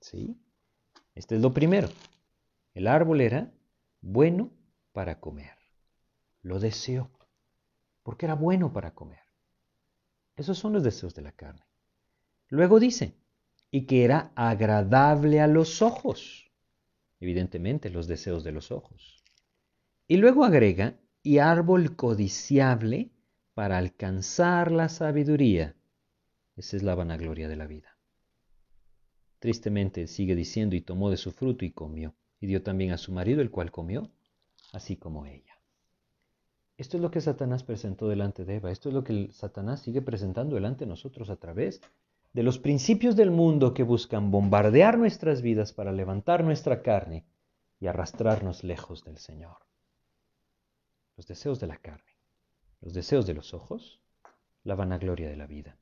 ¿Sí? 0.00 0.36
Este 1.14 1.36
es 1.36 1.40
lo 1.40 1.54
primero. 1.54 1.88
El 2.78 2.86
árbol 2.86 3.22
era 3.22 3.52
bueno 4.02 4.52
para 4.92 5.18
comer. 5.18 5.58
Lo 6.42 6.60
deseó, 6.60 7.10
porque 8.04 8.26
era 8.26 8.36
bueno 8.36 8.72
para 8.72 8.94
comer. 8.94 9.18
Esos 10.36 10.58
son 10.58 10.74
los 10.74 10.84
deseos 10.84 11.12
de 11.16 11.22
la 11.22 11.32
carne. 11.32 11.64
Luego 12.46 12.78
dice, 12.78 13.16
y 13.72 13.84
que 13.86 14.04
era 14.04 14.30
agradable 14.36 15.40
a 15.40 15.48
los 15.48 15.82
ojos. 15.82 16.52
Evidentemente, 17.18 17.90
los 17.90 18.06
deseos 18.06 18.44
de 18.44 18.52
los 18.52 18.70
ojos. 18.70 19.24
Y 20.06 20.18
luego 20.18 20.44
agrega, 20.44 20.94
y 21.24 21.38
árbol 21.38 21.96
codiciable 21.96 23.10
para 23.54 23.76
alcanzar 23.76 24.70
la 24.70 24.88
sabiduría. 24.88 25.74
Esa 26.54 26.76
es 26.76 26.84
la 26.84 26.94
vanagloria 26.94 27.48
de 27.48 27.56
la 27.56 27.66
vida. 27.66 27.98
Tristemente 29.40 30.06
sigue 30.06 30.36
diciendo, 30.36 30.76
y 30.76 30.80
tomó 30.80 31.10
de 31.10 31.16
su 31.16 31.32
fruto 31.32 31.64
y 31.64 31.72
comió, 31.72 32.14
y 32.40 32.46
dio 32.46 32.62
también 32.62 32.92
a 32.92 32.98
su 32.98 33.12
marido, 33.12 33.40
el 33.40 33.50
cual 33.50 33.70
comió, 33.70 34.10
así 34.72 34.96
como 34.96 35.26
ella. 35.26 35.58
Esto 36.76 36.96
es 36.96 37.02
lo 37.02 37.10
que 37.10 37.20
Satanás 37.20 37.64
presentó 37.64 38.08
delante 38.08 38.44
de 38.44 38.56
Eva, 38.56 38.70
esto 38.70 38.88
es 38.88 38.94
lo 38.94 39.02
que 39.02 39.30
Satanás 39.32 39.80
sigue 39.82 40.02
presentando 40.02 40.54
delante 40.54 40.84
de 40.84 40.90
nosotros 40.90 41.30
a 41.30 41.36
través 41.36 41.80
de 42.32 42.42
los 42.42 42.58
principios 42.58 43.16
del 43.16 43.30
mundo 43.30 43.74
que 43.74 43.82
buscan 43.82 44.30
bombardear 44.30 44.98
nuestras 44.98 45.42
vidas 45.42 45.72
para 45.72 45.92
levantar 45.92 46.44
nuestra 46.44 46.82
carne 46.82 47.24
y 47.80 47.86
arrastrarnos 47.86 48.62
lejos 48.62 49.04
del 49.04 49.18
Señor 49.18 49.68
los 51.18 51.26
deseos 51.26 51.58
de 51.58 51.66
la 51.66 51.76
carne, 51.78 52.16
los 52.80 52.94
deseos 52.94 53.26
de 53.26 53.34
los 53.34 53.52
ojos, 53.52 54.00
la 54.62 54.76
vanagloria 54.76 55.28
de 55.28 55.36
la 55.36 55.48
vida. 55.48 55.76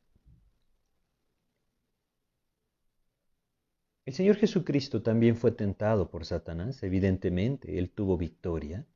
El 4.07 4.15
Señor 4.15 4.37
Jesucristo 4.37 5.03
también 5.03 5.35
fue 5.35 5.51
tentado 5.51 6.11
por 6.11 6.25
Satanás, 6.25 6.81
evidentemente, 6.85 7.77
Él 7.77 7.91
tuvo 7.91 8.17
victoria, 8.17 8.87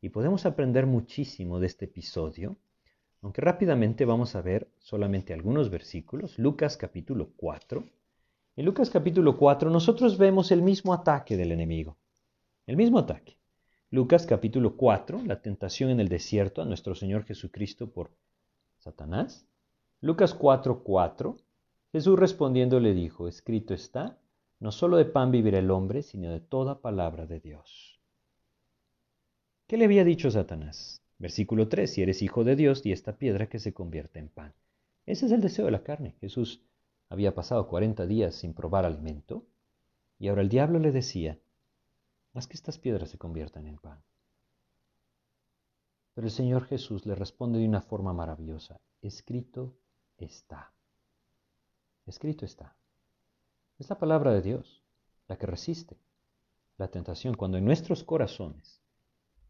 y 0.00 0.08
podemos 0.08 0.46
aprender 0.46 0.84
muchísimo 0.84 1.60
de 1.60 1.68
este 1.68 1.84
episodio, 1.84 2.56
aunque 3.22 3.40
rápidamente 3.40 4.04
vamos 4.04 4.34
a 4.34 4.42
ver 4.42 4.68
solamente 4.80 5.32
algunos 5.32 5.70
versículos. 5.70 6.40
Lucas 6.40 6.76
capítulo 6.76 7.30
4. 7.36 7.84
En 8.56 8.64
Lucas 8.64 8.90
capítulo 8.90 9.36
4 9.36 9.70
nosotros 9.70 10.18
vemos 10.18 10.50
el 10.50 10.62
mismo 10.62 10.92
ataque 10.92 11.36
del 11.36 11.52
enemigo, 11.52 11.96
el 12.66 12.76
mismo 12.76 12.98
ataque. 12.98 13.36
Lucas 13.92 14.26
capítulo 14.26 14.76
4, 14.76 15.22
la 15.24 15.40
tentación 15.40 15.90
en 15.90 16.00
el 16.00 16.08
desierto 16.08 16.62
a 16.62 16.64
nuestro 16.64 16.96
Señor 16.96 17.22
Jesucristo 17.22 17.92
por 17.92 18.10
Satanás. 18.78 19.46
Lucas 20.00 20.34
4, 20.34 20.82
4, 20.82 21.36
Jesús 21.92 22.18
respondiendo 22.18 22.80
le 22.80 22.92
dijo, 22.92 23.28
escrito 23.28 23.72
está, 23.72 24.18
no 24.60 24.72
solo 24.72 24.96
de 24.96 25.04
pan 25.04 25.30
vivirá 25.30 25.58
el 25.58 25.70
hombre, 25.70 26.02
sino 26.02 26.30
de 26.30 26.40
toda 26.40 26.80
palabra 26.80 27.26
de 27.26 27.40
Dios. 27.40 28.00
¿Qué 29.66 29.76
le 29.76 29.84
había 29.84 30.04
dicho 30.04 30.30
Satanás? 30.30 31.02
Versículo 31.18 31.68
3, 31.68 31.92
si 31.92 32.02
eres 32.02 32.22
hijo 32.22 32.44
de 32.44 32.56
Dios, 32.56 32.84
y 32.86 32.92
esta 32.92 33.16
piedra 33.16 33.48
que 33.48 33.58
se 33.58 33.74
convierte 33.74 34.18
en 34.18 34.28
pan. 34.28 34.54
Ese 35.06 35.26
es 35.26 35.32
el 35.32 35.40
deseo 35.40 35.66
de 35.66 35.72
la 35.72 35.82
carne. 35.82 36.16
Jesús 36.20 36.62
había 37.08 37.34
pasado 37.34 37.68
40 37.68 38.06
días 38.06 38.34
sin 38.34 38.54
probar 38.54 38.84
alimento, 38.84 39.44
y 40.18 40.28
ahora 40.28 40.42
el 40.42 40.48
diablo 40.48 40.78
le 40.78 40.92
decía, 40.92 41.38
haz 42.34 42.46
que 42.46 42.54
estas 42.54 42.78
piedras 42.78 43.10
se 43.10 43.18
conviertan 43.18 43.66
en 43.66 43.78
pan. 43.78 44.02
Pero 46.14 46.26
el 46.26 46.32
Señor 46.32 46.64
Jesús 46.64 47.06
le 47.06 47.14
responde 47.14 47.58
de 47.58 47.68
una 47.68 47.80
forma 47.80 48.12
maravillosa. 48.12 48.80
Escrito 49.02 49.76
está. 50.16 50.72
Escrito 52.06 52.44
está. 52.44 52.74
Es 53.78 53.88
la 53.88 53.98
palabra 53.98 54.32
de 54.32 54.42
Dios 54.42 54.82
la 55.28 55.36
que 55.36 55.46
resiste 55.46 55.96
la 56.78 56.88
tentación 56.88 57.34
cuando 57.34 57.58
en 57.58 57.64
nuestros 57.64 58.04
corazones 58.04 58.80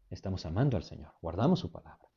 estamos 0.09 0.45
amando 0.45 0.77
al 0.77 0.83
Señor, 0.83 1.13
guardamos 1.21 1.59
su 1.59 1.71
palabra. 1.71 2.09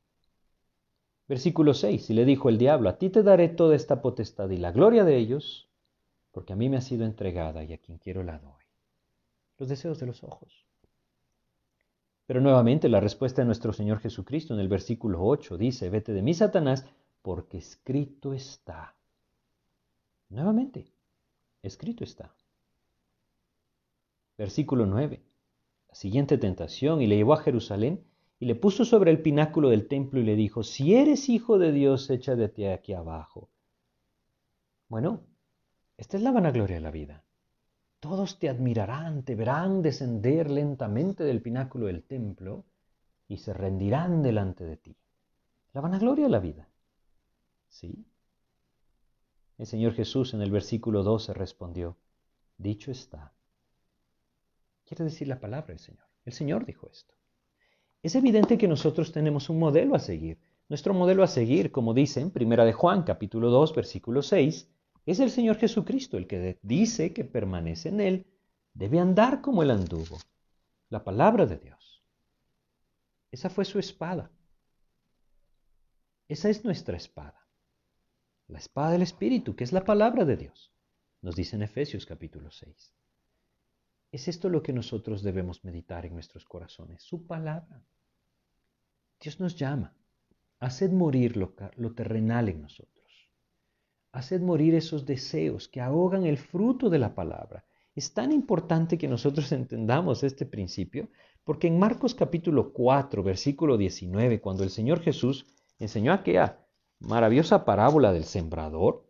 Versículo 1.29 1.75
6, 1.75 2.11
y 2.11 2.15
le 2.15 2.25
dijo 2.25 2.49
el 2.49 2.59
diablo, 2.59 2.89
a 2.89 2.99
ti 2.99 3.11
te 3.11 3.23
daré 3.23 3.49
toda 3.49 3.77
esta 3.77 4.03
potestad 4.03 4.51
y 4.51 4.57
la 4.57 4.73
gloria 4.73 5.05
de 5.05 5.17
ellos, 5.17 5.71
porque 6.33 6.53
a 6.53 6.57
mí 6.57 6.69
me 6.69 6.79
ha 6.79 6.81
sido 6.81 7.05
entregada 7.05 7.63
y 7.63 7.73
a 7.73 7.79
quien 7.79 7.99
quiero 7.99 8.23
la 8.23 8.39
doy. 8.39 8.65
Los 9.59 9.69
deseos 9.69 10.01
de 10.01 10.07
los 10.07 10.25
ojos. 10.25 10.67
Pero 12.27 12.41
nuevamente 12.41 12.89
la 12.89 13.01
respuesta 13.01 13.43
de 13.43 13.47
nuestro 13.47 13.73
Señor 13.73 14.01
Jesucristo 14.01 14.55
en 14.55 14.61
el 14.61 14.69
versículo 14.69 15.25
8 15.25 15.57
dice, 15.59 15.91
vete 15.91 16.13
de 16.13 16.23
mí, 16.23 16.35
Satanás, 16.35 16.87
porque 17.21 17.59
escrito 17.59 18.33
está. 18.33 18.95
Nuevamente, 20.31 20.93
escrito 21.63 22.05
está. 22.05 22.35
Versículo 24.37 24.87
9. 24.87 25.23
La 25.89 25.95
siguiente 25.95 26.39
tentación, 26.39 27.01
y 27.03 27.07
le 27.07 27.17
llevó 27.17 27.35
a 27.35 27.43
Jerusalén 27.43 28.05
y 28.39 28.47
le 28.47 28.57
puso 28.57 28.85
sobre 28.85 29.13
el 29.13 29.23
pináculo 29.23 29.69
del 29.69 29.87
templo 29.87 30.19
y 30.19 30.25
le 30.25 30.35
dijo, 30.35 30.65
si 30.65 30.95
eres 30.95 31.29
hijo 31.29 31.59
de 31.59 31.71
Dios, 31.71 32.11
echa 32.11 32.35
de 32.35 32.49
ti 32.49 32.65
aquí 32.67 32.93
abajo. 32.93 33.51
Bueno, 34.89 35.23
esta 35.97 36.17
es 36.17 36.25
la 36.25 36.33
vanagloria 36.33 36.77
de 36.77 36.83
la 36.83 36.91
vida. 36.91 37.25
Todos 38.01 38.41
te 38.41 38.49
admirarán, 38.49 39.23
te 39.23 39.37
verán 39.37 39.81
descender 39.81 40.51
lentamente 40.51 41.23
del 41.23 41.41
pináculo 41.41 41.87
del 41.87 42.03
templo 42.03 42.65
y 43.29 43.37
se 43.37 43.53
rendirán 43.53 44.23
delante 44.23 44.65
de 44.65 44.77
ti. 44.77 44.97
La 45.73 45.81
vanagloria 45.81 46.25
de 46.25 46.31
la 46.31 46.41
vida. 46.41 46.69
¿Sí? 47.69 48.05
El 49.63 49.69
Señor 49.69 49.95
Jesús 49.95 50.35
en 50.35 50.43
el 50.43 50.51
versículo 50.51 51.05
12 51.05 51.35
respondió, 51.35 51.97
dicho 52.59 52.91
está. 52.91 53.33
Quiere 54.85 55.05
decir 55.05 55.29
la 55.29 55.39
palabra 55.39 55.69
del 55.69 55.79
Señor. 55.79 56.03
El 56.25 56.33
Señor 56.33 56.67
dijo 56.67 56.89
esto. 56.91 57.15
Es 58.03 58.17
evidente 58.17 58.59
que 58.59 58.67
nosotros 58.67 59.13
tenemos 59.13 59.49
un 59.51 59.61
modelo 59.61 59.95
a 59.95 60.01
seguir. 60.01 60.41
Nuestro 60.69 60.95
modelo 60.95 61.23
a 61.23 61.29
seguir, 61.29 61.71
como 61.71 61.95
dice 61.95 62.21
en 62.21 62.33
Primera 62.33 62.65
de 62.65 62.73
Juan, 62.73 63.05
capítulo 63.05 63.51
2, 63.51 63.73
versículo 63.77 64.23
6, 64.23 64.69
es 65.07 65.21
el 65.21 65.31
Señor 65.31 65.59
Jesucristo, 65.59 66.17
el 66.17 66.27
que 66.27 66.59
dice 66.63 67.13
que 67.13 67.23
permanece 67.23 67.91
en 67.91 68.01
Él, 68.01 68.27
debe 68.75 68.99
andar 68.99 69.41
como 69.43 69.63
Él 69.63 69.71
anduvo. 69.71 70.19
La 70.89 71.05
palabra 71.05 71.47
de 71.47 71.59
Dios. 71.59 72.03
Esa 73.31 73.49
fue 73.49 73.65
su 73.65 73.79
espada. 73.79 74.29
Esa 76.27 76.49
es 76.49 76.65
nuestra 76.65 76.97
espada. 76.97 77.42
La 78.53 78.59
espada 78.59 78.91
del 78.91 79.01
Espíritu, 79.01 79.57
que 79.57 79.65
es 79.65 79.73
la 79.73 79.83
palabra 79.83 80.27
de 80.27 80.37
Dios. 80.37 80.71
Nos 81.23 81.35
dice 81.35 81.57
en 81.57 81.63
Efesios 81.63 82.05
capítulo 82.05 82.51
6. 82.51 82.93
Es 84.13 84.29
esto 84.29 84.51
lo 84.51 84.63
que 84.63 84.75
nosotros 84.75 85.23
debemos 85.23 85.65
meditar 85.65 86.05
en 86.05 86.13
nuestros 86.13 86.45
corazones, 86.45 87.03
su 87.03 87.27
palabra. 87.27 87.83
Dios 89.19 89.41
nos 89.41 89.57
llama. 89.57 89.95
Haced 90.61 90.91
morir 90.93 91.39
lo, 91.39 91.55
terrenal 91.95 92.51
en 92.51 92.61
nosotros. 92.61 93.31
Haced 94.13 94.43
morir 94.43 94.75
esos 94.75 95.07
deseos 95.07 95.67
que 95.67 95.81
ahogan 95.81 96.27
el 96.27 96.37
fruto 96.37 96.91
de 96.91 96.99
la 96.99 97.15
palabra. 97.15 97.65
Es 97.95 98.13
tan 98.13 98.33
importante 98.33 98.99
que 98.99 99.09
nosotros 99.09 99.51
entendamos 99.53 100.25
este 100.25 100.45
principio 100.45 101.09
porque 101.43 101.69
en 101.69 101.79
Marcos 101.79 102.15
capítulo 102.15 102.75
4, 102.75 103.23
versículo 103.23 103.79
19, 103.79 104.43
cuando 104.43 104.63
el 104.63 104.69
Señor 104.69 105.01
Jesús 105.01 105.47
enseñó 105.79 106.13
aquella 106.13 106.62
maravillosa 107.03 107.65
parábola 107.65 108.13
del 108.13 108.25
sembrador, 108.25 109.05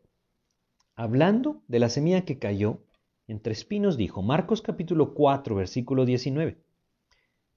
hablando 0.95 1.62
de 1.68 1.78
la 1.78 1.88
semilla 1.88 2.24
que 2.24 2.38
cayó 2.38 2.80
entre 3.28 3.53
espinos 3.53 3.97
dijo, 3.97 4.20
Marcos 4.22 4.62
capítulo 4.62 5.14
4, 5.14 5.55
versículo 5.55 6.05
19, 6.05 6.59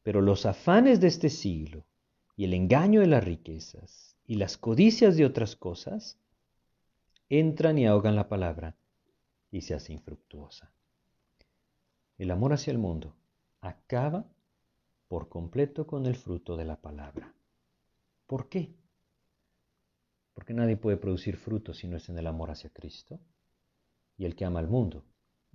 pero 0.03 0.21
los 0.21 0.45
afanes 0.45 1.01
de 1.01 1.07
este 1.07 1.29
siglo 1.29 1.85
y 2.37 2.45
el 2.45 2.53
engaño 2.53 3.01
de 3.01 3.07
las 3.07 3.23
riquezas 3.23 4.15
y 4.25 4.35
las 4.35 4.57
codicias 4.57 5.17
de 5.17 5.25
otras 5.25 5.55
cosas 5.55 6.17
entran 7.29 7.77
y 7.77 7.87
ahogan 7.87 8.15
la 8.15 8.29
palabra 8.29 8.75
y 9.51 9.61
se 9.61 9.73
hace 9.73 9.93
infructuosa. 9.93 10.71
El 12.17 12.31
amor 12.31 12.53
hacia 12.53 12.71
el 12.71 12.77
mundo 12.77 13.15
acaba 13.61 14.25
por 15.07 15.27
completo 15.29 15.87
con 15.87 16.05
el 16.05 16.15
fruto 16.15 16.55
de 16.55 16.65
la 16.65 16.79
palabra. 16.79 17.33
¿Por 18.27 18.49
qué? 18.49 18.73
Porque 20.35 20.53
nadie 20.53 20.77
puede 20.77 20.97
producir 20.97 21.37
fruto 21.37 21.73
si 21.73 21.87
no 21.87 21.97
es 21.97 22.07
en 22.09 22.19
el 22.19 22.27
amor 22.27 22.51
hacia 22.51 22.69
Cristo. 22.69 23.19
Y 24.17 24.25
el 24.25 24.35
que 24.35 24.45
ama 24.45 24.59
al 24.59 24.67
mundo 24.67 25.03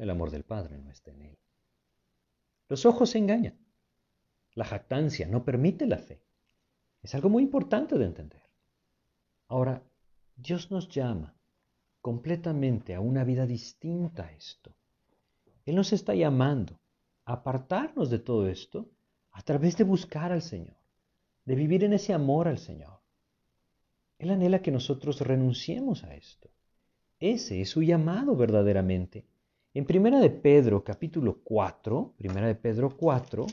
el 0.01 0.09
amor 0.09 0.31
del 0.31 0.45
Padre 0.45 0.79
no 0.79 0.91
está 0.91 1.11
en 1.11 1.23
él. 1.23 1.39
Los 2.69 2.87
ojos 2.87 3.11
se 3.11 3.19
engañan. 3.19 3.59
La 4.55 4.65
jactancia 4.65 5.29
no 5.29 5.45
permite 5.45 5.87
la 5.87 5.99
fe. 5.99 6.23
Es 7.03 7.15
algo 7.15 7.29
muy 7.29 7.43
importante 7.43 7.99
de 7.99 8.07
entender. 8.07 8.43
Ahora, 9.49 9.83
Dios 10.37 10.71
nos 10.71 10.89
llama 10.89 11.35
completamente 12.01 12.95
a 12.95 13.01
una 13.01 13.25
vida 13.25 13.47
distinta 13.47 14.25
a 14.25 14.33
esto. 14.33 14.75
Él 15.67 15.77
nos 15.77 15.93
está 15.93 16.15
llamando 16.15 16.81
a 17.27 17.35
apartarnos 17.35 18.09
de 18.09 18.21
todo 18.21 18.49
esto 18.49 18.89
a 19.33 19.43
través 19.43 19.77
de 19.77 19.85
buscar 19.85 20.33
al 20.33 20.41
Señor, 20.41 20.79
de 21.45 21.55
vivir 21.57 21.85
en 21.85 21.93
ese 21.93 22.15
amor 22.15 22.49
al 22.49 22.59
Señor. 22.59 23.00
Él 24.21 24.31
anhela 24.31 24.63
que 24.63 24.71
nosotros 24.71 25.21
renunciemos 25.21 26.05
a 26.05 26.15
esto. 26.15 26.49
Ese 27.19 27.61
es 27.61 27.71
su 27.71 27.83
llamado 27.83 28.37
verdaderamente 28.37 29.25
en 29.73 29.85
Primera 29.85 30.19
de 30.19 30.31
Pedro, 30.31 30.83
capítulo 30.83 31.39
4, 31.45 32.15
Primera 32.19 32.49
de 32.49 32.57
Pedro 32.57 32.91
4, 32.97 33.47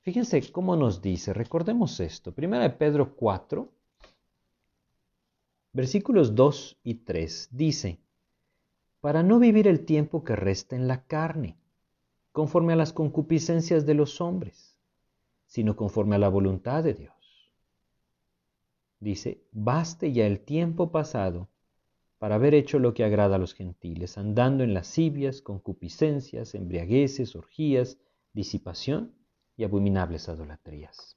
fíjense 0.00 0.50
cómo 0.50 0.74
nos 0.74 1.00
dice, 1.00 1.32
recordemos 1.32 2.00
esto, 2.00 2.32
Primera 2.32 2.64
de 2.64 2.70
Pedro 2.70 3.14
4, 3.14 3.68
versículos 5.72 6.34
2 6.34 6.80
y 6.82 6.94
3, 6.94 7.50
dice, 7.52 8.00
para 9.00 9.22
no 9.22 9.38
vivir 9.38 9.68
el 9.68 9.84
tiempo 9.84 10.24
que 10.24 10.34
resta 10.34 10.74
en 10.74 10.88
la 10.88 11.04
carne, 11.04 11.56
conforme 12.32 12.72
a 12.72 12.76
las 12.76 12.92
concupiscencias 12.92 13.86
de 13.86 13.94
los 13.94 14.20
hombres, 14.20 14.76
sino 15.46 15.76
conforme 15.76 16.16
a 16.16 16.18
la 16.18 16.28
voluntad 16.28 16.82
de 16.82 16.94
Dios. 16.94 17.15
Dice, 19.06 19.46
baste 19.52 20.12
ya 20.12 20.26
el 20.26 20.40
tiempo 20.40 20.90
pasado 20.90 21.48
para 22.18 22.34
haber 22.34 22.54
hecho 22.54 22.80
lo 22.80 22.92
que 22.92 23.04
agrada 23.04 23.36
a 23.36 23.38
los 23.38 23.54
gentiles, 23.54 24.18
andando 24.18 24.64
en 24.64 24.74
lascivias, 24.74 25.42
concupiscencias, 25.42 26.56
embriagueces, 26.56 27.36
orgías, 27.36 27.98
disipación 28.32 29.14
y 29.56 29.62
abominables 29.62 30.26
idolatrías. 30.26 31.16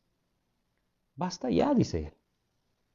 Basta 1.15 1.49
ya, 1.49 1.73
dice 1.73 2.09
él. 2.09 2.13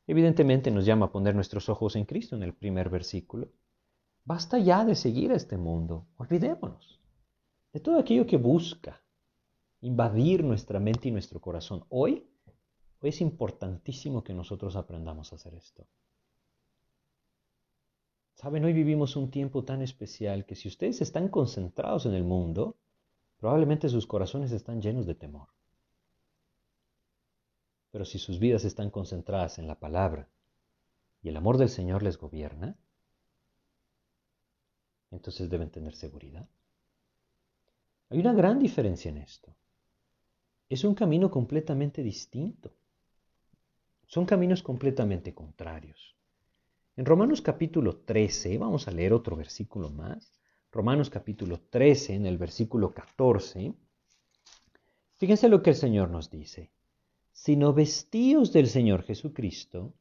Evidentemente 0.07 0.71
nos 0.71 0.87
llama 0.87 1.07
a 1.07 1.11
poner 1.11 1.35
nuestros 1.35 1.69
ojos 1.69 1.97
en 1.97 2.05
Cristo 2.05 2.37
en 2.37 2.45
el 2.45 2.55
primer 2.55 2.89
versículo. 2.89 3.49
Basta 4.25 4.61
ya 4.61 4.85
de 4.85 4.95
seguir 4.95 5.33
a 5.33 5.35
este 5.35 5.57
mundo. 5.57 6.07
Olvidémonos 6.19 7.01
de 7.73 7.81
todo 7.81 7.99
aquello 7.99 8.29
que 8.29 8.37
busca 8.37 9.03
invadir 9.81 10.45
nuestra 10.45 10.79
mente 10.79 11.09
y 11.09 11.11
nuestro 11.11 11.41
corazón. 11.41 11.85
Hoy, 11.89 12.29
es 13.09 13.21
importantísimo 13.21 14.23
que 14.25 14.35
nosotros 14.35 14.77
aprendamos 14.77 15.33
a 15.33 15.37
hacer 15.37 15.55
esto. 15.55 15.87
Saben, 18.35 18.65
hoy 18.65 18.73
vivimos 18.73 19.17
un 19.17 19.31
tiempo 19.31 19.65
tan 19.65 19.81
especial 19.83 20.45
que 20.45 20.55
si 20.55 20.69
ustedes 20.69 21.01
están 21.01 21.29
concentrados 21.29 22.07
en 22.07 22.15
el 22.15 22.25
mundo, 22.25 22.77
probablemente 23.39 23.89
sus 23.89 24.07
corazones 24.07 24.53
están 24.53 24.83
llenos 24.83 25.07
de 25.07 25.15
temor. 25.15 25.49
Pero 27.91 28.05
si 28.05 28.19
sus 28.19 28.39
vidas 28.39 28.65
están 28.65 28.91
concentradas 28.91 29.59
en 29.59 29.67
la 29.67 29.79
palabra 29.79 30.29
y 31.23 31.29
el 31.29 31.37
amor 31.37 31.59
del 31.59 31.69
Señor 31.69 32.03
les 32.03 32.19
gobierna, 32.19 32.77
entonces 35.11 35.49
deben 35.49 35.71
tener 35.71 35.95
seguridad. 35.95 36.49
Hay 38.11 38.19
una 38.19 38.33
gran 38.33 38.59
diferencia 38.59 39.11
en 39.11 39.19
esto. 39.19 39.55
Es 40.69 40.85
un 40.85 40.95
camino 40.95 41.31
completamente 41.31 42.03
distinto. 42.03 42.75
Son 44.07 44.27
caminos 44.27 44.63
completamente 44.63 45.35
contrarios. 45.35 46.15
En 46.97 47.07
Romanos 47.07 47.41
capítulo 47.43 47.97
13, 47.97 48.59
vamos 48.59 48.87
a 48.87 48.93
leer 48.93 49.13
otro 49.13 49.35
versículo 49.35 49.91
más. 49.91 50.39
Romanos 50.71 51.11
capítulo 51.11 51.61
13, 51.71 52.15
en 52.15 52.27
el 52.27 52.39
versículo 52.39 52.93
14. 52.93 53.75
Fíjense 55.17 55.49
lo 55.49 55.63
que 55.63 55.71
el 55.71 55.77
Señor 55.77 56.11
nos 56.11 56.31
dice. 56.31 56.71
Sino 57.33 57.73
vestíos 57.73 58.53
del 58.53 58.69
Señor 58.69 59.03
Jesucristo 59.03 59.93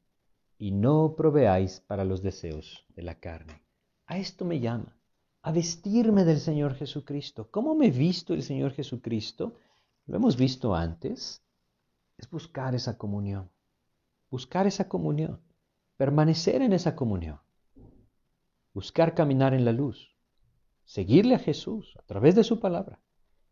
y 0.60 0.72
no 0.72 1.16
proveáis 1.16 1.80
para 1.80 2.04
los 2.04 2.22
deseos 2.22 2.86
de 2.90 3.02
la 3.02 3.16
carne. 3.16 3.64
A 4.06 4.20
esto 4.20 4.46
me 4.46 4.60
llama, 4.60 4.96
a 5.42 5.52
vestirme 5.52 6.26
del 6.26 6.40
Señor 6.40 6.76
Jesucristo. 6.76 7.50
¿Cómo 7.50 7.74
me 7.74 7.90
visto 7.90 8.34
el 8.34 8.44
Señor 8.44 8.74
Jesucristo? 8.74 9.54
Lo 10.06 10.18
hemos 10.18 10.38
visto 10.38 10.76
antes. 10.76 11.42
Es 12.18 12.30
buscar 12.30 12.76
esa 12.76 12.98
comunión 12.98 13.50
buscar 14.34 14.66
esa 14.66 14.90
comunión, 14.90 15.40
permanecer 15.96 16.64
en 16.64 16.74
esa 16.74 16.96
comunión, 16.96 17.40
buscar 18.74 19.14
caminar 19.14 19.54
en 19.54 19.64
la 19.64 19.72
luz, 19.72 20.18
seguirle 20.86 21.36
a 21.36 21.38
Jesús 21.48 21.96
a 22.00 22.02
través 22.02 22.34
de 22.34 22.44
su 22.44 22.60
palabra. 22.60 23.00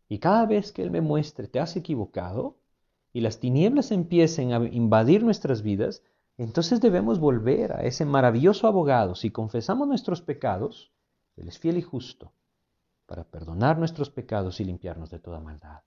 Y 0.08 0.18
cada 0.18 0.44
vez 0.44 0.72
que 0.72 0.82
Él 0.82 0.90
me 0.90 1.00
muestre, 1.00 1.46
te 1.46 1.60
has 1.60 1.76
equivocado, 1.76 2.58
y 3.12 3.20
las 3.20 3.38
tinieblas 3.38 3.92
empiecen 3.92 4.52
a 4.52 4.56
invadir 4.56 5.22
nuestras 5.22 5.62
vidas, 5.62 6.02
entonces 6.36 6.80
debemos 6.80 7.20
volver 7.20 7.74
a 7.74 7.84
ese 7.84 8.04
maravilloso 8.04 8.66
abogado. 8.66 9.14
Si 9.14 9.30
confesamos 9.30 9.86
nuestros 9.86 10.20
pecados, 10.20 10.90
Él 11.36 11.46
es 11.46 11.60
fiel 11.60 11.78
y 11.78 11.82
justo 11.82 12.32
para 13.06 13.22
perdonar 13.22 13.78
nuestros 13.78 14.10
pecados 14.10 14.58
y 14.58 14.64
limpiarnos 14.64 15.10
de 15.10 15.20
toda 15.20 15.38
maldad. 15.38 15.82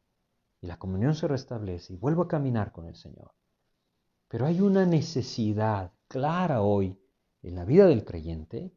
Y 0.61 0.67
la 0.67 0.79
comunión 0.79 1.15
se 1.15 1.27
restablece 1.27 1.91
y 1.91 1.97
vuelvo 1.97 2.21
a 2.21 2.29
caminar 2.29 2.71
con 2.71 2.87
el 2.87 2.95
Señor. 2.95 3.33
Pero 4.27 4.45
hay 4.45 4.61
una 4.61 4.85
necesidad 4.85 5.93
clara 6.07 6.61
hoy 6.61 6.99
en 7.43 7.55
la 7.55 7.65
vida 7.65 7.85
del 7.85 8.03
creyente 8.03 8.73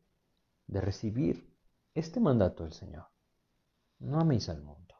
de 0.66 0.80
recibir 0.80 1.48
este 1.94 2.20
mandato 2.20 2.64
del 2.64 2.72
Señor. 2.72 3.06
No 3.98 4.20
améis 4.20 4.48
al 4.48 4.62
mundo. 4.62 4.94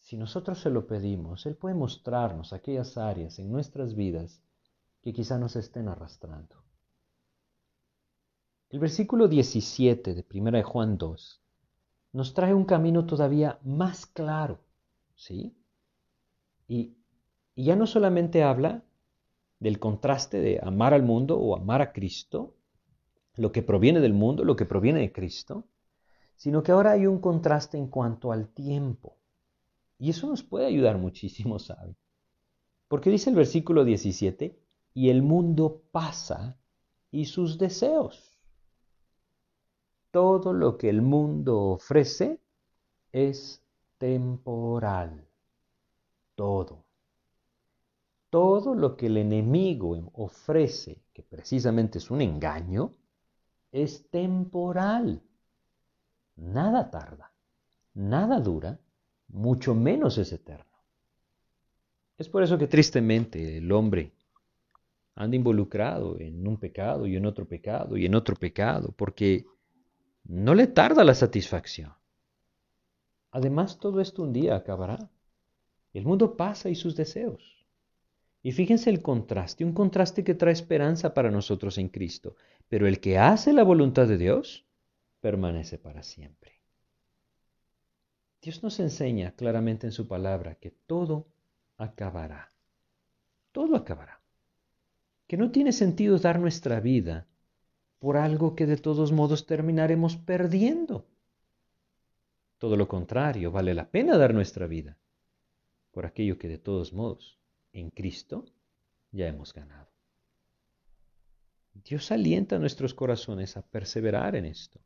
Si 0.00 0.16
nosotros 0.16 0.60
se 0.60 0.70
lo 0.70 0.86
pedimos, 0.86 1.46
Él 1.46 1.56
puede 1.56 1.74
mostrarnos 1.74 2.52
aquellas 2.52 2.96
áreas 2.96 3.38
en 3.38 3.50
nuestras 3.52 3.94
vidas 3.94 4.42
que 5.02 5.12
quizá 5.12 5.38
nos 5.38 5.54
estén 5.56 5.88
arrastrando. 5.88 6.56
El 8.70 8.80
versículo 8.80 9.28
17 9.28 10.14
de 10.14 10.26
1 10.30 10.50
de 10.50 10.62
Juan 10.62 10.98
2 10.98 11.42
nos 12.12 12.34
trae 12.34 12.52
un 12.52 12.64
camino 12.64 13.06
todavía 13.06 13.58
más 13.62 14.06
claro, 14.06 14.60
¿sí? 15.14 15.56
Y, 16.66 16.97
y 17.58 17.64
ya 17.64 17.74
no 17.74 17.88
solamente 17.88 18.44
habla 18.44 18.84
del 19.58 19.80
contraste 19.80 20.38
de 20.38 20.60
amar 20.62 20.94
al 20.94 21.02
mundo 21.02 21.40
o 21.40 21.56
amar 21.56 21.82
a 21.82 21.92
Cristo, 21.92 22.54
lo 23.34 23.50
que 23.50 23.64
proviene 23.64 23.98
del 23.98 24.14
mundo, 24.14 24.44
lo 24.44 24.54
que 24.54 24.64
proviene 24.64 25.00
de 25.00 25.10
Cristo, 25.10 25.64
sino 26.36 26.62
que 26.62 26.70
ahora 26.70 26.92
hay 26.92 27.08
un 27.08 27.18
contraste 27.18 27.76
en 27.76 27.88
cuanto 27.88 28.30
al 28.30 28.46
tiempo. 28.46 29.16
Y 29.98 30.10
eso 30.10 30.28
nos 30.28 30.44
puede 30.44 30.66
ayudar 30.66 30.98
muchísimo, 31.06 31.58
¿sabe? 31.58 31.96
Porque 32.86 33.10
dice 33.10 33.30
el 33.30 33.34
versículo 33.34 33.84
17, 33.84 34.56
y 34.94 35.10
el 35.10 35.22
mundo 35.22 35.82
pasa 35.90 36.56
y 37.10 37.24
sus 37.24 37.58
deseos. 37.58 38.38
Todo 40.12 40.52
lo 40.52 40.78
que 40.78 40.90
el 40.90 41.02
mundo 41.02 41.58
ofrece 41.70 42.38
es 43.10 43.64
temporal. 43.98 45.26
Todo. 46.36 46.87
Todo 48.30 48.74
lo 48.74 48.96
que 48.96 49.06
el 49.06 49.16
enemigo 49.16 50.10
ofrece, 50.14 51.02
que 51.12 51.22
precisamente 51.22 51.98
es 51.98 52.10
un 52.10 52.20
engaño, 52.20 52.92
es 53.72 54.08
temporal. 54.10 55.22
Nada 56.36 56.90
tarda, 56.90 57.32
nada 57.94 58.40
dura, 58.40 58.78
mucho 59.28 59.74
menos 59.74 60.18
es 60.18 60.32
eterno. 60.32 60.64
Es 62.18 62.28
por 62.28 62.42
eso 62.42 62.58
que 62.58 62.66
tristemente 62.66 63.58
el 63.58 63.70
hombre 63.72 64.12
anda 65.14 65.36
involucrado 65.36 66.18
en 66.18 66.46
un 66.46 66.58
pecado 66.58 67.06
y 67.06 67.16
en 67.16 67.26
otro 67.26 67.46
pecado 67.46 67.96
y 67.96 68.06
en 68.06 68.14
otro 68.14 68.36
pecado, 68.36 68.92
porque 68.96 69.46
no 70.24 70.54
le 70.54 70.66
tarda 70.66 71.02
la 71.02 71.14
satisfacción. 71.14 71.92
Además, 73.30 73.78
todo 73.78 74.00
esto 74.00 74.22
un 74.22 74.32
día 74.32 74.56
acabará. 74.56 75.10
El 75.92 76.04
mundo 76.04 76.36
pasa 76.36 76.68
y 76.68 76.74
sus 76.74 76.96
deseos. 76.96 77.57
Y 78.48 78.52
fíjense 78.52 78.88
el 78.88 79.02
contraste, 79.02 79.62
un 79.62 79.74
contraste 79.74 80.24
que 80.24 80.34
trae 80.34 80.54
esperanza 80.54 81.12
para 81.12 81.30
nosotros 81.30 81.76
en 81.76 81.90
Cristo. 81.90 82.34
Pero 82.66 82.86
el 82.86 82.98
que 82.98 83.18
hace 83.18 83.52
la 83.52 83.62
voluntad 83.62 84.08
de 84.08 84.16
Dios 84.16 84.64
permanece 85.20 85.76
para 85.76 86.02
siempre. 86.02 86.52
Dios 88.40 88.62
nos 88.62 88.80
enseña 88.80 89.32
claramente 89.32 89.86
en 89.86 89.92
su 89.92 90.08
palabra 90.08 90.54
que 90.54 90.70
todo 90.70 91.26
acabará. 91.76 92.50
Todo 93.52 93.76
acabará 93.76 94.22
que 95.26 95.36
no 95.36 95.50
tiene 95.50 95.72
sentido 95.72 96.18
dar 96.18 96.40
nuestra 96.40 96.80
vida 96.80 97.26
por 97.98 98.16
algo 98.16 98.56
que 98.56 98.64
de 98.64 98.78
todos 98.78 99.12
modos 99.12 99.44
terminaremos 99.44 100.16
perdiendo. 100.16 101.06
Todo 102.56 102.78
lo 102.78 102.88
contrario, 102.88 103.52
vale 103.52 103.74
la 103.74 103.90
pena 103.90 104.16
dar 104.16 104.32
nuestra 104.32 104.66
vida 104.66 104.96
por 105.90 106.06
aquello 106.06 106.38
que 106.38 106.48
de 106.48 106.56
todos 106.56 106.94
modos 106.94 107.37
en 107.72 107.90
Cristo 107.90 108.44
ya 109.12 109.26
hemos 109.26 109.52
ganado. 109.52 109.88
Dios 111.74 112.10
alienta 112.10 112.58
nuestros 112.58 112.94
corazones 112.94 113.56
a 113.56 113.62
perseverar 113.62 114.36
en 114.36 114.44
esto. 114.44 114.80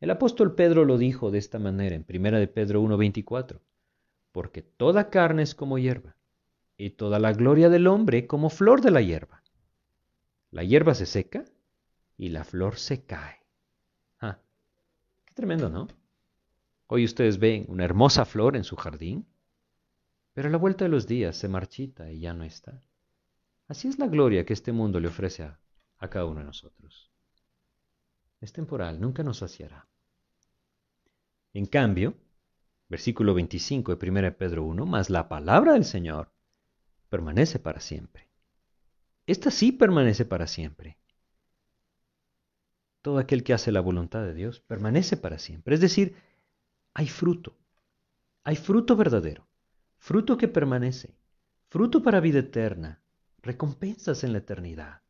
El 0.00 0.10
apóstol 0.10 0.54
Pedro 0.54 0.84
lo 0.84 0.96
dijo 0.96 1.30
de 1.30 1.38
esta 1.38 1.58
manera 1.58 1.96
en 1.96 2.06
1 2.08 2.38
de 2.38 2.48
Pedro 2.48 2.80
1:24, 2.82 3.60
porque 4.32 4.62
toda 4.62 5.10
carne 5.10 5.42
es 5.42 5.54
como 5.54 5.78
hierba, 5.78 6.16
y 6.76 6.90
toda 6.90 7.18
la 7.18 7.32
gloria 7.32 7.68
del 7.68 7.86
hombre 7.88 8.26
como 8.26 8.50
flor 8.50 8.80
de 8.80 8.90
la 8.90 9.02
hierba. 9.02 9.42
La 10.50 10.62
hierba 10.62 10.94
se 10.94 11.06
seca 11.06 11.44
y 12.16 12.30
la 12.30 12.44
flor 12.44 12.78
se 12.78 13.04
cae. 13.04 13.42
Ah, 14.20 14.38
qué 15.24 15.34
tremendo, 15.34 15.68
¿no? 15.68 15.88
Hoy 16.86 17.04
ustedes 17.04 17.38
ven 17.38 17.66
una 17.68 17.84
hermosa 17.84 18.24
flor 18.24 18.56
en 18.56 18.64
su 18.64 18.76
jardín, 18.76 19.26
pero 20.38 20.46
a 20.46 20.52
la 20.52 20.58
vuelta 20.58 20.84
de 20.84 20.88
los 20.88 21.08
días 21.08 21.36
se 21.36 21.48
marchita 21.48 22.12
y 22.12 22.20
ya 22.20 22.32
no 22.32 22.44
está. 22.44 22.80
Así 23.66 23.88
es 23.88 23.98
la 23.98 24.06
gloria 24.06 24.46
que 24.46 24.52
este 24.52 24.70
mundo 24.70 25.00
le 25.00 25.08
ofrece 25.08 25.42
a, 25.42 25.58
cada 26.08 26.26
uno 26.26 26.38
de 26.38 26.46
nosotros. 26.46 27.10
Es 28.40 28.52
temporal, 28.52 29.00
nunca 29.00 29.24
nos 29.24 29.38
saciará. 29.38 29.88
En 31.54 31.66
cambio, 31.66 32.14
versículo 32.88 33.34
25 33.34 33.96
de 33.96 34.08
1 34.08 34.36
Pedro 34.36 34.62
1, 34.62 34.86
más 34.86 35.10
la 35.10 35.28
palabra 35.28 35.72
del 35.72 35.84
Señor 35.84 36.30
permanece 37.08 37.58
para 37.58 37.80
siempre 37.80 38.28
esta 39.26 39.50
sí 39.50 39.72
permanece 39.72 40.24
para 40.24 40.46
siempre. 40.46 40.98
Todo 43.02 43.18
aquel 43.18 43.42
que 43.42 43.54
hace 43.54 43.72
la 43.72 43.80
voluntad 43.80 44.22
de 44.22 44.34
Dios 44.34 44.60
permanece 44.60 45.16
para 45.16 45.40
siempre. 45.40 45.74
Es 45.74 45.80
decir, 45.80 46.14
hay 46.94 47.08
fruto. 47.08 47.58
Hay 48.44 48.54
fruto 48.54 48.94
verdadero. 48.94 49.47
Fruto 50.08 50.38
que 50.38 50.48
permanece. 50.48 51.18
Fruto 51.68 52.02
para 52.02 52.20
vida 52.20 52.38
eterna. 52.38 53.02
Recompensas 53.42 54.24
en 54.24 54.32
la 54.32 54.38
eternidad. 54.38 55.02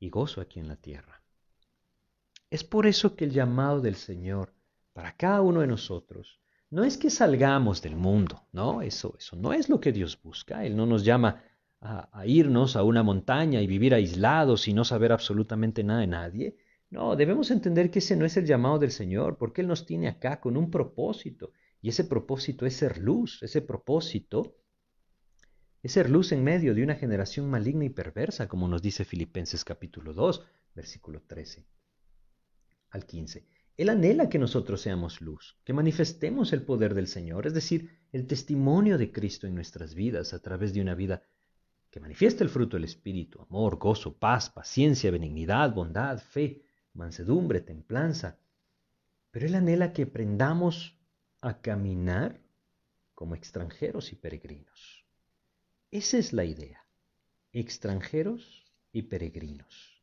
Y 0.00 0.10
gozo 0.10 0.40
aquí 0.40 0.58
en 0.58 0.66
la 0.66 0.74
tierra. 0.74 1.22
Es 2.50 2.64
por 2.64 2.88
eso 2.88 3.14
que 3.14 3.24
el 3.24 3.30
llamado 3.30 3.80
del 3.80 3.94
Señor 3.94 4.52
para 4.92 5.16
cada 5.16 5.42
uno 5.42 5.60
de 5.60 5.68
nosotros 5.68 6.40
no 6.70 6.82
es 6.82 6.98
que 6.98 7.08
salgamos 7.08 7.82
del 7.82 7.94
mundo, 7.94 8.42
no, 8.50 8.82
eso, 8.82 9.14
eso 9.16 9.36
no 9.36 9.52
es 9.52 9.68
lo 9.68 9.78
que 9.78 9.92
Dios 9.92 10.20
busca. 10.20 10.66
Él 10.66 10.76
no 10.76 10.84
nos 10.84 11.04
llama 11.04 11.40
a, 11.80 12.26
irnos 12.26 12.74
a 12.74 12.82
una 12.82 13.04
montaña 13.04 13.62
y 13.62 13.68
vivir 13.68 13.94
aislados 13.94 14.66
y 14.66 14.72
no 14.72 14.84
saber 14.84 15.12
absolutamente 15.12 15.84
nada 15.84 16.00
de 16.00 16.08
nadie. 16.08 16.56
No, 16.90 17.14
debemos 17.14 17.52
entender 17.52 17.92
que 17.92 18.00
ese 18.00 18.16
no 18.16 18.24
es 18.24 18.36
el 18.36 18.44
llamado 18.44 18.80
del 18.80 18.90
Señor, 18.90 19.38
porque 19.38 19.60
Él 19.60 19.68
nos 19.68 19.86
tiene 19.86 20.08
acá 20.08 20.40
con 20.40 20.56
un 20.56 20.68
propósito, 20.68 21.52
y 21.86 21.90
ese 21.90 22.02
propósito 22.02 22.66
es 22.66 22.74
ser 22.74 22.98
luz, 22.98 23.40
ese 23.44 23.62
propósito 23.62 24.56
es 25.84 25.92
ser 25.92 26.10
luz 26.10 26.32
en 26.32 26.42
medio 26.42 26.74
de 26.74 26.82
una 26.82 26.96
generación 26.96 27.48
maligna 27.48 27.84
y 27.84 27.90
perversa, 27.90 28.48
como 28.48 28.66
nos 28.66 28.82
dice 28.82 29.04
Filipenses 29.04 29.64
capítulo 29.64 30.12
2, 30.12 30.44
versículo 30.74 31.22
13 31.22 31.64
al 32.90 33.06
15. 33.06 33.46
Él 33.76 33.88
anhela 33.88 34.28
que 34.28 34.40
nosotros 34.40 34.80
seamos 34.80 35.20
luz, 35.20 35.60
que 35.62 35.72
manifestemos 35.72 36.52
el 36.52 36.62
poder 36.62 36.92
del 36.92 37.06
Señor, 37.06 37.46
es 37.46 37.54
decir, 37.54 37.88
el 38.10 38.26
testimonio 38.26 38.98
de 38.98 39.12
Cristo 39.12 39.46
en 39.46 39.54
nuestras 39.54 39.94
vidas 39.94 40.34
a 40.34 40.42
través 40.42 40.74
de 40.74 40.80
una 40.80 40.96
vida 40.96 41.22
que 41.92 42.00
manifiesta 42.00 42.42
el 42.42 42.50
fruto 42.50 42.76
del 42.76 42.82
Espíritu, 42.82 43.40
amor, 43.42 43.78
gozo, 43.78 44.18
paz, 44.18 44.50
paciencia, 44.50 45.12
benignidad, 45.12 45.72
bondad, 45.72 46.18
fe, 46.18 46.64
mansedumbre, 46.94 47.60
templanza. 47.60 48.40
Pero 49.30 49.46
Él 49.46 49.54
anhela 49.54 49.92
que 49.92 50.02
aprendamos 50.02 50.96
a 51.40 51.60
caminar 51.60 52.40
como 53.14 53.34
extranjeros 53.34 54.12
y 54.12 54.16
peregrinos. 54.16 55.04
Esa 55.90 56.18
es 56.18 56.32
la 56.32 56.44
idea, 56.44 56.84
extranjeros 57.52 58.64
y 58.92 59.02
peregrinos, 59.02 60.02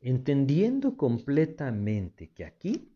entendiendo 0.00 0.96
completamente 0.96 2.30
que 2.30 2.44
aquí 2.44 2.88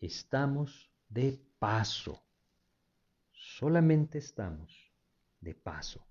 estamos 0.00 0.90
de 1.08 1.38
paso, 1.58 2.22
solamente 3.32 4.18
estamos 4.18 4.90
de 5.40 5.54
paso. 5.54 6.04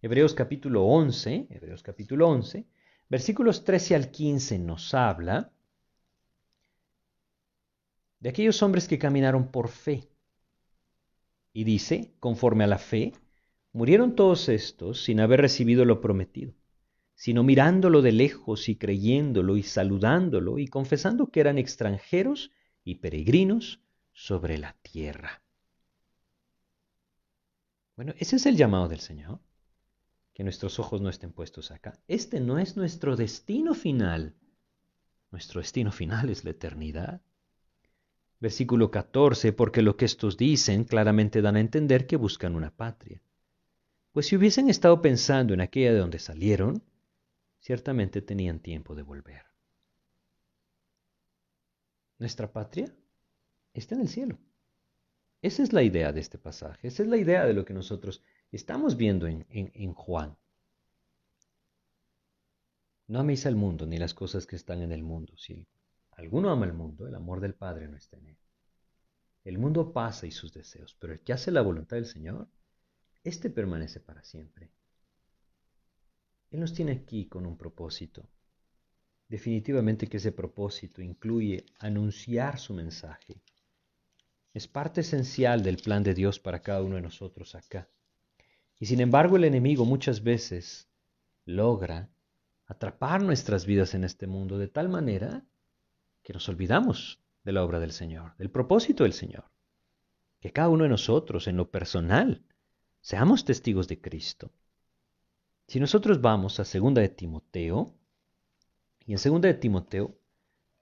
Hebreos 0.00 0.34
capítulo 0.34 0.84
11, 0.84 1.46
Hebreos 1.50 1.82
capítulo 1.82 2.28
11, 2.28 2.66
versículos 3.08 3.64
13 3.64 3.94
al 3.94 4.10
15 4.10 4.58
nos 4.58 4.94
habla 4.94 5.52
de 8.18 8.28
aquellos 8.28 8.62
hombres 8.62 8.88
que 8.88 8.98
caminaron 8.98 9.48
por 9.48 9.68
fe. 9.68 10.08
Y 11.52 11.64
dice, 11.64 12.14
conforme 12.18 12.64
a 12.64 12.66
la 12.68 12.78
fe, 12.78 13.12
Murieron 13.72 14.14
todos 14.14 14.50
estos 14.50 15.02
sin 15.02 15.18
haber 15.20 15.40
recibido 15.40 15.86
lo 15.86 16.02
prometido, 16.02 16.54
sino 17.14 17.42
mirándolo 17.42 18.02
de 18.02 18.12
lejos 18.12 18.68
y 18.68 18.76
creyéndolo 18.76 19.56
y 19.56 19.62
saludándolo 19.62 20.58
y 20.58 20.68
confesando 20.68 21.30
que 21.30 21.40
eran 21.40 21.56
extranjeros 21.56 22.50
y 22.84 22.96
peregrinos 22.96 23.80
sobre 24.12 24.58
la 24.58 24.76
tierra. 24.82 25.42
Bueno, 27.96 28.12
ese 28.18 28.36
es 28.36 28.44
el 28.44 28.56
llamado 28.56 28.88
del 28.88 29.00
Señor, 29.00 29.40
que 30.34 30.44
nuestros 30.44 30.78
ojos 30.78 31.00
no 31.00 31.08
estén 31.08 31.32
puestos 31.32 31.70
acá. 31.70 31.98
Este 32.08 32.40
no 32.40 32.58
es 32.58 32.76
nuestro 32.76 33.16
destino 33.16 33.72
final. 33.74 34.34
Nuestro 35.30 35.62
destino 35.62 35.92
final 35.92 36.28
es 36.28 36.44
la 36.44 36.50
eternidad. 36.50 37.22
Versículo 38.42 38.90
14, 38.90 39.52
porque 39.52 39.82
lo 39.82 39.96
que 39.96 40.04
estos 40.04 40.36
dicen 40.36 40.82
claramente 40.82 41.42
dan 41.42 41.54
a 41.54 41.60
entender 41.60 42.08
que 42.08 42.16
buscan 42.16 42.56
una 42.56 42.74
patria. 42.74 43.22
Pues 44.10 44.26
si 44.26 44.34
hubiesen 44.34 44.68
estado 44.68 45.00
pensando 45.00 45.54
en 45.54 45.60
aquella 45.60 45.92
de 45.92 46.00
donde 46.00 46.18
salieron, 46.18 46.82
ciertamente 47.60 48.20
tenían 48.20 48.58
tiempo 48.58 48.96
de 48.96 49.02
volver. 49.02 49.44
Nuestra 52.18 52.52
patria 52.52 52.92
está 53.74 53.94
en 53.94 54.00
el 54.00 54.08
cielo. 54.08 54.38
Esa 55.40 55.62
es 55.62 55.72
la 55.72 55.84
idea 55.84 56.12
de 56.12 56.18
este 56.18 56.36
pasaje, 56.36 56.88
esa 56.88 57.04
es 57.04 57.08
la 57.08 57.18
idea 57.18 57.46
de 57.46 57.54
lo 57.54 57.64
que 57.64 57.74
nosotros 57.74 58.24
estamos 58.50 58.96
viendo 58.96 59.28
en, 59.28 59.46
en 59.50 59.94
Juan. 59.94 60.36
No 63.06 63.20
améis 63.20 63.46
al 63.46 63.54
mundo 63.54 63.86
ni 63.86 63.98
las 63.98 64.14
cosas 64.14 64.48
que 64.48 64.56
están 64.56 64.82
en 64.82 64.90
el 64.90 65.04
mundo. 65.04 65.34
Alguno 66.12 66.50
ama 66.50 66.66
el 66.66 66.72
mundo, 66.72 67.06
el 67.06 67.14
amor 67.14 67.40
del 67.40 67.54
Padre 67.54 67.88
no 67.88 67.96
está 67.96 68.16
en 68.18 68.28
él. 68.28 68.36
El 69.44 69.58
mundo 69.58 69.92
pasa 69.92 70.26
y 70.26 70.30
sus 70.30 70.52
deseos, 70.52 70.96
pero 70.98 71.12
el 71.12 71.20
que 71.20 71.32
hace 71.32 71.50
la 71.50 71.62
voluntad 71.62 71.96
del 71.96 72.06
Señor, 72.06 72.48
éste 73.24 73.50
permanece 73.50 74.00
para 74.00 74.22
siempre. 74.22 74.70
Él 76.50 76.60
nos 76.60 76.74
tiene 76.74 76.92
aquí 76.92 77.26
con 77.26 77.46
un 77.46 77.56
propósito. 77.56 78.28
Definitivamente 79.28 80.06
que 80.06 80.18
ese 80.18 80.32
propósito 80.32 81.00
incluye 81.00 81.64
anunciar 81.78 82.58
su 82.58 82.74
mensaje. 82.74 83.40
Es 84.52 84.68
parte 84.68 85.00
esencial 85.00 85.62
del 85.62 85.78
plan 85.78 86.02
de 86.02 86.12
Dios 86.12 86.38
para 86.38 86.60
cada 86.60 86.82
uno 86.82 86.96
de 86.96 87.02
nosotros 87.02 87.54
acá. 87.54 87.88
Y 88.78 88.86
sin 88.86 89.00
embargo 89.00 89.36
el 89.36 89.44
enemigo 89.44 89.86
muchas 89.86 90.22
veces 90.22 90.88
logra 91.46 92.10
atrapar 92.66 93.22
nuestras 93.22 93.64
vidas 93.64 93.94
en 93.94 94.04
este 94.04 94.26
mundo 94.26 94.58
de 94.58 94.68
tal 94.68 94.88
manera 94.88 95.44
que 96.22 96.32
nos 96.32 96.48
olvidamos 96.48 97.20
de 97.44 97.52
la 97.52 97.64
obra 97.64 97.80
del 97.80 97.92
Señor, 97.92 98.36
del 98.36 98.50
propósito 98.50 99.04
del 99.04 99.12
Señor. 99.12 99.44
Que 100.40 100.52
cada 100.52 100.68
uno 100.68 100.84
de 100.84 100.90
nosotros, 100.90 101.46
en 101.48 101.56
lo 101.56 101.70
personal, 101.70 102.42
seamos 103.00 103.44
testigos 103.44 103.88
de 103.88 104.00
Cristo. 104.00 104.52
Si 105.66 105.80
nosotros 105.80 106.20
vamos 106.20 106.60
a 106.60 106.64
segunda 106.64 107.00
de 107.00 107.08
Timoteo, 107.08 107.94
y 109.06 109.12
en 109.12 109.18
segunda 109.18 109.48
de 109.48 109.54
Timoteo 109.54 110.16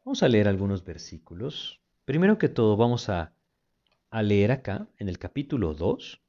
vamos 0.04 0.22
a 0.22 0.28
leer 0.28 0.48
algunos 0.48 0.84
versículos. 0.84 1.80
Primero 2.04 2.38
que 2.38 2.48
todo 2.48 2.76
vamos 2.76 3.08
a, 3.08 3.34
a 4.10 4.22
leer 4.22 4.52
acá, 4.52 4.88
en 4.98 5.08
el 5.08 5.18
capítulo 5.18 5.74
2, 5.74 6.20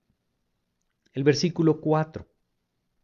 el 1.13 1.23
versículo 1.23 1.81
4. 1.81 2.27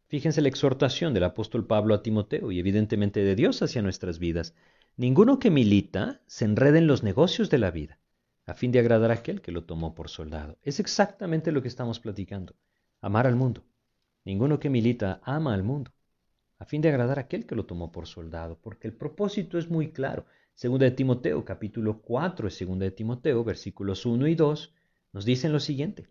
Fíjense 0.06 0.40
la 0.40 0.48
exhortación 0.48 1.12
del 1.12 1.24
apóstol 1.24 1.66
Pablo 1.66 1.94
a 1.94 2.02
Timoteo 2.02 2.50
y 2.50 2.58
evidentemente 2.58 3.20
de 3.20 3.34
Dios 3.34 3.60
hacia 3.60 3.82
nuestras 3.82 4.18
vidas. 4.18 4.54
Ninguno 4.98 5.38
que 5.38 5.52
milita 5.52 6.22
se 6.26 6.44
enrede 6.44 6.78
en 6.78 6.88
los 6.88 7.04
negocios 7.04 7.50
de 7.50 7.58
la 7.58 7.70
vida, 7.70 8.00
a 8.46 8.54
fin 8.54 8.72
de 8.72 8.80
agradar 8.80 9.12
a 9.12 9.14
aquel 9.14 9.40
que 9.40 9.52
lo 9.52 9.62
tomó 9.62 9.94
por 9.94 10.08
soldado. 10.08 10.58
Es 10.60 10.80
exactamente 10.80 11.52
lo 11.52 11.62
que 11.62 11.68
estamos 11.68 12.00
platicando. 12.00 12.56
Amar 13.00 13.28
al 13.28 13.36
mundo. 13.36 13.62
Ninguno 14.24 14.58
que 14.58 14.70
milita 14.70 15.20
ama 15.22 15.54
al 15.54 15.62
mundo, 15.62 15.92
a 16.58 16.64
fin 16.64 16.82
de 16.82 16.88
agradar 16.88 17.18
a 17.18 17.22
aquel 17.22 17.46
que 17.46 17.54
lo 17.54 17.64
tomó 17.64 17.92
por 17.92 18.08
soldado, 18.08 18.58
porque 18.60 18.88
el 18.88 18.92
propósito 18.92 19.56
es 19.56 19.70
muy 19.70 19.92
claro. 19.92 20.26
Segunda 20.54 20.86
de 20.86 20.90
Timoteo, 20.90 21.44
capítulo 21.44 22.02
4 22.02 22.48
de 22.48 22.50
Segunda 22.50 22.84
de 22.84 22.90
Timoteo, 22.90 23.44
versículos 23.44 24.04
1 24.04 24.26
y 24.26 24.34
2, 24.34 24.74
nos 25.12 25.24
dicen 25.24 25.52
lo 25.52 25.60
siguiente. 25.60 26.08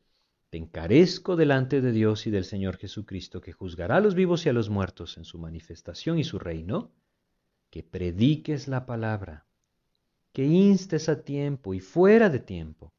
Te 0.49 0.57
encarezco 0.57 1.35
delante 1.35 1.81
de 1.81 1.91
Dios 1.91 2.25
y 2.25 2.31
del 2.31 2.45
Señor 2.45 2.77
Jesucristo, 2.77 3.41
que 3.41 3.51
juzgará 3.51 3.97
a 3.97 3.99
los 3.99 4.15
vivos 4.15 4.45
y 4.45 4.49
a 4.49 4.53
los 4.53 4.69
muertos 4.69 5.17
en 5.17 5.25
su 5.25 5.39
manifestación 5.39 6.19
y 6.19 6.23
su 6.23 6.39
reino, 6.39 6.93
que 7.70 7.84
prediques 7.84 8.68
la 8.68 8.86
palabra, 8.86 9.45
que 10.34 10.45
instes 10.45 11.09
a 11.09 11.24
tiempo 11.24 11.74
y 11.74 11.80
fuera 11.80 12.30
de 12.30 12.39
tiempo, 12.39 12.93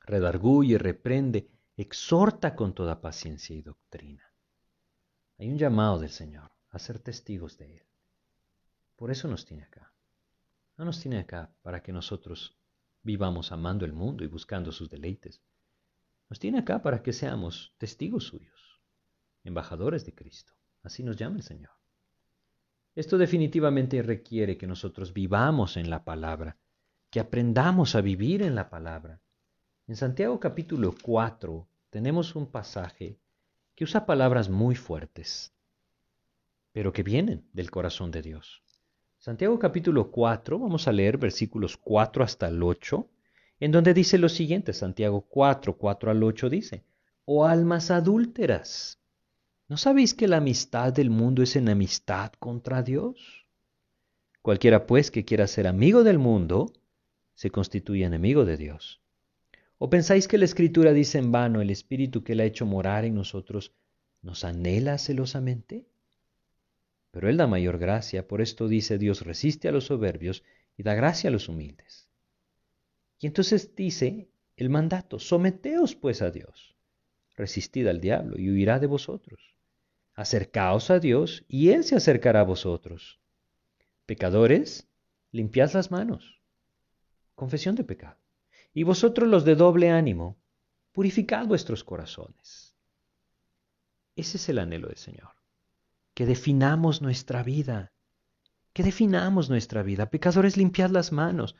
redarguye, 0.00 0.78
reprende, 0.78 1.50
exhorta 1.76 2.54
con 2.54 2.74
toda 2.74 3.00
paciencia 3.00 3.54
y 3.54 3.62
doctrina. 3.62 4.24
Hay 5.38 5.50
un 5.50 5.58
llamado 5.58 5.98
del 5.98 6.10
Señor 6.10 6.50
a 6.70 6.78
ser 6.78 6.98
testigos 6.98 7.58
de 7.58 7.78
Él. 7.78 7.86
Por 8.96 9.10
eso 9.10 9.28
nos 9.28 9.44
tiene 9.44 9.64
acá. 9.64 9.92
No 10.76 10.84
nos 10.84 11.00
tiene 11.00 11.18
acá 11.18 11.52
para 11.62 11.82
que 11.82 11.92
nosotros 11.92 12.56
vivamos 13.02 13.52
amando 13.52 13.84
el 13.84 13.92
mundo 13.92 14.24
y 14.24 14.26
buscando 14.26 14.72
sus 14.72 14.88
deleites 14.88 15.42
nos 16.28 16.40
tiene 16.40 16.58
acá 16.58 16.82
para 16.82 17.02
que 17.02 17.12
seamos 17.12 17.72
testigos 17.78 18.24
suyos, 18.24 18.80
embajadores 19.44 20.04
de 20.04 20.14
Cristo. 20.14 20.54
Así 20.82 21.02
nos 21.02 21.16
llama 21.16 21.36
el 21.36 21.42
Señor. 21.42 21.75
Esto 22.96 23.18
definitivamente 23.18 24.02
requiere 24.02 24.56
que 24.56 24.66
nosotros 24.66 25.12
vivamos 25.12 25.76
en 25.76 25.90
la 25.90 26.02
palabra, 26.02 26.56
que 27.10 27.20
aprendamos 27.20 27.94
a 27.94 28.00
vivir 28.00 28.42
en 28.42 28.54
la 28.54 28.68
palabra. 28.68 29.20
En 29.86 29.94
Santiago 29.94 30.40
capítulo 30.40 30.94
4 31.02 31.68
tenemos 31.90 32.34
un 32.34 32.46
pasaje 32.46 33.18
que 33.74 33.84
usa 33.84 34.06
palabras 34.06 34.48
muy 34.48 34.74
fuertes, 34.74 35.52
pero 36.72 36.92
que 36.92 37.04
vienen 37.04 37.46
del 37.52 37.70
corazón 37.70 38.10
de 38.10 38.22
Dios. 38.22 38.62
Santiago 39.18 39.58
capítulo 39.58 40.10
4, 40.10 40.58
vamos 40.58 40.88
a 40.88 40.92
leer 40.92 41.18
versículos 41.18 41.76
4 41.76 42.24
hasta 42.24 42.48
el 42.48 42.60
8 42.62 43.08
en 43.60 43.72
donde 43.72 43.94
dice 43.94 44.18
lo 44.18 44.28
siguiente, 44.28 44.72
Santiago 44.72 45.22
4, 45.22 45.76
4 45.76 46.10
al 46.10 46.22
8 46.22 46.50
dice, 46.50 46.84
oh 47.24 47.46
almas 47.46 47.90
adúlteras, 47.90 49.00
¿no 49.68 49.76
sabéis 49.76 50.14
que 50.14 50.28
la 50.28 50.36
amistad 50.36 50.92
del 50.92 51.10
mundo 51.10 51.42
es 51.42 51.56
enemistad 51.56 52.32
contra 52.38 52.82
Dios? 52.82 53.46
Cualquiera 54.42 54.86
pues 54.86 55.10
que 55.10 55.24
quiera 55.24 55.46
ser 55.46 55.66
amigo 55.66 56.04
del 56.04 56.18
mundo, 56.18 56.72
se 57.34 57.50
constituye 57.50 58.04
enemigo 58.04 58.44
de 58.44 58.56
Dios. 58.56 59.00
¿O 59.78 59.90
pensáis 59.90 60.28
que 60.28 60.38
la 60.38 60.44
Escritura 60.44 60.92
dice 60.92 61.18
en 61.18 61.32
vano, 61.32 61.60
el 61.60 61.70
Espíritu 61.70 62.22
que 62.22 62.32
Él 62.32 62.40
ha 62.40 62.44
hecho 62.44 62.64
morar 62.64 63.04
en 63.04 63.14
nosotros 63.14 63.72
nos 64.22 64.44
anhela 64.44 64.98
celosamente? 64.98 65.84
Pero 67.10 67.28
Él 67.28 67.36
da 67.36 67.46
mayor 67.46 67.78
gracia, 67.78 68.28
por 68.28 68.40
esto 68.40 68.68
dice 68.68 68.98
Dios 68.98 69.22
resiste 69.22 69.68
a 69.68 69.72
los 69.72 69.86
soberbios 69.86 70.44
y 70.76 70.82
da 70.82 70.94
gracia 70.94 71.28
a 71.28 71.32
los 71.32 71.48
humildes. 71.48 72.08
Y 73.18 73.26
entonces 73.26 73.74
dice 73.74 74.28
el 74.56 74.70
mandato, 74.70 75.18
someteos 75.18 75.94
pues 75.94 76.22
a 76.22 76.30
Dios, 76.30 76.76
resistid 77.34 77.86
al 77.88 78.00
diablo 78.00 78.38
y 78.38 78.50
huirá 78.50 78.78
de 78.78 78.86
vosotros. 78.86 79.55
Acercaos 80.16 80.90
a 80.90 80.98
Dios 80.98 81.44
y 81.46 81.70
Él 81.70 81.84
se 81.84 81.94
acercará 81.94 82.40
a 82.40 82.44
vosotros. 82.44 83.20
Pecadores, 84.06 84.88
limpiad 85.30 85.70
las 85.72 85.90
manos. 85.90 86.40
Confesión 87.34 87.76
de 87.76 87.84
pecado. 87.84 88.18
Y 88.74 88.82
vosotros 88.82 89.28
los 89.28 89.44
de 89.44 89.54
doble 89.54 89.90
ánimo, 89.90 90.36
purificad 90.92 91.46
vuestros 91.46 91.84
corazones. 91.84 92.74
Ese 94.16 94.38
es 94.38 94.48
el 94.48 94.58
anhelo 94.58 94.88
del 94.88 94.96
Señor. 94.96 95.30
Que 96.14 96.26
definamos 96.26 97.02
nuestra 97.02 97.42
vida. 97.42 97.92
Que 98.72 98.82
definamos 98.82 99.50
nuestra 99.50 99.82
vida. 99.82 100.10
Pecadores, 100.10 100.56
limpiad 100.56 100.90
las 100.90 101.12
manos 101.12 101.54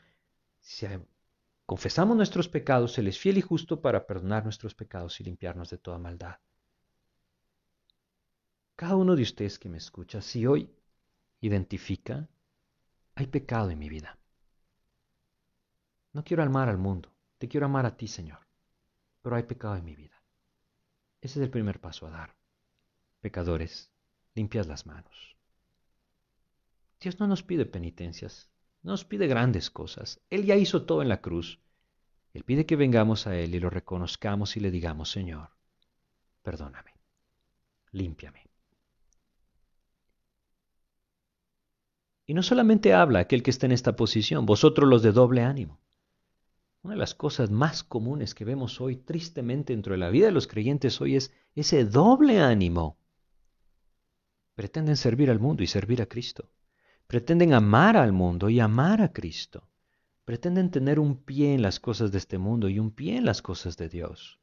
confesamos 1.65 2.17
nuestros 2.17 2.49
pecados, 2.49 2.97
Él 2.97 3.07
es 3.07 3.19
fiel 3.19 3.37
y 3.37 3.41
justo 3.41 3.81
para 3.81 4.05
perdonar 4.05 4.43
nuestros 4.43 4.73
pecados 4.73 5.19
y 5.19 5.23
limpiarnos 5.23 5.69
de 5.69 5.77
toda 5.77 5.97
maldad. 5.97 6.37
Cada 8.77 8.95
uno 8.95 9.15
de 9.15 9.23
ustedes 9.23 9.57
que 9.57 9.69
me 9.69 9.79
escucha, 9.79 10.21
si 10.21 10.45
hoy 10.45 10.69
identifica, 11.41 12.29
hay 13.15 13.25
pecado 13.25 13.71
en 13.71 13.79
mi 13.79 13.89
vida. 13.89 14.19
No 16.13 16.23
quiero 16.23 16.43
amar 16.43 16.69
al 16.69 16.77
mundo, 16.77 17.11
te 17.39 17.47
quiero 17.47 17.65
amar 17.65 17.87
a 17.87 17.97
ti, 17.97 18.07
Señor, 18.07 18.37
pero 19.23 19.35
hay 19.35 19.43
pecado 19.43 19.75
en 19.77 19.83
mi 19.83 19.95
vida. 19.95 20.21
Ese 21.21 21.39
es 21.39 21.43
el 21.43 21.49
primer 21.49 21.81
paso 21.81 22.05
a 22.05 22.11
dar. 22.11 22.35
Pecadores, 23.19 23.89
limpias 24.35 24.67
las 24.67 24.85
manos. 24.85 25.35
Dios 27.01 27.19
no 27.19 27.25
nos 27.25 27.41
pide 27.41 27.65
penitencias, 27.65 28.51
nos 28.83 29.05
pide 29.05 29.25
grandes 29.25 29.71
cosas. 29.71 30.21
Él 30.29 30.45
ya 30.45 30.55
hizo 30.55 30.85
todo 30.85 31.01
en 31.01 31.09
la 31.09 31.19
cruz. 31.19 31.59
Él 32.31 32.43
pide 32.43 32.67
que 32.67 32.75
vengamos 32.75 33.25
a 33.25 33.35
Él 33.35 33.55
y 33.55 33.59
lo 33.59 33.71
reconozcamos 33.71 34.55
y 34.55 34.59
le 34.59 34.69
digamos, 34.69 35.09
Señor, 35.09 35.49
perdóname, 36.43 36.93
límpiame. 37.91 38.47
Y 42.27 42.33
no 42.33 42.43
solamente 42.43 42.93
habla 42.93 43.19
aquel 43.19 43.41
que 43.41 43.51
está 43.51 43.65
en 43.65 43.71
esta 43.71 43.95
posición, 43.95 44.45
vosotros 44.45 44.87
los 44.87 45.01
de 45.01 45.13
doble 45.13 45.43
ánimo. 45.43 45.79
Una 46.83 46.93
de 46.93 46.99
las 46.99 47.15
cosas 47.15 47.49
más 47.49 47.85
comunes 47.85 48.35
que 48.35 48.43
vemos 48.43 48.81
hoy, 48.81 48.97
tristemente, 48.97 49.71
dentro 49.71 49.93
de 49.93 49.97
la 49.97 50.09
vida 50.09 50.25
de 50.25 50.33
los 50.33 50.45
creyentes 50.45 50.99
hoy 50.99 51.15
es 51.15 51.33
ese 51.55 51.85
doble 51.85 52.41
ánimo. 52.41 52.97
Pretenden 54.55 54.97
servir 54.97 55.31
al 55.31 55.39
mundo 55.39 55.63
y 55.63 55.67
servir 55.67 56.01
a 56.01 56.05
Cristo. 56.05 56.51
Pretenden 57.07 57.53
amar 57.53 57.95
al 57.95 58.11
mundo 58.11 58.49
y 58.49 58.59
amar 58.59 59.01
a 59.01 59.13
Cristo. 59.13 59.69
Pretenden 60.25 60.69
tener 60.69 60.99
un 60.99 61.23
pie 61.23 61.53
en 61.53 61.61
las 61.61 61.79
cosas 61.79 62.11
de 62.11 62.17
este 62.17 62.37
mundo 62.37 62.67
y 62.67 62.77
un 62.77 62.91
pie 62.91 63.15
en 63.15 63.25
las 63.25 63.41
cosas 63.41 63.77
de 63.77 63.87
Dios. 63.87 64.37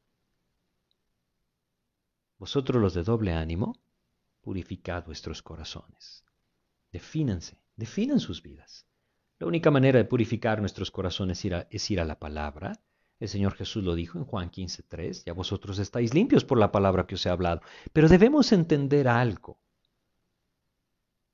Vosotros 2.39 2.81
los 2.81 2.95
de 2.95 3.03
doble 3.03 3.33
ánimo, 3.33 3.79
purificad 4.41 5.05
vuestros 5.05 5.43
corazones. 5.43 6.23
Defínanse, 6.91 7.57
definan 7.75 8.19
sus 8.19 8.41
vidas. 8.41 8.87
La 9.39 9.47
única 9.47 9.69
manera 9.69 9.97
de 9.97 10.05
purificar 10.05 10.59
nuestros 10.59 10.91
corazones 10.91 11.43
es 11.43 11.91
ir 11.91 11.99
a, 11.99 12.05
la 12.05 12.19
palabra. 12.19 12.81
El 13.19 13.27
Señor 13.27 13.53
Jesús 13.55 13.83
lo 13.83 13.95
dijo 13.95 14.17
en 14.17 14.25
Juan 14.25 14.49
15:3, 14.49 15.23
ya 15.25 15.33
vosotros 15.33 15.79
estáis 15.79 16.13
limpios 16.13 16.45
por 16.45 16.57
la 16.57 16.71
palabra 16.71 17.05
que 17.05 17.15
os 17.15 17.25
he 17.25 17.29
hablado. 17.29 17.61
Pero 17.91 18.07
debemos 18.07 18.51
entender 18.51 19.07
algo, 19.07 19.59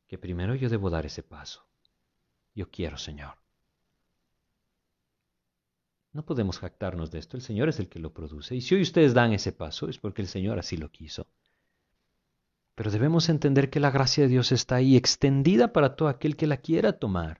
que 0.07 0.17
primero 0.17 0.55
yo 0.55 0.69
debo 0.69 0.89
dar 0.89 1.05
ese 1.05 1.23
paso. 1.23 1.67
Yo 2.53 2.69
quiero, 2.69 2.97
Señor. 2.97 3.35
No 6.13 6.25
podemos 6.25 6.59
jactarnos 6.59 7.09
de 7.11 7.19
esto, 7.19 7.37
el 7.37 7.43
Señor 7.43 7.69
es 7.69 7.79
el 7.79 7.87
que 7.87 7.99
lo 7.99 8.13
produce. 8.13 8.55
Y 8.55 8.61
si 8.61 8.75
hoy 8.75 8.81
ustedes 8.81 9.13
dan 9.13 9.31
ese 9.31 9.53
paso 9.53 9.87
es 9.87 9.97
porque 9.97 10.21
el 10.21 10.27
Señor 10.27 10.59
así 10.59 10.75
lo 10.75 10.91
quiso. 10.91 11.27
Pero 12.81 12.89
debemos 12.89 13.29
entender 13.29 13.69
que 13.69 13.79
la 13.79 13.91
gracia 13.91 14.23
de 14.23 14.29
Dios 14.29 14.51
está 14.51 14.77
ahí 14.77 14.97
extendida 14.97 15.71
para 15.71 15.95
todo 15.95 16.07
aquel 16.09 16.35
que 16.35 16.47
la 16.47 16.57
quiera 16.57 16.93
tomar 16.93 17.39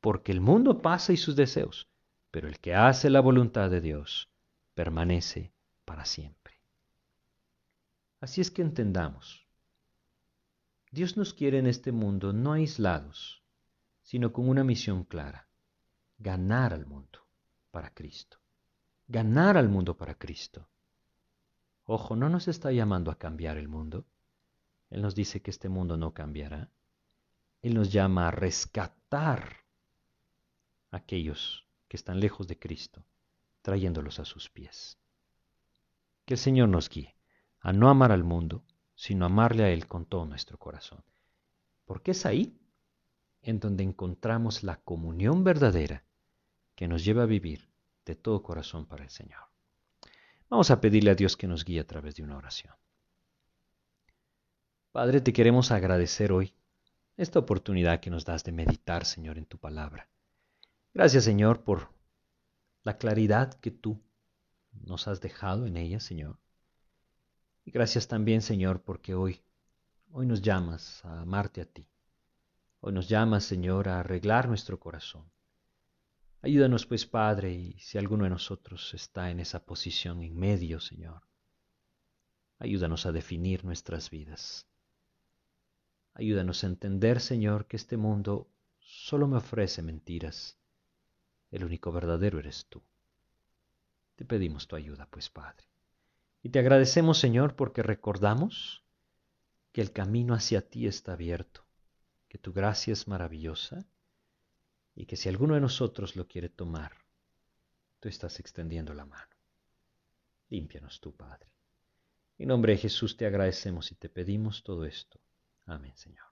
porque 0.00 0.32
el 0.32 0.40
mundo 0.40 0.80
pasa 0.80 1.12
y 1.12 1.16
sus 1.16 1.36
deseos, 1.36 1.88
pero 2.32 2.48
el 2.48 2.58
que 2.58 2.74
hace 2.74 3.10
la 3.10 3.20
voluntad 3.20 3.70
de 3.70 3.80
Dios 3.80 4.28
permanece 4.74 5.52
para 5.84 6.04
siempre. 6.04 6.54
Así 8.20 8.40
es 8.40 8.50
que 8.50 8.62
entendamos, 8.62 9.46
Dios 10.90 11.16
nos 11.16 11.34
quiere 11.34 11.58
en 11.58 11.66
este 11.68 11.92
mundo 11.92 12.32
no 12.32 12.54
aislados, 12.54 13.44
sino 14.02 14.32
con 14.32 14.48
una 14.48 14.64
misión 14.64 15.04
clara, 15.04 15.46
ganar 16.18 16.72
al 16.72 16.86
mundo 16.86 17.20
para 17.70 17.92
Cristo, 17.92 18.38
ganar 19.06 19.56
al 19.56 19.68
mundo 19.68 19.96
para 19.96 20.14
Cristo. 20.14 20.68
Ojo, 21.90 22.16
no 22.16 22.28
nos 22.28 22.48
está 22.48 22.70
llamando 22.70 23.10
a 23.10 23.16
cambiar 23.16 23.56
el 23.56 23.66
mundo. 23.66 24.04
Él 24.90 25.00
nos 25.00 25.14
dice 25.14 25.40
que 25.40 25.50
este 25.50 25.70
mundo 25.70 25.96
no 25.96 26.12
cambiará. 26.12 26.70
Él 27.62 27.72
nos 27.72 27.90
llama 27.90 28.28
a 28.28 28.30
rescatar 28.30 29.64
aquellos 30.90 31.66
que 31.88 31.96
están 31.96 32.20
lejos 32.20 32.46
de 32.46 32.58
Cristo, 32.58 33.06
trayéndolos 33.62 34.18
a 34.20 34.26
sus 34.26 34.50
pies. 34.50 34.98
Que 36.26 36.34
el 36.34 36.38
Señor 36.38 36.68
nos 36.68 36.90
guíe 36.90 37.16
a 37.60 37.72
no 37.72 37.88
amar 37.88 38.12
al 38.12 38.22
mundo, 38.22 38.66
sino 38.94 39.24
amarle 39.24 39.64
a 39.64 39.70
Él 39.70 39.86
con 39.86 40.04
todo 40.04 40.26
nuestro 40.26 40.58
corazón. 40.58 41.02
Porque 41.86 42.10
es 42.10 42.26
ahí 42.26 42.60
en 43.40 43.60
donde 43.60 43.82
encontramos 43.82 44.62
la 44.62 44.76
comunión 44.76 45.42
verdadera 45.42 46.04
que 46.74 46.86
nos 46.86 47.02
lleva 47.02 47.22
a 47.22 47.26
vivir 47.26 47.70
de 48.04 48.14
todo 48.14 48.42
corazón 48.42 48.84
para 48.84 49.04
el 49.04 49.10
Señor. 49.10 49.47
Vamos 50.50 50.70
a 50.70 50.80
pedirle 50.80 51.10
a 51.10 51.14
Dios 51.14 51.36
que 51.36 51.46
nos 51.46 51.64
guíe 51.64 51.80
a 51.80 51.86
través 51.86 52.16
de 52.16 52.22
una 52.22 52.36
oración. 52.36 52.74
Padre, 54.92 55.20
te 55.20 55.32
queremos 55.32 55.70
agradecer 55.70 56.32
hoy 56.32 56.54
esta 57.18 57.38
oportunidad 57.38 58.00
que 58.00 58.10
nos 58.10 58.24
das 58.24 58.44
de 58.44 58.52
meditar, 58.52 59.04
Señor, 59.04 59.36
en 59.36 59.44
tu 59.44 59.58
palabra. 59.58 60.08
Gracias, 60.94 61.24
Señor, 61.24 61.62
por 61.64 61.90
la 62.82 62.96
claridad 62.96 63.54
que 63.54 63.70
tú 63.70 64.00
nos 64.72 65.06
has 65.06 65.20
dejado 65.20 65.66
en 65.66 65.76
ella, 65.76 66.00
Señor. 66.00 66.38
Y 67.64 67.70
gracias 67.70 68.08
también, 68.08 68.40
Señor, 68.40 68.80
porque 68.82 69.14
hoy, 69.14 69.42
hoy 70.10 70.26
nos 70.26 70.40
llamas 70.40 71.04
a 71.04 71.20
amarte 71.20 71.60
a 71.60 71.66
ti. 71.66 71.86
Hoy 72.80 72.92
nos 72.94 73.08
llamas, 73.08 73.44
Señor, 73.44 73.88
a 73.88 74.00
arreglar 74.00 74.48
nuestro 74.48 74.80
corazón. 74.80 75.30
Ayúdanos, 76.40 76.86
pues, 76.86 77.04
Padre, 77.04 77.52
y 77.52 77.78
si 77.80 77.98
alguno 77.98 78.24
de 78.24 78.30
nosotros 78.30 78.94
está 78.94 79.30
en 79.30 79.40
esa 79.40 79.64
posición 79.64 80.22
en 80.22 80.38
medio, 80.38 80.80
Señor, 80.80 81.22
ayúdanos 82.58 83.06
a 83.06 83.12
definir 83.12 83.64
nuestras 83.64 84.10
vidas. 84.10 84.66
Ayúdanos 86.14 86.62
a 86.62 86.68
entender, 86.68 87.20
Señor, 87.20 87.66
que 87.66 87.76
este 87.76 87.96
mundo 87.96 88.48
solo 88.78 89.26
me 89.26 89.36
ofrece 89.36 89.82
mentiras 89.82 90.58
el 91.50 91.64
único 91.64 91.92
verdadero 91.92 92.38
eres 92.38 92.66
tú. 92.66 92.82
Te 94.16 94.24
pedimos 94.24 94.68
tu 94.68 94.76
ayuda, 94.76 95.08
pues, 95.10 95.30
Padre. 95.30 95.64
Y 96.42 96.50
te 96.50 96.58
agradecemos, 96.58 97.18
Señor, 97.18 97.56
porque 97.56 97.82
recordamos 97.82 98.84
que 99.72 99.80
el 99.80 99.92
camino 99.92 100.34
hacia 100.34 100.68
ti 100.68 100.86
está 100.86 101.12
abierto, 101.12 101.64
que 102.28 102.38
tu 102.38 102.52
gracia 102.52 102.92
es 102.92 103.08
maravillosa 103.08 103.86
y 104.98 105.06
que 105.06 105.16
si 105.16 105.28
alguno 105.28 105.54
de 105.54 105.60
nosotros 105.60 106.16
lo 106.16 106.26
quiere 106.26 106.48
tomar, 106.48 106.90
tú 108.00 108.08
estás 108.08 108.40
extendiendo 108.40 108.92
la 108.94 109.04
mano. 109.04 109.30
Límpianos 110.48 111.00
tú, 111.00 111.14
Padre. 111.14 111.52
En 112.36 112.48
nombre 112.48 112.72
de 112.72 112.78
Jesús 112.78 113.16
te 113.16 113.24
agradecemos 113.24 113.92
y 113.92 113.94
te 113.94 114.08
pedimos 114.08 114.64
todo 114.64 114.84
esto. 114.84 115.20
Amén, 115.66 115.96
Señor. 115.96 116.26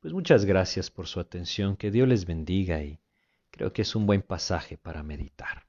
Pues 0.00 0.14
muchas 0.14 0.46
gracias 0.46 0.90
por 0.90 1.08
su 1.08 1.20
atención, 1.20 1.76
que 1.76 1.90
Dios 1.90 2.08
les 2.08 2.24
bendiga 2.24 2.82
y 2.82 2.98
creo 3.50 3.74
que 3.74 3.82
es 3.82 3.94
un 3.94 4.06
buen 4.06 4.22
pasaje 4.22 4.78
para 4.78 5.02
meditar. 5.02 5.66